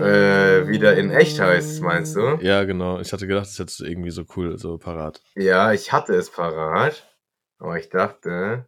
[0.03, 2.39] äh, äh, wieder in echt heißt, meinst du?
[2.41, 2.99] Ja, genau.
[3.01, 5.23] Ich hatte gedacht, das ist jetzt irgendwie so cool, so parat.
[5.35, 7.09] Ja, ich hatte es parat.
[7.59, 8.67] Aber ich dachte,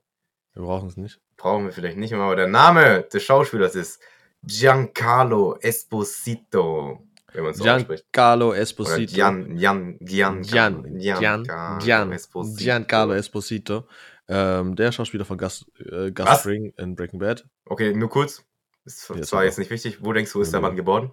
[0.53, 1.21] Wir brauchen es nicht.
[1.37, 2.21] brauchen wir vielleicht nicht mehr.
[2.21, 4.01] Aber der Name des Schauspielers ist
[4.43, 7.07] Giancarlo Esposito.
[7.35, 8.05] Wenn man es so ausspricht.
[8.13, 9.15] Giancarlo Esposito.
[9.15, 11.45] Gian, Gian, Gian, Gian, Gian,
[11.81, 12.57] Gian, Esposito.
[12.65, 13.89] Giancarlo Esposito.
[14.27, 16.41] Ähm, der Schauspieler von Gus, äh, Gus?
[16.43, 17.47] Fring in Breaking Bad.
[17.67, 18.43] Okay, nur kurz.
[18.85, 19.45] Das Ja, war super.
[19.45, 20.03] jetzt nicht wichtig.
[20.03, 20.67] Wo denkst du, ist der Ja.
[20.69, 21.13] Mann geboren?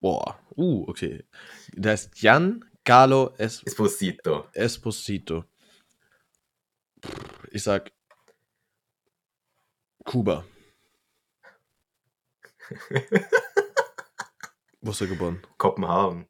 [0.00, 1.24] Boah, uh, okay.
[1.72, 4.46] Der ist Giancarlo es Esposito.
[4.52, 5.44] Esposito.
[7.50, 7.90] Ich sag
[10.04, 10.44] Kuba.
[14.86, 15.42] Wo ist er geboren?
[15.58, 16.28] Kopenhagen.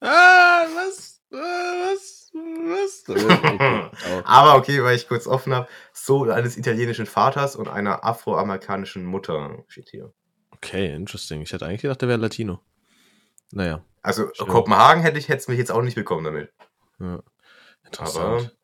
[0.00, 1.20] Ah, was?
[1.30, 2.30] Was?
[2.32, 3.04] Was?
[3.08, 4.22] Oh.
[4.24, 5.68] Aber okay, weil ich kurz offen habe.
[5.92, 10.12] Sohn eines italienischen Vaters und einer afroamerikanischen Mutter steht hier.
[10.52, 11.42] Okay, interesting.
[11.42, 12.60] Ich hätte eigentlich gedacht, der wäre Latino.
[13.50, 14.48] Naja, Also Stimmt.
[14.48, 16.52] Kopenhagen hätte ich jetzt mich jetzt auch nicht bekommen damit.
[17.00, 17.06] ja.
[17.14, 17.22] Aber
[17.84, 18.56] Interessant.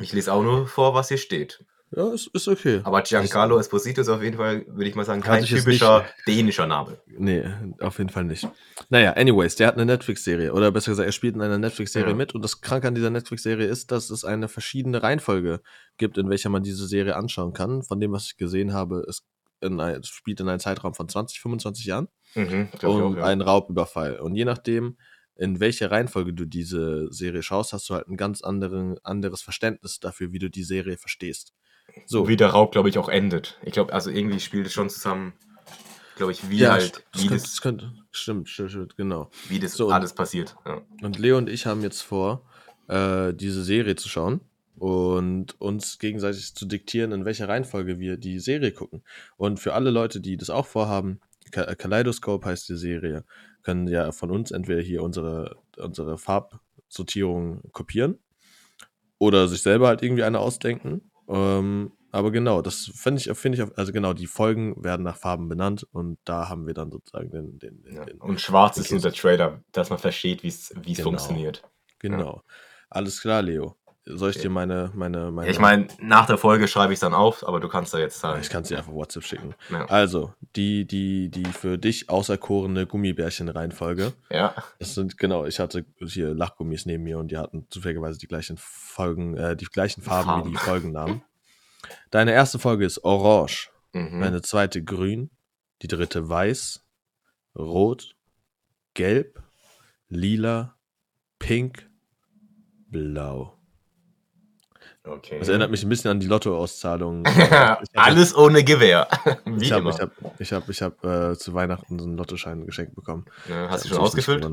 [0.00, 1.64] ich lese auch nur vor, was hier steht.
[1.94, 2.80] Ja, ist, ist okay.
[2.84, 6.98] Aber Giancarlo Esposito ist auf jeden Fall, würde ich mal sagen, kein typischer dänischer Name.
[7.06, 7.44] Nee,
[7.80, 8.48] auf jeden Fall nicht.
[8.88, 10.52] Naja, anyways, der hat eine Netflix-Serie.
[10.54, 12.16] Oder besser gesagt, er spielt in einer Netflix-Serie Ja.
[12.16, 12.34] mit.
[12.34, 15.60] Und das Kranke an dieser Netflix-Serie ist, dass es eine verschiedene Reihenfolge
[15.98, 17.82] gibt, in welcher man diese Serie anschauen kann.
[17.82, 19.22] Von dem, was ich gesehen habe, es,
[19.60, 22.08] in es spielt in einem Zeitraum von 20, 25 Jahren.
[22.34, 23.24] Mhm, um auch, ja.
[23.24, 24.18] einen Raubüberfall.
[24.18, 24.96] Und je nachdem,
[25.36, 30.00] in welcher Reihenfolge du diese Serie schaust, hast du halt ein ganz anderen, anderes Verständnis
[30.00, 31.52] dafür, wie du die Serie verstehst.
[32.06, 33.58] So, Wie der Raub, glaube ich, auch endet.
[33.62, 35.34] Ich glaube, also irgendwie spielt es schon zusammen,
[36.16, 39.30] glaube ich, wie ja, halt, das wie könnte, das, das könnte, stimmt, stimmt, stimmt, genau.
[39.48, 40.56] wie das So, alles passiert.
[40.66, 40.82] Ja.
[41.02, 42.46] Und Leo und ich haben jetzt vor,
[42.88, 44.40] äh, diese Serie zu schauen
[44.76, 49.02] und uns gegenseitig zu diktieren, in welcher Reihenfolge wir die Serie gucken.
[49.36, 51.20] Und für alle Leute, die das auch vorhaben,
[51.50, 53.24] Ka- Kaleidoscope heißt die Serie,
[53.62, 58.18] können ja von uns entweder hier unsere, unsere Farbsortierung kopieren
[59.18, 61.11] oder sich selber halt irgendwie eine ausdenken.
[61.32, 65.48] Ähm, aber genau, das finde ich, finde ich, also genau, die Folgen werden nach Farben
[65.48, 68.04] benannt und da haben wir dann sozusagen den, den, den, Ja.
[68.04, 71.08] den Und schwarz ist nur der Trailer, dass man versteht, wie es wie es Genau.
[71.10, 71.62] funktioniert.
[72.00, 72.42] Genau.
[72.90, 73.76] Alles klar, Leo.
[74.04, 75.48] Soll ich dir meine, meine, meine.
[75.48, 78.18] Ich meine, nach der Folge schreibe ich es dann auf, aber du kannst da jetzt
[78.18, 78.40] sagen.
[78.40, 79.54] ich kann es dir einfach WhatsApp schicken.
[79.70, 79.84] Ja.
[79.86, 84.12] Also, die, die, die für dich auserkorene Gummibärchen-Reihenfolge.
[84.28, 84.54] ja.
[84.80, 88.56] Das sind, genau, ich hatte hier Lachgummis neben mir und die hatten zufälligerweise die gleichen
[88.58, 90.48] Folgen, äh, die gleichen Farben, Farben.
[90.48, 91.22] wie die Folgennamen.
[92.10, 94.20] Deine erste Folge ist Orange, Mhm.
[94.20, 95.30] deine zweite Grün,
[95.82, 96.84] die dritte Weiß,
[97.54, 98.16] Rot,
[98.94, 99.40] Gelb,
[100.08, 100.74] Lila,
[101.38, 101.88] Pink,
[102.88, 103.58] Blau.
[105.04, 105.38] Okay.
[105.40, 107.24] Das erinnert mich ein bisschen an die Lottoauszahlung.
[107.94, 109.08] Alles ohne Gewehr.
[109.44, 112.64] Wie Ich habe ich hab, ich hab, ich hab, äh, zu Weihnachten so einen Lottoschein
[112.66, 113.24] geschenkt bekommen.
[113.48, 114.46] Ja, hast du schon ausgefüllt?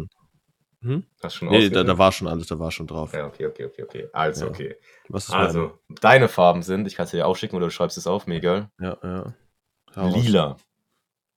[0.81, 1.05] Hm?
[1.21, 3.13] Hast du schon Nee, da, da war schon alles, da war schon drauf.
[3.13, 4.09] ja, okay, okay, okay, okay.
[4.13, 4.51] Also, Ja.
[4.51, 4.75] okay.
[5.13, 5.43] Ist meine?
[5.43, 8.25] Also, deine Farben sind, ich kann es dir auch schicken oder du schreibst es auf,
[8.27, 8.71] mir egal.
[8.79, 9.33] Ja, ja.
[9.95, 10.15] Hau raus.
[10.15, 10.57] Lila,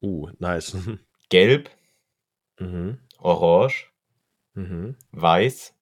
[0.00, 0.74] Uh, nice.
[1.28, 1.70] Gelb,
[2.58, 2.98] mhm.
[3.18, 3.90] Orange,
[4.54, 4.96] Mhm.
[5.12, 5.74] Weiß,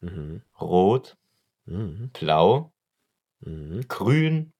[0.00, 0.42] Mhm.
[0.60, 1.16] Rot,
[1.64, 2.10] Mhm.
[2.12, 2.72] Blau,
[3.46, 3.86] Mhm.
[3.88, 4.52] Grün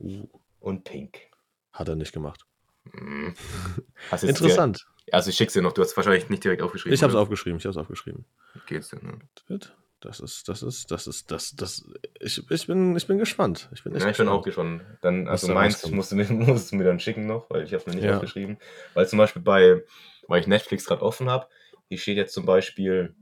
[0.00, 0.26] Uh,
[0.58, 1.30] und Pink.
[1.72, 2.44] hat er nicht gemacht.
[2.92, 3.34] Mhm.
[4.10, 4.84] Jetzt Interessant.
[5.06, 6.94] Dir, also ich schick's dir noch, du hast wahrscheinlich nicht direkt aufgeschrieben.
[6.94, 7.22] Ich habe es oder?
[7.22, 8.24] aufgeschrieben, ich habe es aufgeschrieben.
[8.66, 9.20] Geht's denn?
[9.48, 9.60] Ne?
[10.00, 11.88] Das ist, das ist, das ist, das, das.
[12.20, 13.70] Ich, ich bin, ich bin gespannt.
[13.72, 14.82] Ich bin echt Ja, ich bin auch gespannt.
[15.00, 17.72] Dann, also da meins musst du, mir, musst du mir dann schicken noch, weil ich
[17.72, 18.16] habe mir nicht Ja.
[18.16, 18.58] aufgeschrieben.
[18.94, 19.82] Weil zum Beispiel bei,
[20.26, 21.46] weil ich Netflix gerade offen habe,
[21.88, 23.14] hier steht jetzt zum Beispiel,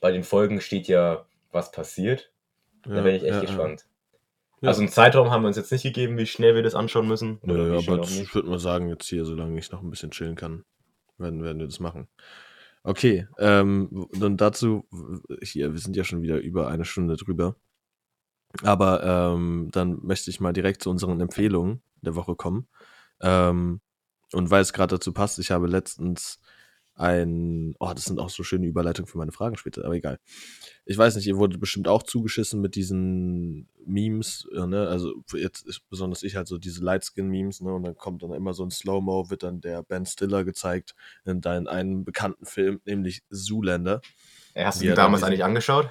[0.00, 2.30] bei den Folgen steht ja, was passiert.
[2.82, 3.86] Da Ja, bin ich echt gespannt.
[4.60, 4.68] Ja.
[4.68, 7.38] Also einen Zeitraum haben wir uns jetzt nicht gegeben, wie schnell wir das anschauen müssen.
[7.42, 7.54] Ja.
[7.54, 10.64] Schnell aber ich würde mal sagen, jetzt hier, solange ich noch ein bisschen chillen kann,
[11.18, 12.08] werden, werden wir das machen.
[12.82, 14.86] Okay, ähm, dann dazu,
[15.42, 17.56] hier, wir sind ja schon wieder über eine Stunde drüber.
[18.62, 19.02] Aber
[19.34, 22.68] ähm, dann möchte ich mal direkt zu unseren Empfehlungen der Woche kommen.
[23.20, 23.80] Ähm,
[24.32, 26.40] und weil es gerade dazu passt, ich habe letztens
[27.00, 30.18] ein, oh, das sind auch so schöne Überleitungen für meine Fragen später, aber egal.
[30.84, 34.86] Ich weiß nicht, ihr wurdet bestimmt auch zugeschissen mit diesen Memes, äh, ne?
[34.86, 37.72] Also jetzt ist besonders ich halt so diese Lightskin-Memes, ne?
[37.72, 41.40] Und dann kommt dann immer so ein Slow-Mo, wird dann der Ben Stiller gezeigt in
[41.40, 44.02] deinem einen bekannten Film, nämlich Zoolander.
[44.54, 45.88] Hast du dann damals eigentlich angeschaut?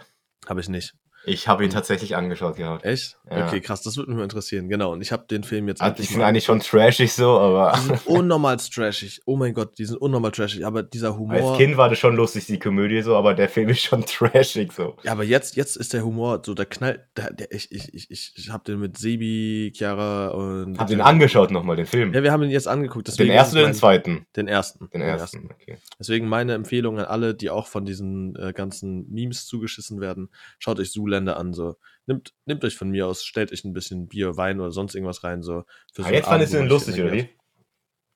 [0.47, 0.93] Habe ich nicht.
[1.29, 2.83] Ich habe ihn Und- tatsächlich angeschaut gehabt.
[2.85, 3.17] Echt?
[3.29, 3.45] Ja.
[3.47, 4.67] Okay, krass, das würde mich mal interessieren.
[4.69, 7.73] Genau, und ich habe den Film jetzt endlich die sind eigentlich schon trashig so, aber
[7.75, 9.21] Die sind unnormal trashig.
[9.25, 10.65] Oh mein Gott, die sind unnormal trashig.
[10.65, 11.51] Aber dieser Humor.
[11.51, 14.73] als Kind war das schon lustig, die Komödie so, aber der Film ist schon trashig
[14.73, 14.97] so.
[15.03, 17.01] Ja, aber jetzt, jetzt ist der Humor so, der knallt.
[17.15, 20.79] Der, der, ich ich, ich, ich, habe den mit Sebi, Chiara und.
[20.79, 22.13] Hab den angeschaut nochmal, den Film.
[22.13, 23.07] Ja, wir haben ihn jetzt angeguckt.
[23.19, 24.25] den ersten oder den zweiten?
[24.35, 24.89] Den ersten.
[24.91, 25.77] Den ersten, okay.
[25.99, 30.29] Deswegen meine Empfehlung an alle, die auch von diesen äh, ganzen Memes zugeschissen werden.
[30.57, 31.53] Schaut euch Zoolander an.
[31.53, 31.75] So.
[32.05, 35.23] Nimmt, nehmt euch von mir aus, stellt euch ein bisschen Bier, Wein oder sonst irgendwas
[35.23, 35.43] rein.
[35.43, 35.63] So,
[35.93, 37.29] für Ah, so jetzt Abend, fandest du den lustig, oder wie?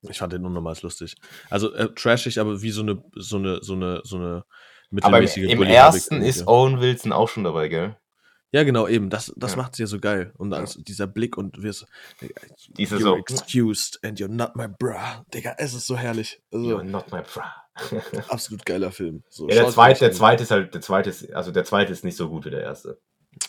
[0.09, 1.15] Ich fand den unnormal lustig.
[1.49, 4.43] Also äh, trashig, aber wie so eine, so eine, so eine, so eine
[5.01, 7.97] Aber im, mittelmäßige im ersten ist Owen Wilson auch schon dabei, gell?
[8.51, 9.09] Ja, genau, eben.
[9.09, 9.57] Das, das Ja.
[9.57, 10.31] macht sie ja so geil.
[10.37, 10.63] Und Ja.
[10.77, 11.87] dieser Blick und wir so,
[12.69, 15.25] Diese you're so, excused and you're not my bra.
[15.33, 16.39] Digga, es ist so herrlich.
[16.51, 17.62] Also, you're not my bra.
[18.29, 19.23] Absolut geiler Film.
[19.29, 22.03] So, Ja, der zweite, der zweite ist halt, der zweite ist, also der zweite ist
[22.03, 22.99] nicht so gut wie der erste.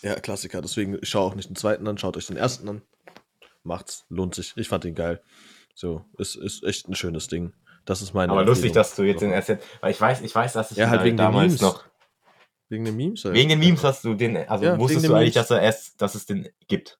[0.01, 0.61] Ja, Klassiker.
[0.61, 2.81] Deswegen, ich schaue auch nicht den zweiten an, schaut euch den ersten an.
[3.63, 4.53] Macht's, lohnt sich.
[4.57, 5.21] Ich fand ihn geil.
[5.75, 7.53] So, ist, ist echt ein schönes Ding.
[7.85, 8.73] Das ist meine Aber lustig, Empfehlung.
[8.75, 11.17] dass du jetzt den ersten, weil ich weiß, ich weiß, dass es Ja, halt wegen
[11.17, 11.61] den damals Memes.
[11.61, 11.83] noch,
[12.69, 13.35] Wegen den Memes halt.
[13.35, 15.47] wegen den Memes hast du den, also Ja, wegen wusstest den du eigentlich, Memes.
[15.47, 16.97] dass er erst, dass es den gibt.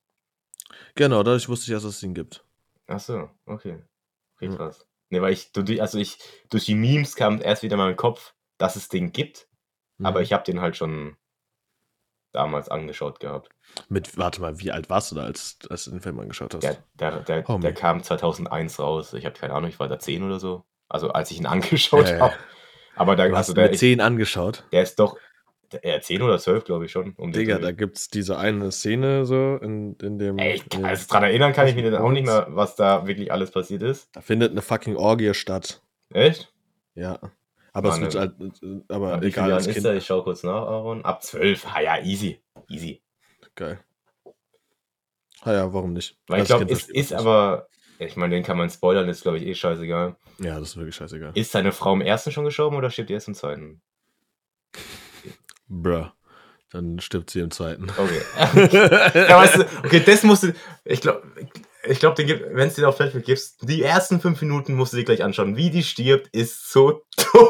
[0.93, 2.43] Genau, dadurch wusste ich, dass es ihn gibt.
[2.87, 3.81] Ach so, okay.
[4.35, 4.85] Okay, krass.
[5.15, 6.17] Nee, weil ich, du- also ich,
[6.49, 9.47] durch die Memes kam erst wieder in meinen Kopf, dass es den gibt,
[10.03, 10.23] aber Mhm.
[10.25, 11.15] ich habe den halt schon
[12.33, 13.49] damals angeschaut gehabt.
[13.87, 16.63] Mit, warte mal, wie alt warst du da, als, als du den Film angeschaut hast?
[16.63, 17.61] Der, der, der, Homie.
[17.61, 19.13] der kam 2001 raus.
[19.13, 20.65] Ich habe keine Ahnung, ich war da 10 oder so.
[20.89, 22.35] Also als ich ihn angeschaut Äh, habe.
[22.97, 24.65] Aber da, du hast also ihn der, mit ist, 10 angeschaut.
[24.73, 25.17] der ist doch,
[25.83, 27.13] ja, 10 oder 12, glaube ich schon.
[27.17, 30.37] Um Digga, da gibt's diese eine Szene so in, in dem.
[30.39, 33.31] Ich, in also dran erinnern kann ich mich dann auch nicht mehr, was da wirklich
[33.31, 34.09] alles passiert ist.
[34.13, 35.81] da findet eine fucking Orgie statt.
[36.13, 36.51] Echt?
[36.93, 37.19] Ja.
[37.73, 38.33] Aber es Mann, wird halt,
[38.87, 39.95] aber Ab wie egal, als Jahren ist er?
[39.95, 41.03] Ich schau kurz nach, Aaron.
[41.03, 41.65] Ab 12.
[41.73, 42.39] Ah ja, easy.
[42.69, 43.01] Easy.
[43.53, 43.79] Geil.
[45.41, 46.17] Ah ja, warum nicht?
[46.27, 47.67] Weil ich glaube, Kind ist, aber,
[47.99, 50.15] ich meine, den kann man spoilern, ist glaube ich eh scheißegal.
[50.39, 51.31] Ja, das ist wirklich scheißegal.
[51.35, 53.81] Ist seine Frau im ersten schon gestorben oder stirbt die erst im zweiten?
[55.67, 56.07] Bruh.
[56.71, 57.87] Dann stirbt sie im zweiten.
[57.89, 58.21] Okay.
[59.29, 61.23] ja, weißt du, okay, das musst du, ich glaube,
[61.87, 62.17] ich glaube,
[62.51, 65.55] wenn es den auf Netflix gibst, die ersten fünf Minuten musst du dir gleich anschauen.
[65.55, 67.49] Wie die stirbt, ist so tot.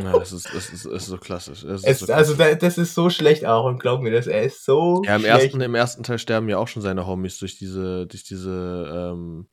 [0.00, 1.64] ja, das ist, das ist, das ist so klassisch.
[1.64, 2.58] Ist Es, so also, klassisch.
[2.60, 4.26] da, das ist so schlecht, Aaron, glaub mir das.
[4.26, 5.44] Er ist so ja, im schlecht.
[5.44, 9.48] ersten, im ersten Teil sterben ja auch schon seine Homies durch diese, durch diese, ähm,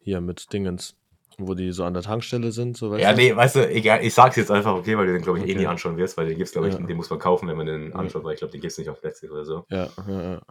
[0.00, 0.96] hier mit Dingens,
[1.38, 3.16] wo die so an der Tankstelle sind, so weißt Ja, du?
[3.16, 5.50] nee, weißt du, egal, ich sag's jetzt einfach, okay, weil du den, glaube ich, eh
[5.52, 5.58] Okay.
[5.60, 6.80] nie anschauen wirst, weil den gibt's, glaube ich, Ja.
[6.80, 9.02] den muss man kaufen, wenn man den anschaut, weil ich glaube, den gibt's nicht auf
[9.02, 9.64] Netflix oder so.
[9.70, 10.42] Ja, ja, ja.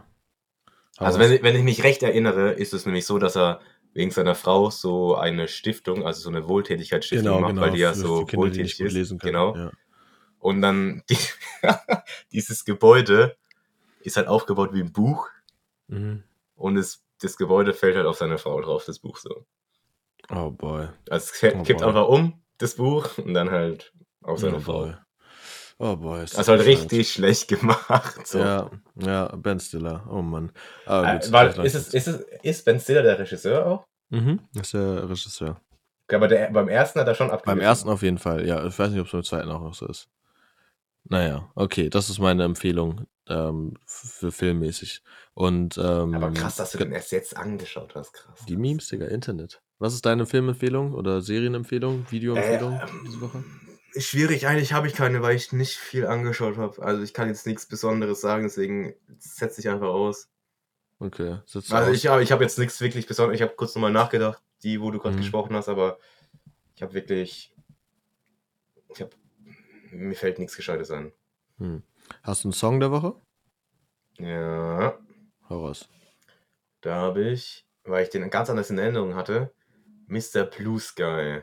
[0.97, 3.59] Also, wenn, wenn ich mich recht erinnere, ist es nämlich so, dass er
[3.93, 7.80] wegen seiner Frau so eine Stiftung, also so eine Wohltätigkeitsstiftung genau, macht, genau, weil die
[7.80, 8.93] ja so Kinder, die nicht wohltätig ist.
[8.93, 9.34] lesen können.
[9.34, 9.55] Genau.
[9.55, 9.72] Ja.
[10.39, 11.18] Und dann die,
[12.31, 13.35] dieses Gebäude
[13.99, 15.27] ist halt aufgebaut wie ein Buch
[15.88, 16.23] Mhm.
[16.55, 19.45] und es, das Gebäude fällt halt auf seine Frau drauf, das Buch so.
[20.30, 20.88] Oh boy.
[21.10, 21.88] Also es Oh kippt boy.
[21.88, 23.94] einfach um, das Buch, und dann halt
[24.24, 24.82] auf seine Oh Frau.
[24.84, 24.95] boy.
[25.80, 26.24] Oh boy.
[26.24, 28.26] ist Also halt richtig schlecht gemacht.
[28.28, 28.40] So.
[28.40, 30.06] Ja, ja, Ben Stiller.
[30.10, 30.52] Oh Mann.
[30.86, 33.84] Aber Äh, gut, weil, vielleicht ist, es, ist, es, ist Ben Stiller der Regisseur auch?
[34.10, 35.62] Mhm, ist der Regisseur.
[36.08, 37.64] Okay, Aber der, beim ersten hat er schon Beim abgeliefert.
[37.64, 38.66] ersten auf jeden Fall, ja.
[38.66, 40.10] Ich weiß nicht, ob es beim zweiten auch noch so ist.
[41.10, 45.02] Naja, okay, das ist meine Empfehlung ähm, für filmmäßig.
[45.34, 48.45] Und ähm, Aber krass, dass du den erst jetzt angeschaut hast, krass.
[48.48, 49.62] die Memes, Digga, Internet.
[49.80, 53.44] Was ist deine Filmempfehlung oder Serienempfehlung, Videoempfehlung diese Woche?
[53.95, 56.82] schwierig, eigentlich habe ich keine, weil ich nicht viel angeschaut habe.
[56.84, 60.30] Also ich kann jetzt nichts Besonderes sagen, deswegen setze ich einfach aus.
[60.99, 61.98] Okay, sitzt Also aus.
[61.98, 63.38] ich, habe- ich habe jetzt nichts wirklich Besonderes.
[63.40, 65.20] Ich habe kurz nochmal nachgedacht, die, wo du gerade Mhm.
[65.22, 65.98] gesprochen hast, aber
[66.76, 67.54] ich habe wirklich.
[68.94, 69.12] Ich habe.
[69.91, 71.12] Mir fällt nichts Gescheites ein.
[71.60, 71.82] Hm.
[72.24, 73.16] Hast du einen Song der Woche?
[74.20, 74.98] Ja,
[75.49, 75.88] Hau raus.
[76.82, 79.54] da habe ich, weil ich den ganz anders in Erinnerung hatte,
[80.08, 80.44] Mr.
[80.44, 81.42] Blue Sky.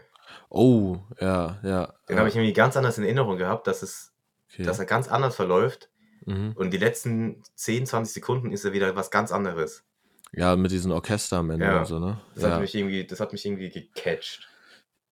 [0.49, 1.95] Oh, ja, ja.
[2.09, 4.13] Den ja, habe ich irgendwie ganz anders in Erinnerung gehabt, dass, es,
[4.53, 4.63] okay.
[4.63, 5.91] dass er ganz anders verläuft.
[6.27, 6.53] mhm.
[6.57, 9.85] Und die letzten 10, 20 Sekunden ist er wieder was ganz anderes.
[10.33, 12.21] Ja, mit diesen Orchester am Ende Ja, und so, ne?
[12.35, 12.51] Das, ja.
[12.51, 14.49] hat mich irgendwie, das hat mich irgendwie gecatcht.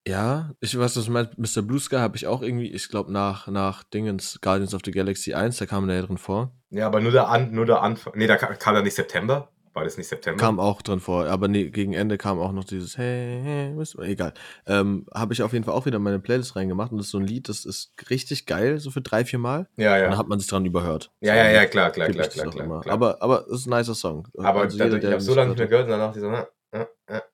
[0.07, 1.39] Ja, ich weiß, was du meinst.
[1.39, 1.63] Mr.
[1.63, 5.33] Blue Sky habe ich auch irgendwie, ich glaube, nach, nach Dingens Guardians of the Galaxy
[5.33, 6.53] 1, da kam der ja drin vor.
[6.71, 8.15] Ja, aber nur der, An nur der Anfang.
[8.17, 9.53] Nee, da kam, kam er nicht September.
[9.75, 10.39] War das nicht September?
[10.39, 14.01] Kam auch drin vor, aber nee, gegen Ende kam auch noch dieses Hey, hey, Mr.
[14.03, 14.35] egal.
[14.67, 17.13] Ähm, habe ich auf jeden Fall auch wieder in meine Playlist reingemacht und das ist
[17.13, 19.69] so ein Lied, das ist richtig geil, so für drei, vier Mal.
[19.77, 20.19] Ja, Und dann ja.
[20.19, 21.11] hat man sich dran überhört.
[21.21, 22.93] Ja, So, ja, ja, klar, klar, klar, klar, klar, klar.
[22.93, 24.29] Aber, aber es ist ein nicer Song.
[24.39, 26.87] Aber Also jeder, ich habe so lange nicht mehr gehört und danach so, äh, äh,
[27.09, 27.29] hat.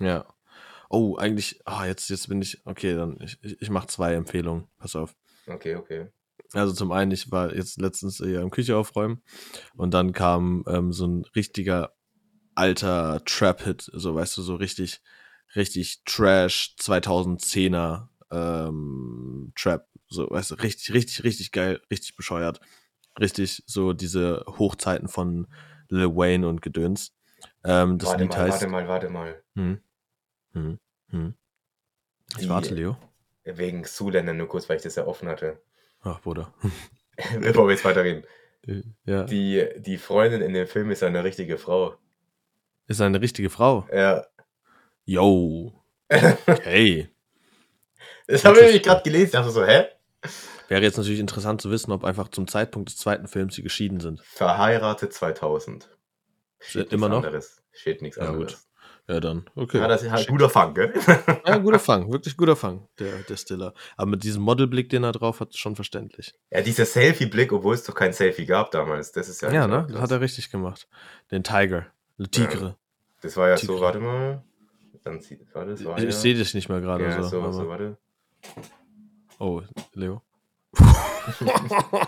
[0.00, 0.24] Ja.
[0.88, 4.66] Oh, eigentlich, ah, jetzt, jetzt bin ich, okay, dann, ich, ich, ich mache zwei Empfehlungen.
[4.78, 5.14] Pass auf.
[5.46, 6.08] okay, okay.
[6.52, 9.22] Also zum einen, ich war jetzt letztens hier im Küche aufräumen
[9.76, 11.94] und dann kam ähm, so ein richtiger
[12.54, 15.00] alter Trap-Hit, so weißt du, so richtig,
[15.54, 22.60] richtig Trash 2010er ähm, Trap, so weißt du, richtig, richtig, richtig geil, richtig bescheuert,
[23.18, 25.46] richtig so diese Hochzeiten von
[25.88, 27.12] Lil Wayne und Gedöns.
[27.64, 28.62] Ähm, das Warte Lied mal, heißt.
[28.62, 29.42] warte mal, warte mal.
[29.54, 29.80] Hm,
[30.52, 30.78] hm,
[31.10, 31.34] hm.
[32.36, 32.96] Ich Die- warte, Leo.
[33.44, 35.60] Wegen Zuländer nur kurz, weil ich das ja offen hatte.
[36.02, 36.52] Ach, Bruder.
[37.40, 38.24] Bevor wir jetzt weiterreden.
[39.04, 39.24] ja.
[39.24, 41.96] Die, die Freundin in dem Film ist eine richtige Frau.
[42.86, 43.86] Ist eine richtige Frau.
[43.92, 44.24] Ja,
[45.04, 45.72] Yo.
[46.46, 47.08] Okay.
[48.26, 49.24] Das habe ich nämlich gerade gelesen.
[49.26, 49.86] Ich dachte so, hä?
[50.68, 53.98] Wäre jetzt natürlich interessant zu wissen, ob einfach zum Zeitpunkt des zweiten Films sie geschieden
[53.98, 54.20] sind.
[54.20, 55.88] Verheiratet 2000.
[56.60, 57.24] Steht Immer noch?
[57.24, 57.60] Anderes.
[57.72, 58.68] Steht nichts Ja, anderes.
[59.10, 59.44] Ja, dann.
[59.56, 59.78] Okay.
[59.78, 60.30] Ja, das ist halt Schick.
[60.30, 60.92] guter Fang, gell?
[61.44, 62.12] Ja, guter Fang.
[62.12, 63.74] Wirklich guter Fang, der, der Stiller.
[63.96, 66.32] Aber mit diesem Modelblick, den er drauf hat, schon verständlich.
[66.52, 69.10] Ja, dieser Selfie-Blick, obwohl es doch kein Selfie gab damals.
[69.10, 69.50] Das ist ja.
[69.50, 69.88] Ja, ne?
[69.90, 70.86] Das hat er richtig gemacht.
[71.32, 71.86] Den Tiger.
[72.18, 72.76] Le Tigre.
[73.20, 73.78] Das war ja Tigre.
[73.78, 74.44] so, warte mal.
[75.02, 77.42] Dann sieht, warte, das war Ich, ja, sehe dich nicht mehr gerade ja, so.
[77.42, 77.96] so, so, warte.
[79.40, 79.62] Oh,
[79.94, 80.22] Leo.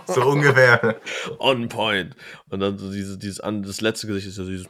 [0.07, 1.01] So ungefähr.
[1.39, 2.15] On point.
[2.49, 4.69] Und dann so dieses, dieses das letzte Gesicht ist ja dieses.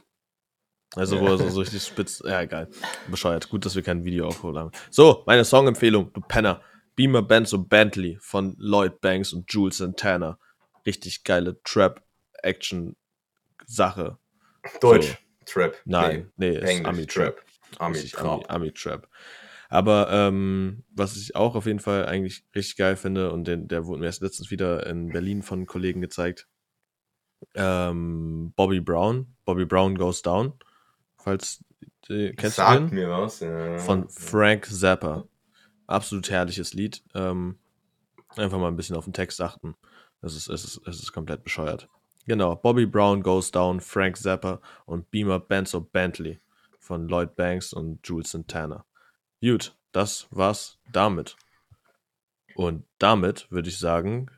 [0.95, 2.21] Also, wo er so, so richtig spitz.
[2.25, 2.69] Ja, egal.
[3.09, 3.49] Bescheuert.
[3.49, 4.71] Gut, dass wir kein Video aufgeholt haben.
[4.91, 6.61] So, meine Songempfehlung, du Penner.
[6.95, 10.37] Beamer Benz und Bentley von Lloyd Banks und Jules Santana.
[10.85, 14.19] Richtig geile Trap-Action-Sache.
[14.79, 15.17] Deutsch.
[15.45, 15.75] Trap.
[15.85, 16.87] Nein, nee, ist Englisch.
[16.87, 17.37] Ami-Trap.
[17.37, 17.45] Trap.
[17.79, 18.35] Ami, genau.
[18.35, 19.09] Ami, Ami-Trap.
[19.69, 23.87] Aber ähm, was ich auch auf jeden Fall eigentlich richtig geil finde, und den, der
[23.87, 26.47] wurde mir erst letztens wieder in Berlin von Kollegen gezeigt,
[27.55, 29.35] ähm, Bobby Brown.
[29.45, 30.53] Bobby Brown Goes Down.
[31.23, 31.63] Falls,
[32.09, 32.89] äh, kennst den?
[32.89, 33.39] mir was.
[33.39, 33.77] Ja.
[33.77, 35.23] Von Frank Zappa.
[35.87, 37.01] Absolut herrliches Lied.
[37.15, 37.57] Ähm,
[38.35, 39.75] einfach mal ein bisschen auf den Text achten.
[40.21, 41.87] Es ist, es ist, es ist komplett bescheuert.
[42.25, 46.39] Genau, Bobby Brown Goes Down, Frank Zappa und Beamer Benzo Bentley
[46.79, 48.85] von Lloyd Banks und Jules Santana.
[49.41, 51.37] Gut, das war's damit.
[52.55, 54.29] Und damit würde ich sagen,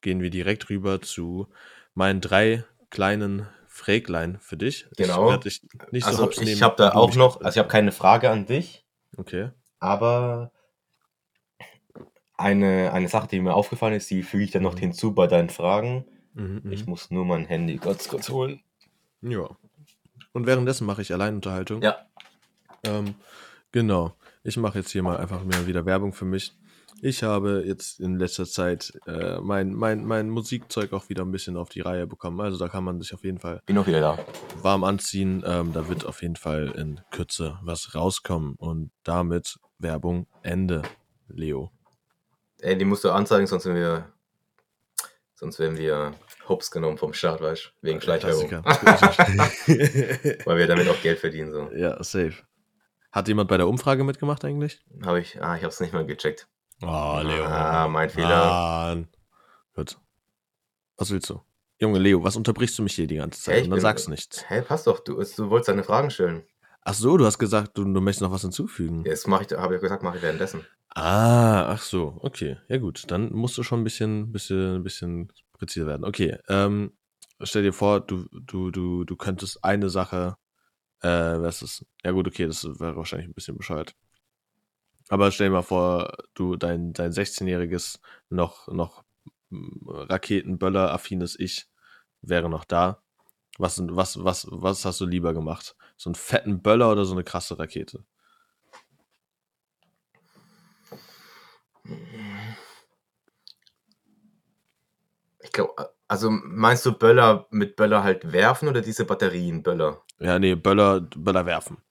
[0.00, 1.48] gehen wir direkt rüber zu
[1.94, 4.86] meinen drei kleinen Fräglein für dich.
[4.98, 5.24] Genau.
[5.26, 5.62] Ich werd dich
[5.92, 8.44] nicht so Also hops ich habe da auch noch, also ich habe keine Frage an
[8.46, 8.84] dich,
[9.16, 9.50] Okay.
[9.78, 10.52] aber
[12.36, 14.78] eine, eine Sache, die mir aufgefallen ist, die füge ich dann noch Mhm.
[14.80, 16.04] hinzu bei deinen Fragen.
[16.34, 16.90] Mhm, Ich mhm.
[16.90, 18.60] muss nur mein Handy kurz kurz holen.
[19.22, 19.48] Ja.
[20.32, 21.82] Und währenddessen mache ich Alleinunterhaltung.
[21.82, 21.96] Ja.
[22.84, 23.14] Ähm,
[23.70, 24.14] genau.
[24.42, 26.52] Ich mache jetzt hier mal einfach mal wieder Werbung für mich.
[27.04, 31.56] Ich habe jetzt in letzter Zeit äh, mein, mein, mein Musikzeug auch wieder ein bisschen
[31.56, 32.40] auf die Reihe bekommen.
[32.40, 34.18] Also da kann man sich auf jeden Fall Bin auch wieder da.
[34.62, 35.42] warm anziehen.
[35.44, 38.54] Ähm, da wird auf jeden Fall in Kürze was rauskommen.
[38.54, 40.82] Und damit Werbung Ende,
[41.26, 41.72] Leo.
[42.60, 44.12] Ey, die musst du anzeigen, sonst werden wir,
[45.34, 46.14] sonst werden wir
[46.48, 47.70] hops genommen vom Staat, weißt du?
[47.84, 48.46] Wegen Schleichwerbung.
[48.46, 48.62] Klassiker.
[50.46, 51.68] Weil wir damit auch Geld verdienen, so.
[51.74, 52.34] ja, safe.
[53.10, 54.84] Hat jemand bei der Umfrage mitgemacht eigentlich?
[55.04, 56.46] Habe ich, ah, ich hab's nicht mal gecheckt.
[56.82, 57.44] Oh, Leo.
[57.44, 58.28] Ah, mein Fehler.
[58.28, 59.08] Mann.
[59.74, 59.96] Gut.
[60.96, 61.40] Was willst du?
[61.78, 63.54] Junge Leo, was unterbrichst du mich hier die ganze Zeit?
[63.54, 64.44] Hey, Und dann bin- sagst du nichts.
[64.48, 66.44] Hä, passt doch, du, du wolltest deine Fragen stellen.
[66.84, 69.04] Ach so, du hast gesagt, du, du möchtest noch was hinzufügen.
[69.04, 70.66] Jetzt mache ich, habe ich gesagt, mache ich währenddessen.
[70.94, 72.58] Ah, ach so, okay.
[72.68, 76.04] Ja gut, dann musst du schon ein bisschen, bisschen, bisschen präziser werden.
[76.04, 76.92] Okay, ähm,
[77.42, 80.36] stell dir vor, du, du, du, du könntest eine Sache,
[81.00, 83.94] äh, was ist, ja gut, okay, das wäre wahrscheinlich ein bisschen bescheuert.
[85.12, 89.04] Aber stell dir mal vor, du, dein, dein 16-jähriges, noch, noch
[89.50, 91.66] mm, Raketenböller-affines Ich
[92.22, 93.02] wäre noch da.
[93.58, 95.76] Was, was, was, was hast du lieber gemacht?
[95.98, 98.06] So einen fetten Böller oder so eine krasse Rakete?
[105.42, 110.00] Ich glaube, also meinst du Böller mit Böller halt werfen oder diese Batterien Böller?
[110.20, 111.82] Ja, nee, Böller, Böller werfen.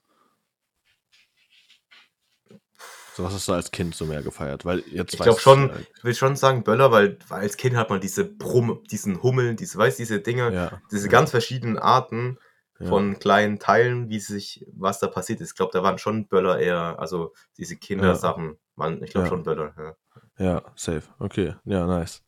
[3.13, 5.71] So was hast du als Kind so mehr gefeiert, weil jetzt Ich weiß glaube schon,
[5.71, 5.88] halt.
[5.97, 9.57] ich will schon sagen Böller, weil, weil als Kind hat man diese Brumm, diesen Hummeln,
[9.57, 12.38] diese, weißt diese Dinge, Ja, diese ja, ganz verschiedenen Arten
[12.79, 12.88] ja.
[12.88, 15.51] von kleinen Teilen, wie sich, was da passiert ist.
[15.51, 19.95] Ich glaube, da waren schon Böller eher, also diese Kindersachen, waren, ich glaube schon Böller.
[20.38, 20.63] Ja.
[20.75, 21.03] Safe.
[21.19, 22.23] Okay, ja, nice.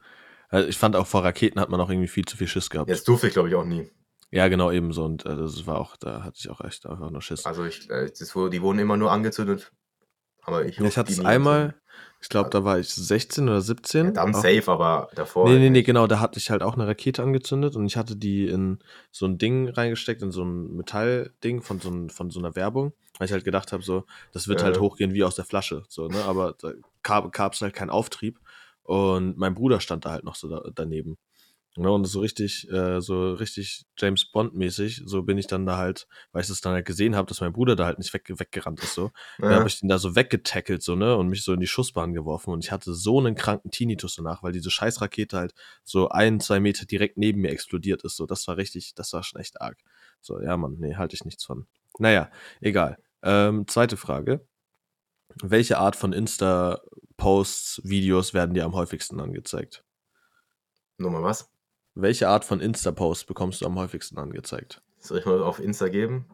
[0.50, 2.90] Also ich fand auch vor Raketen hat man auch irgendwie viel zu viel Schiss gehabt.
[2.90, 3.90] Jetzt durfte ich, glaube ich, auch nie.
[4.30, 5.06] Ja, genau, ebenso.
[5.06, 7.46] Und äh, das war auch, da hatte ich auch echt einfach nur Schiss.
[7.46, 9.72] Also ich, äh, das, die wurden immer nur angezündet.
[10.46, 11.82] Aber ich, Ja, ich hatte es einmal, angezündet.
[12.22, 14.08] ich glaube, da war ich 16 oder 17.
[14.08, 15.50] Ja, dann auch- safe, aber davor.
[15.50, 18.16] Nee, nee, nee, genau, da hatte ich halt auch eine Rakete angezündet und ich hatte
[18.16, 18.80] die in
[19.12, 22.94] so ein Ding reingesteckt, in so ein Metallding von so, ein, von so einer Werbung,
[23.20, 24.82] weil ich halt gedacht habe, so, das wird halt Ja.
[24.82, 26.72] hochgehen wie aus der Flasche, so, ne, aber da
[27.04, 28.40] gab es halt keinen Auftrieb
[28.84, 31.18] und mein Bruder stand da halt noch so da, daneben.
[31.76, 36.08] Ne, und so richtig, äh, so richtig James Bond-mäßig, so bin ich dann da halt,
[36.32, 38.80] weil ich das dann halt gesehen habe, dass mein Bruder da halt nicht weg, weggerannt
[38.84, 39.12] ist, so.
[39.48, 39.56] Da Ja.
[39.56, 42.52] habe ich den da so weggetackelt, so, ne, und mich so in die Schussbahn geworfen.
[42.52, 46.60] Und ich hatte so einen kranken Tinnitus danach, weil diese Scheißrakete halt so ein, zwei
[46.60, 48.18] Meter direkt neben mir explodiert ist.
[48.18, 49.80] So, das war richtig, das war schon echt arg.
[50.22, 51.66] So, ja, Mann, nee, halte ich nichts von.
[51.98, 52.30] Naja,
[52.62, 52.98] egal.
[53.24, 54.46] Ähm, zweite Frage.
[55.44, 59.84] Welche Art von Insta-Posts, Videos werden dir am häufigsten angezeigt?
[60.98, 61.53] Nochmal was?
[61.96, 64.82] Welche Art von Insta-Posts bekommst du am häufigsten angezeigt?
[65.00, 66.26] Soll ich mal auf Insta geben?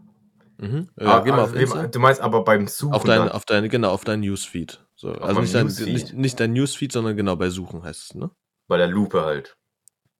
[0.57, 0.89] Mhm.
[0.99, 1.87] Ja, Ah, geh mal also auf Insta.
[1.87, 2.93] du meinst aber beim Suchen.
[2.93, 3.29] Auf dann.
[3.29, 4.85] auf deine, genau, auf dein Newsfeed.
[4.95, 5.87] So, also nicht dein, Newsfeed?
[5.93, 8.29] nicht, nicht dein Newsfeed, sondern genau bei Suchen heißt es, ne?
[8.67, 9.57] Bei der Lupe halt.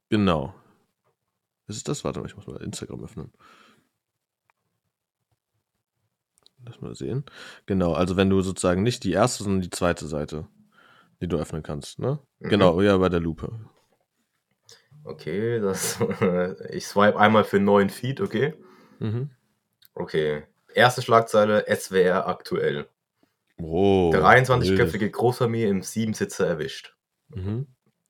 [0.10, 0.54] Genau.
[1.68, 2.04] Was ist das?
[2.04, 3.32] Warte mal, ich muss mal Instagram öffnen.
[6.66, 7.24] Lass mal sehen.
[7.66, 10.48] Genau, also wenn du sozusagen nicht die erste, sondern die zweite Seite,
[11.22, 12.20] die du öffnen kannst, ne?
[12.40, 12.50] Mhm.
[12.50, 13.52] Genau, ja, bei der Lupe.
[15.10, 15.98] Okay, das.
[16.70, 18.54] ich swipe einmal für einen neuen Feed, okay?
[19.00, 19.32] Mhm.
[19.96, 20.44] Okay.
[20.74, 22.88] Erste Schlagzeile SWR aktuell.
[23.58, 24.12] Oh.
[24.14, 26.96] 23-köpfige Großfamilie im Siebensitzer erwischt.
[27.30, 27.66] Mhm.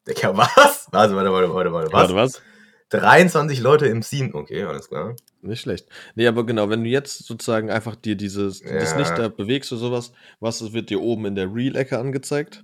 [0.08, 0.88] Digga, was?
[0.92, 1.94] Warte, warte, warte, warte, warte.
[1.94, 2.02] Was?
[2.02, 2.42] Warte, was?
[2.90, 4.34] 23 Leute im Sieben.
[4.34, 5.16] Okay, alles klar.
[5.42, 5.88] Nicht schlecht.
[6.16, 8.98] Nee, aber genau, wenn du jetzt sozusagen einfach dir dieses, das Ja.
[8.98, 12.64] nicht da bewegst oder sowas, was wird dir oben in der Real-Ecke angezeigt?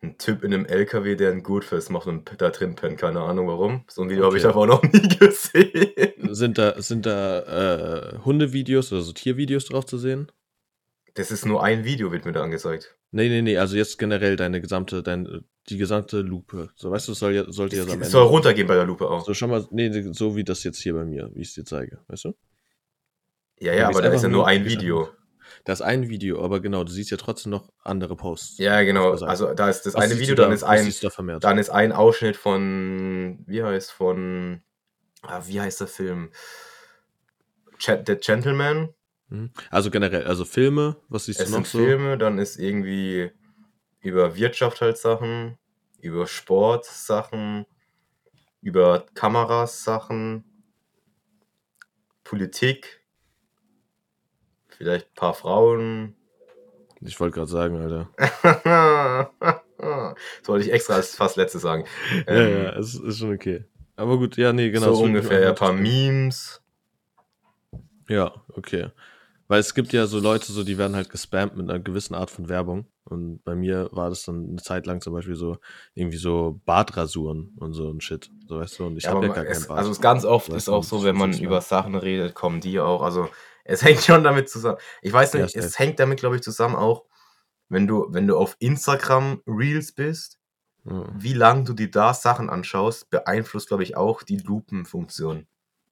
[0.00, 2.98] Ein Typ in einem LKW, der ein Gutfest macht und da drin pennt.
[2.98, 3.84] Keine Ahnung warum.
[3.88, 4.54] So ein Video habe ich Okay.
[4.54, 6.34] aber noch nie gesehen.
[6.34, 10.30] Sind da, sind da äh, Hundevideos oder so Tiervideos drauf zu sehen?
[11.14, 12.96] Das ist nur ein Video, wird mir da angezeigt.
[13.10, 16.68] Nee, nee, nee, also jetzt generell deine gesamte, dein, die gesamte Lupe.
[16.76, 19.08] So, weißt du, es soll ja, sollte ja am es soll runtergehen bei der Lupe
[19.10, 19.24] auch.
[19.24, 21.64] so, schon mal, nee, so wie das jetzt hier bei mir, wie ich es dir
[21.64, 22.34] zeige, weißt du?
[23.58, 25.08] Ja, Ja, aber da ist ja nur ein Video.
[25.64, 28.58] Das ist ein Video, aber genau, du siehst ja trotzdem noch andere Posts.
[28.58, 29.12] Ja, genau.
[29.12, 31.70] Also, da ist das Was eine Video, du dann da, ist ein, da dann ist
[31.70, 34.62] ein Ausschnitt von, wie heißt von,
[35.22, 36.30] ah, wie heißt der Film?
[37.78, 38.94] Ch The Gentleman.
[39.28, 39.50] Mhm.
[39.70, 41.86] Also generell, also Filme, was siehst Es du noch sind so?
[41.86, 43.30] Filme, dann ist irgendwie
[44.00, 45.58] über Wirtschaft halt Sachen,
[46.00, 47.66] über Sport Sachen,
[48.60, 50.44] über Kameras Sachen,
[52.24, 52.97] Politik,
[54.78, 56.14] vielleicht ein paar Frauen.
[57.00, 58.08] Ich wollte gerade sagen, Alter.
[59.78, 61.84] das wollte ich extra als fast letzte sagen.
[62.26, 63.64] ja, Ähm, ja, es ist schon okay.
[63.96, 64.94] Aber gut, ja, nee, genau.
[64.94, 65.72] so ungefähr, ein paar.
[65.72, 66.62] Memes.
[68.08, 68.88] Ja, okay.
[69.48, 72.30] Weil es gibt ja so Leute, so, die werden halt gespammt mit einer gewissen Art
[72.30, 72.86] von Werbung.
[73.04, 75.56] Und bei mir war das dann eine Zeit lang zum Beispiel so,
[75.94, 78.30] irgendwie so Bartrasuren und so ein Shit.
[78.46, 79.78] So weißt du, und ich Ja, habe ja gar keinen es, Bart.
[79.78, 81.60] also ganz oft Weißt ist auch so, wenn man über.
[81.62, 83.02] Sachen redet, kommen die auch.
[83.02, 83.28] Also
[83.68, 84.78] es hängt schon damit zusammen.
[85.02, 85.84] Ich weiß Ja, nicht, es safe.
[85.84, 87.04] hängt damit, glaube ich, zusammen auch,
[87.68, 90.38] wenn du, wenn du auf Instagram Reels bist,
[90.84, 95.46] Ja, wie lange du dir da Sachen anschaust, beeinflusst, glaube ich, auch die Lupenfunktion.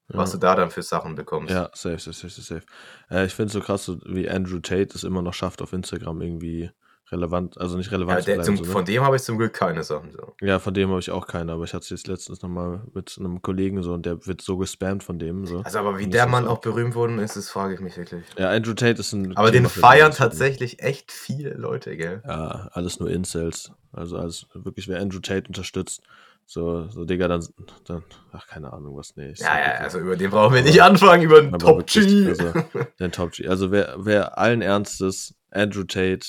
[0.08, 0.40] Was du ja.
[0.40, 1.50] da dann für Sachen bekommst.
[1.52, 2.66] Ja, safe, safe, safe, safe.
[3.10, 6.22] Äh, ich finde es so krass, wie Andrew Tate es immer noch schafft, auf Instagram
[6.22, 6.70] irgendwie
[7.12, 8.44] relevant, also nicht relevant Ja, der, bleiben.
[8.44, 8.70] zum, so, ne?
[8.70, 10.10] von dem habe ich zum Glück keine Sachen.
[10.12, 10.34] So.
[10.40, 13.16] Ja, von dem habe ich auch keine, aber ich hatte es jetzt letztens nochmal mit
[13.18, 15.46] einem Kollegen so und der wird so gespammt von dem.
[15.46, 15.60] So.
[15.60, 18.24] Also, aber wie der Mann auch- berühmt worden ist, das frage ich mich wirklich.
[18.38, 19.36] Ja, Andrew Tate ist ein.
[19.36, 22.22] Aber den Thema für feiern tatsächlich echt viele Leute, gell?
[22.26, 23.70] Ja, alles nur Incels.
[23.92, 26.02] Also alles wirklich, wer Andrew Tate unterstützt.
[26.48, 27.44] So, so Digga, dann,
[27.86, 29.30] dann ach, keine Ahnung was, nee.
[29.30, 31.78] ich Ja, ja, also über den brauchen wir Aber- nicht anfangen, über den aber Top
[31.78, 32.28] wirklich, G.
[32.28, 32.52] also-
[33.00, 33.48] Den Top G.
[33.48, 36.24] Also wer, wer allen Ernstes Andrew Tate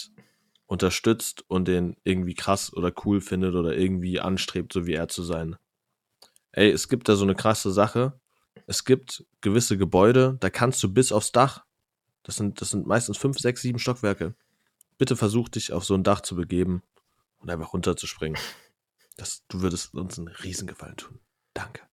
[0.68, 5.24] unterstützt und den irgendwie krass oder cool findet oder irgendwie anstrebt, so wie er zu
[5.24, 5.56] sein.
[6.52, 8.20] Ey, es gibt da so eine krasse Sache.
[8.68, 11.66] Es gibt gewisse Gebäude, da kannst du bis aufs Dach.
[12.24, 14.36] Das sind, das sind meistens fünf, sechs, sieben Stockwerke.
[14.98, 16.84] Bitte versuch dich auf so ein Dach zu begeben
[17.40, 18.40] und einfach runterzuspringen.
[19.16, 21.20] Das, du würdest uns einen Riesengefallen tun.
[21.54, 21.84] Danke.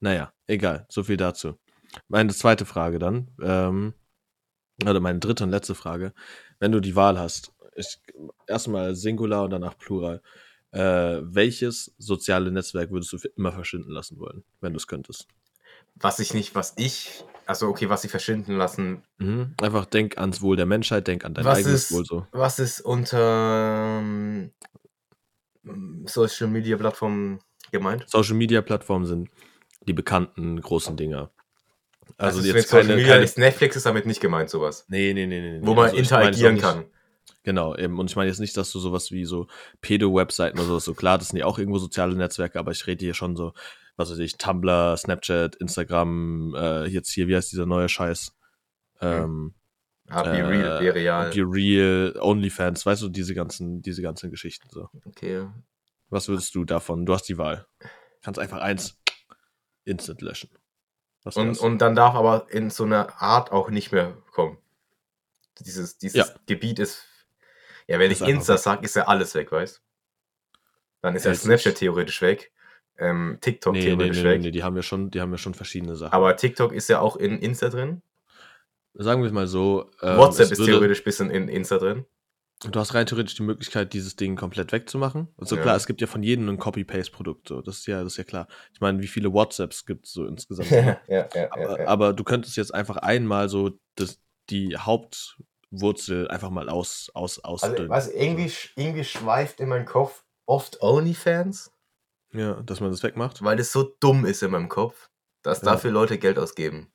[0.00, 0.86] Naja, egal.
[0.88, 1.58] So viel dazu.
[2.08, 3.30] Meine zweite Frage dann.
[3.40, 3.94] Ähm,
[4.84, 6.12] oder meine dritte und letzte Frage.
[6.58, 7.98] Wenn du die Wahl hast, ich,
[8.46, 10.20] erstmal Singular und danach Plural.
[10.70, 15.26] Äh, welches soziale Netzwerk würdest du für immer verschwinden lassen wollen, wenn du es könntest?
[15.94, 19.02] Was ich nicht, was ich, also okay, was ich verschwinden lassen.
[19.16, 19.54] Mhm.
[19.62, 22.26] Einfach denk ans Wohl der Menschheit, denk an dein Was eigenes ist- Wohl so.
[22.32, 24.52] Was ist unter ähm,
[26.04, 27.40] Social Media Plattformen
[27.72, 28.04] gemeint?
[28.08, 29.30] Social Media Plattformen sind
[29.86, 31.30] die bekannten großen Dinger.
[32.16, 34.84] Also, Also, jetzt wenn Social keine, Media keine Netflix ist damit nicht gemeint, sowas.
[34.88, 35.66] Nee, nee, nee, nee.
[35.66, 36.84] Wo man Also interagieren nicht- kann.
[37.44, 37.98] Genau, eben.
[37.98, 39.46] Und ich meine jetzt nicht, dass du sowas wie so
[39.80, 43.04] Pedo-Webseiten oder sowas, so klar, das sind ja auch irgendwo soziale Netzwerke, aber ich rede
[43.04, 43.52] hier schon so,
[43.96, 48.32] was weiß ich, Tumblr, Snapchat, Instagram, äh, jetzt hier, wie heißt dieser neue Scheiß?
[49.00, 49.54] Ähm,
[50.10, 51.30] Ah, be äh, real, be real.
[51.30, 54.88] Be Real, OnlyFans, weißt du, diese ganzen, diese ganzen Geschichten so.
[55.04, 55.46] Okay.
[56.08, 57.04] Was würdest du davon?
[57.04, 57.66] Du hast die Wahl.
[58.22, 58.98] Kannst einfach eins
[59.84, 60.48] instant löschen.
[61.24, 61.58] Was Und, wär's?
[61.58, 64.56] und dann darf aber in so einer Art auch nicht mehr kommen.
[65.60, 66.26] Dieses, dieses Ja.
[66.46, 67.04] Gebiet ist.
[67.88, 68.60] Ja, wenn ich Insta weg.
[68.60, 69.82] sag, ist ja alles weg, weißt
[71.02, 72.52] Dann ist Ja, Snapchat theoretisch weg.
[72.98, 74.40] Ähm, TikTok nee, nee, nee, theoretisch nee, weg.
[74.42, 76.12] nee, die haben ja schon, die haben ja schon verschiedene Sachen.
[76.12, 78.02] Aber TikTok ist ja auch in Insta drin.
[78.94, 79.90] sagen wir es mal so.
[80.02, 82.04] ähm, WhatsApp ist würde- theoretisch ein bisschen in Insta drin.
[82.68, 85.28] Du hast rein theoretisch die Möglichkeit, dieses Ding komplett wegzumachen.
[85.38, 85.62] Also Ja.
[85.62, 87.46] klar, es gibt ja von jedem ein Copy-Paste-Produkt.
[87.46, 87.62] So.
[87.62, 88.48] Das, ist ja, das ist ja klar.
[88.74, 90.68] Ich meine, wie viele WhatsApps gibt es so insgesamt?
[90.72, 94.20] ja, ja, ja, aber, aber du könntest jetzt einfach einmal so das,
[94.50, 94.76] die
[95.72, 97.90] Hauptwurzel einfach mal aus, aus, Also, ausdünnen.
[97.90, 101.72] was irgendwie, irgendwie schweift in meinem Kopf oft OnlyFans,
[102.32, 103.42] Ja, dass man das wegmacht.
[103.42, 105.10] weil es so dumm ist in meinem Kopf,
[105.42, 105.72] dass Ja.
[105.72, 106.92] dafür Leute Geld ausgeben.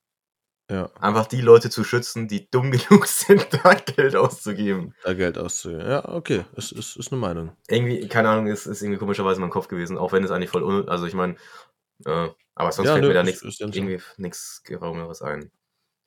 [0.71, 4.95] Ja, Einfach die Leute zu schützen, die dumm genug sind, da Geld auszugeben.
[5.03, 5.85] da Geld auszugeben.
[5.87, 7.51] Ja, okay, ist, ist, ist eine Meinung.
[7.67, 10.49] Irgendwie, keine Ahnung, ist, ist irgendwie komischerweise in meinem Kopf gewesen, auch wenn es eigentlich
[10.49, 11.35] voll un Also ich meine,
[12.05, 15.51] äh, aber sonst Ja, fällt nö, mir da nichts irgendwie nichts Geraumeres ein.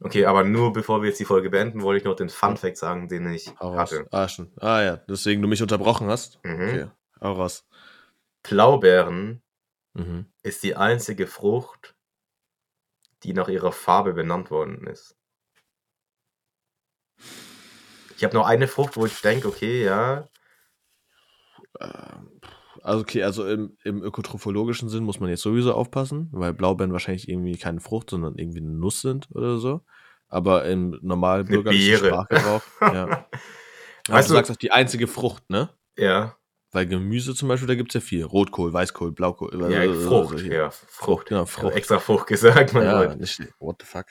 [0.00, 2.76] Okay, aber nur bevor wir jetzt die Folge beenden, wollte ich noch den Fun Fact
[2.76, 3.92] sagen, den ich Hau raus.
[3.92, 4.06] hatte.
[4.10, 4.52] Ah, schon.
[4.60, 6.38] Ah ja, deswegen du mich unterbrochen hast.
[6.44, 6.68] Mhm.
[6.68, 6.86] Okay,
[7.20, 7.66] hau raus.
[8.42, 9.42] Blaubeeren
[9.94, 10.26] Mhm.
[10.42, 11.94] ist die einzige Frucht,
[13.22, 15.16] die nach ihrer Farbe benannt worden ist.
[18.16, 20.28] Ich habe nur eine Frucht, wo ich denke, okay, ja,
[21.80, 22.40] Ähm,
[22.86, 27.28] Also okay, also im, im ökotrophologischen Sinn muss man jetzt sowieso aufpassen, weil Blaubeeren wahrscheinlich
[27.28, 29.80] irgendwie keine Frucht, sondern irgendwie eine Nuss sind oder so.
[30.28, 32.06] Aber im normal eine bürgerlichen.
[32.06, 33.04] Sprachgebrauch, ja.
[34.08, 35.70] Aber Weißt du du- sagst auch die einzige Frucht, ne?
[35.98, 36.36] ja,
[36.72, 38.24] Weil Gemüse zum Beispiel, da gibt es ja viel.
[38.24, 39.50] Rotkohl, Weißkohl, Blaukohl.
[39.70, 40.54] ja, äh, Frucht, hier.
[40.54, 41.26] ja, Frucht.
[41.28, 41.74] genau, Frucht.
[41.74, 44.06] extra Frucht gesagt, mein Ja, nicht, what the fuck.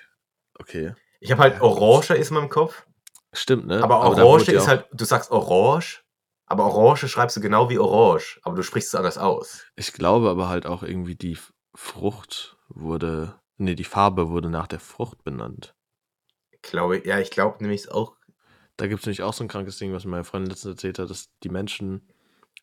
[0.59, 0.93] Okay.
[1.21, 1.61] Ich habe halt Ja.
[1.61, 2.85] Orange ist in meinem Kopf,
[3.33, 3.81] Stimmt, ne?
[3.83, 6.03] aber Orange ja ist halt, du sagst Orange,
[6.47, 9.67] aber Orange schreibst du genau wie Orange, aber du sprichst es anders aus.
[9.77, 11.37] Ich glaube aber halt auch irgendwie die
[11.73, 15.75] Frucht wurde, nee, die Farbe wurde nach der Frucht benannt.
[16.49, 18.17] Ich glaube, ja, ich glaube nämlich auch,
[18.77, 20.99] Da gibt es nämlich auch so ein krankes Ding, was mir meine Freundin letztens erzählt
[20.99, 22.09] hat, dass die Menschen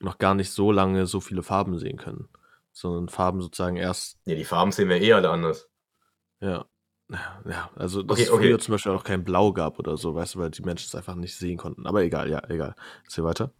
[0.00, 2.28] noch gar nicht so lange so viele Farben sehen können.
[2.72, 5.68] Sondern Farben sozusagen erst, ja, die Farben sehen wir eh alle anders.
[6.40, 6.66] ja.
[7.46, 8.58] Ja, also dass Okay, es früher okay.
[8.58, 11.14] zum Beispiel auch kein Blau gab oder so, weißt du, weil die Menschen es einfach
[11.14, 11.86] nicht sehen konnten.
[11.86, 12.74] Aber egal, ja, egal.
[13.04, 13.52] Erzähl weiter.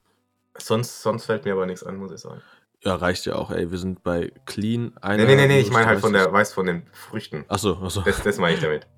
[0.59, 2.43] Sonst, sonst fällt mir aber nichts an, muss ich sagen.
[2.85, 3.71] Ja, reicht ja auch, ey.
[3.71, 4.93] Wir sind bei clean.
[5.07, 7.45] Nee, nee, nee, nee, ich meine halt von der, weißt von den Früchten.
[7.49, 8.03] Achso, achso.
[8.03, 8.87] Das, das meine ich damit.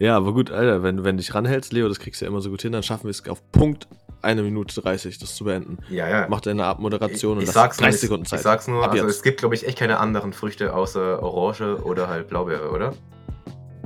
[0.00, 2.40] Ja, aber gut, Alter, wenn, wenn du dich ranhältst, Leo, das kriegst du ja immer
[2.40, 3.86] so gut hin, dann schaffen wir es auf Punkt
[4.22, 5.78] eine Minute 30, das zu beenden.
[5.88, 6.26] Ja, ja.
[6.28, 8.40] Mach deine Abmoderation ich, und ich lass sag's nur, 30 ich, Sekunden Zeit.
[8.40, 9.16] ich sag's nur, Ab also jetzt.
[9.16, 12.92] es gibt, glaube ich, echt keine anderen Früchte außer Orange oder halt Blaubeere, oder?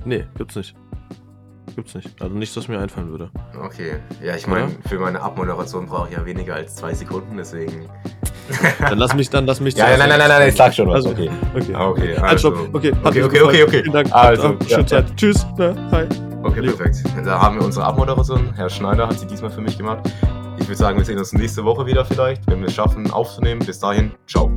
[0.06, 0.74] Nee, gibt's nicht.
[1.78, 2.20] Gibt's nicht.
[2.20, 3.30] Also nichts, was mir einfallen würde.
[3.64, 4.00] Okay.
[4.20, 7.88] Ja, ich meine, für meine Abmoderation brauche ich ja weniger als zwei Sekunden, deswegen.
[8.80, 11.06] Dann lass mich, dann lass mich Ja, nein, nein, nein, nein, ich sag schon was,
[11.06, 11.30] Also, okay.
[11.54, 11.74] okay.
[11.76, 12.48] Ah, okay, also-.
[12.72, 13.82] Okay, okay, okay, okay, okay.
[13.82, 14.12] Vielen Dank.
[14.12, 15.16] Also, Habt auch schöne Zeit.
[15.16, 15.46] Tschüss.
[15.56, 16.08] Hi.
[16.42, 17.04] Okay, perfekt.
[17.24, 18.52] Da haben wir unsere Abmoderation.
[18.56, 20.00] Herr Schneider hat sie diesmal für mich gemacht.
[20.58, 23.64] Ich würde sagen, wir sehen uns nächste Woche wieder vielleicht, wenn wir es schaffen aufzunehmen.
[23.64, 24.50] Bis dahin, ciao.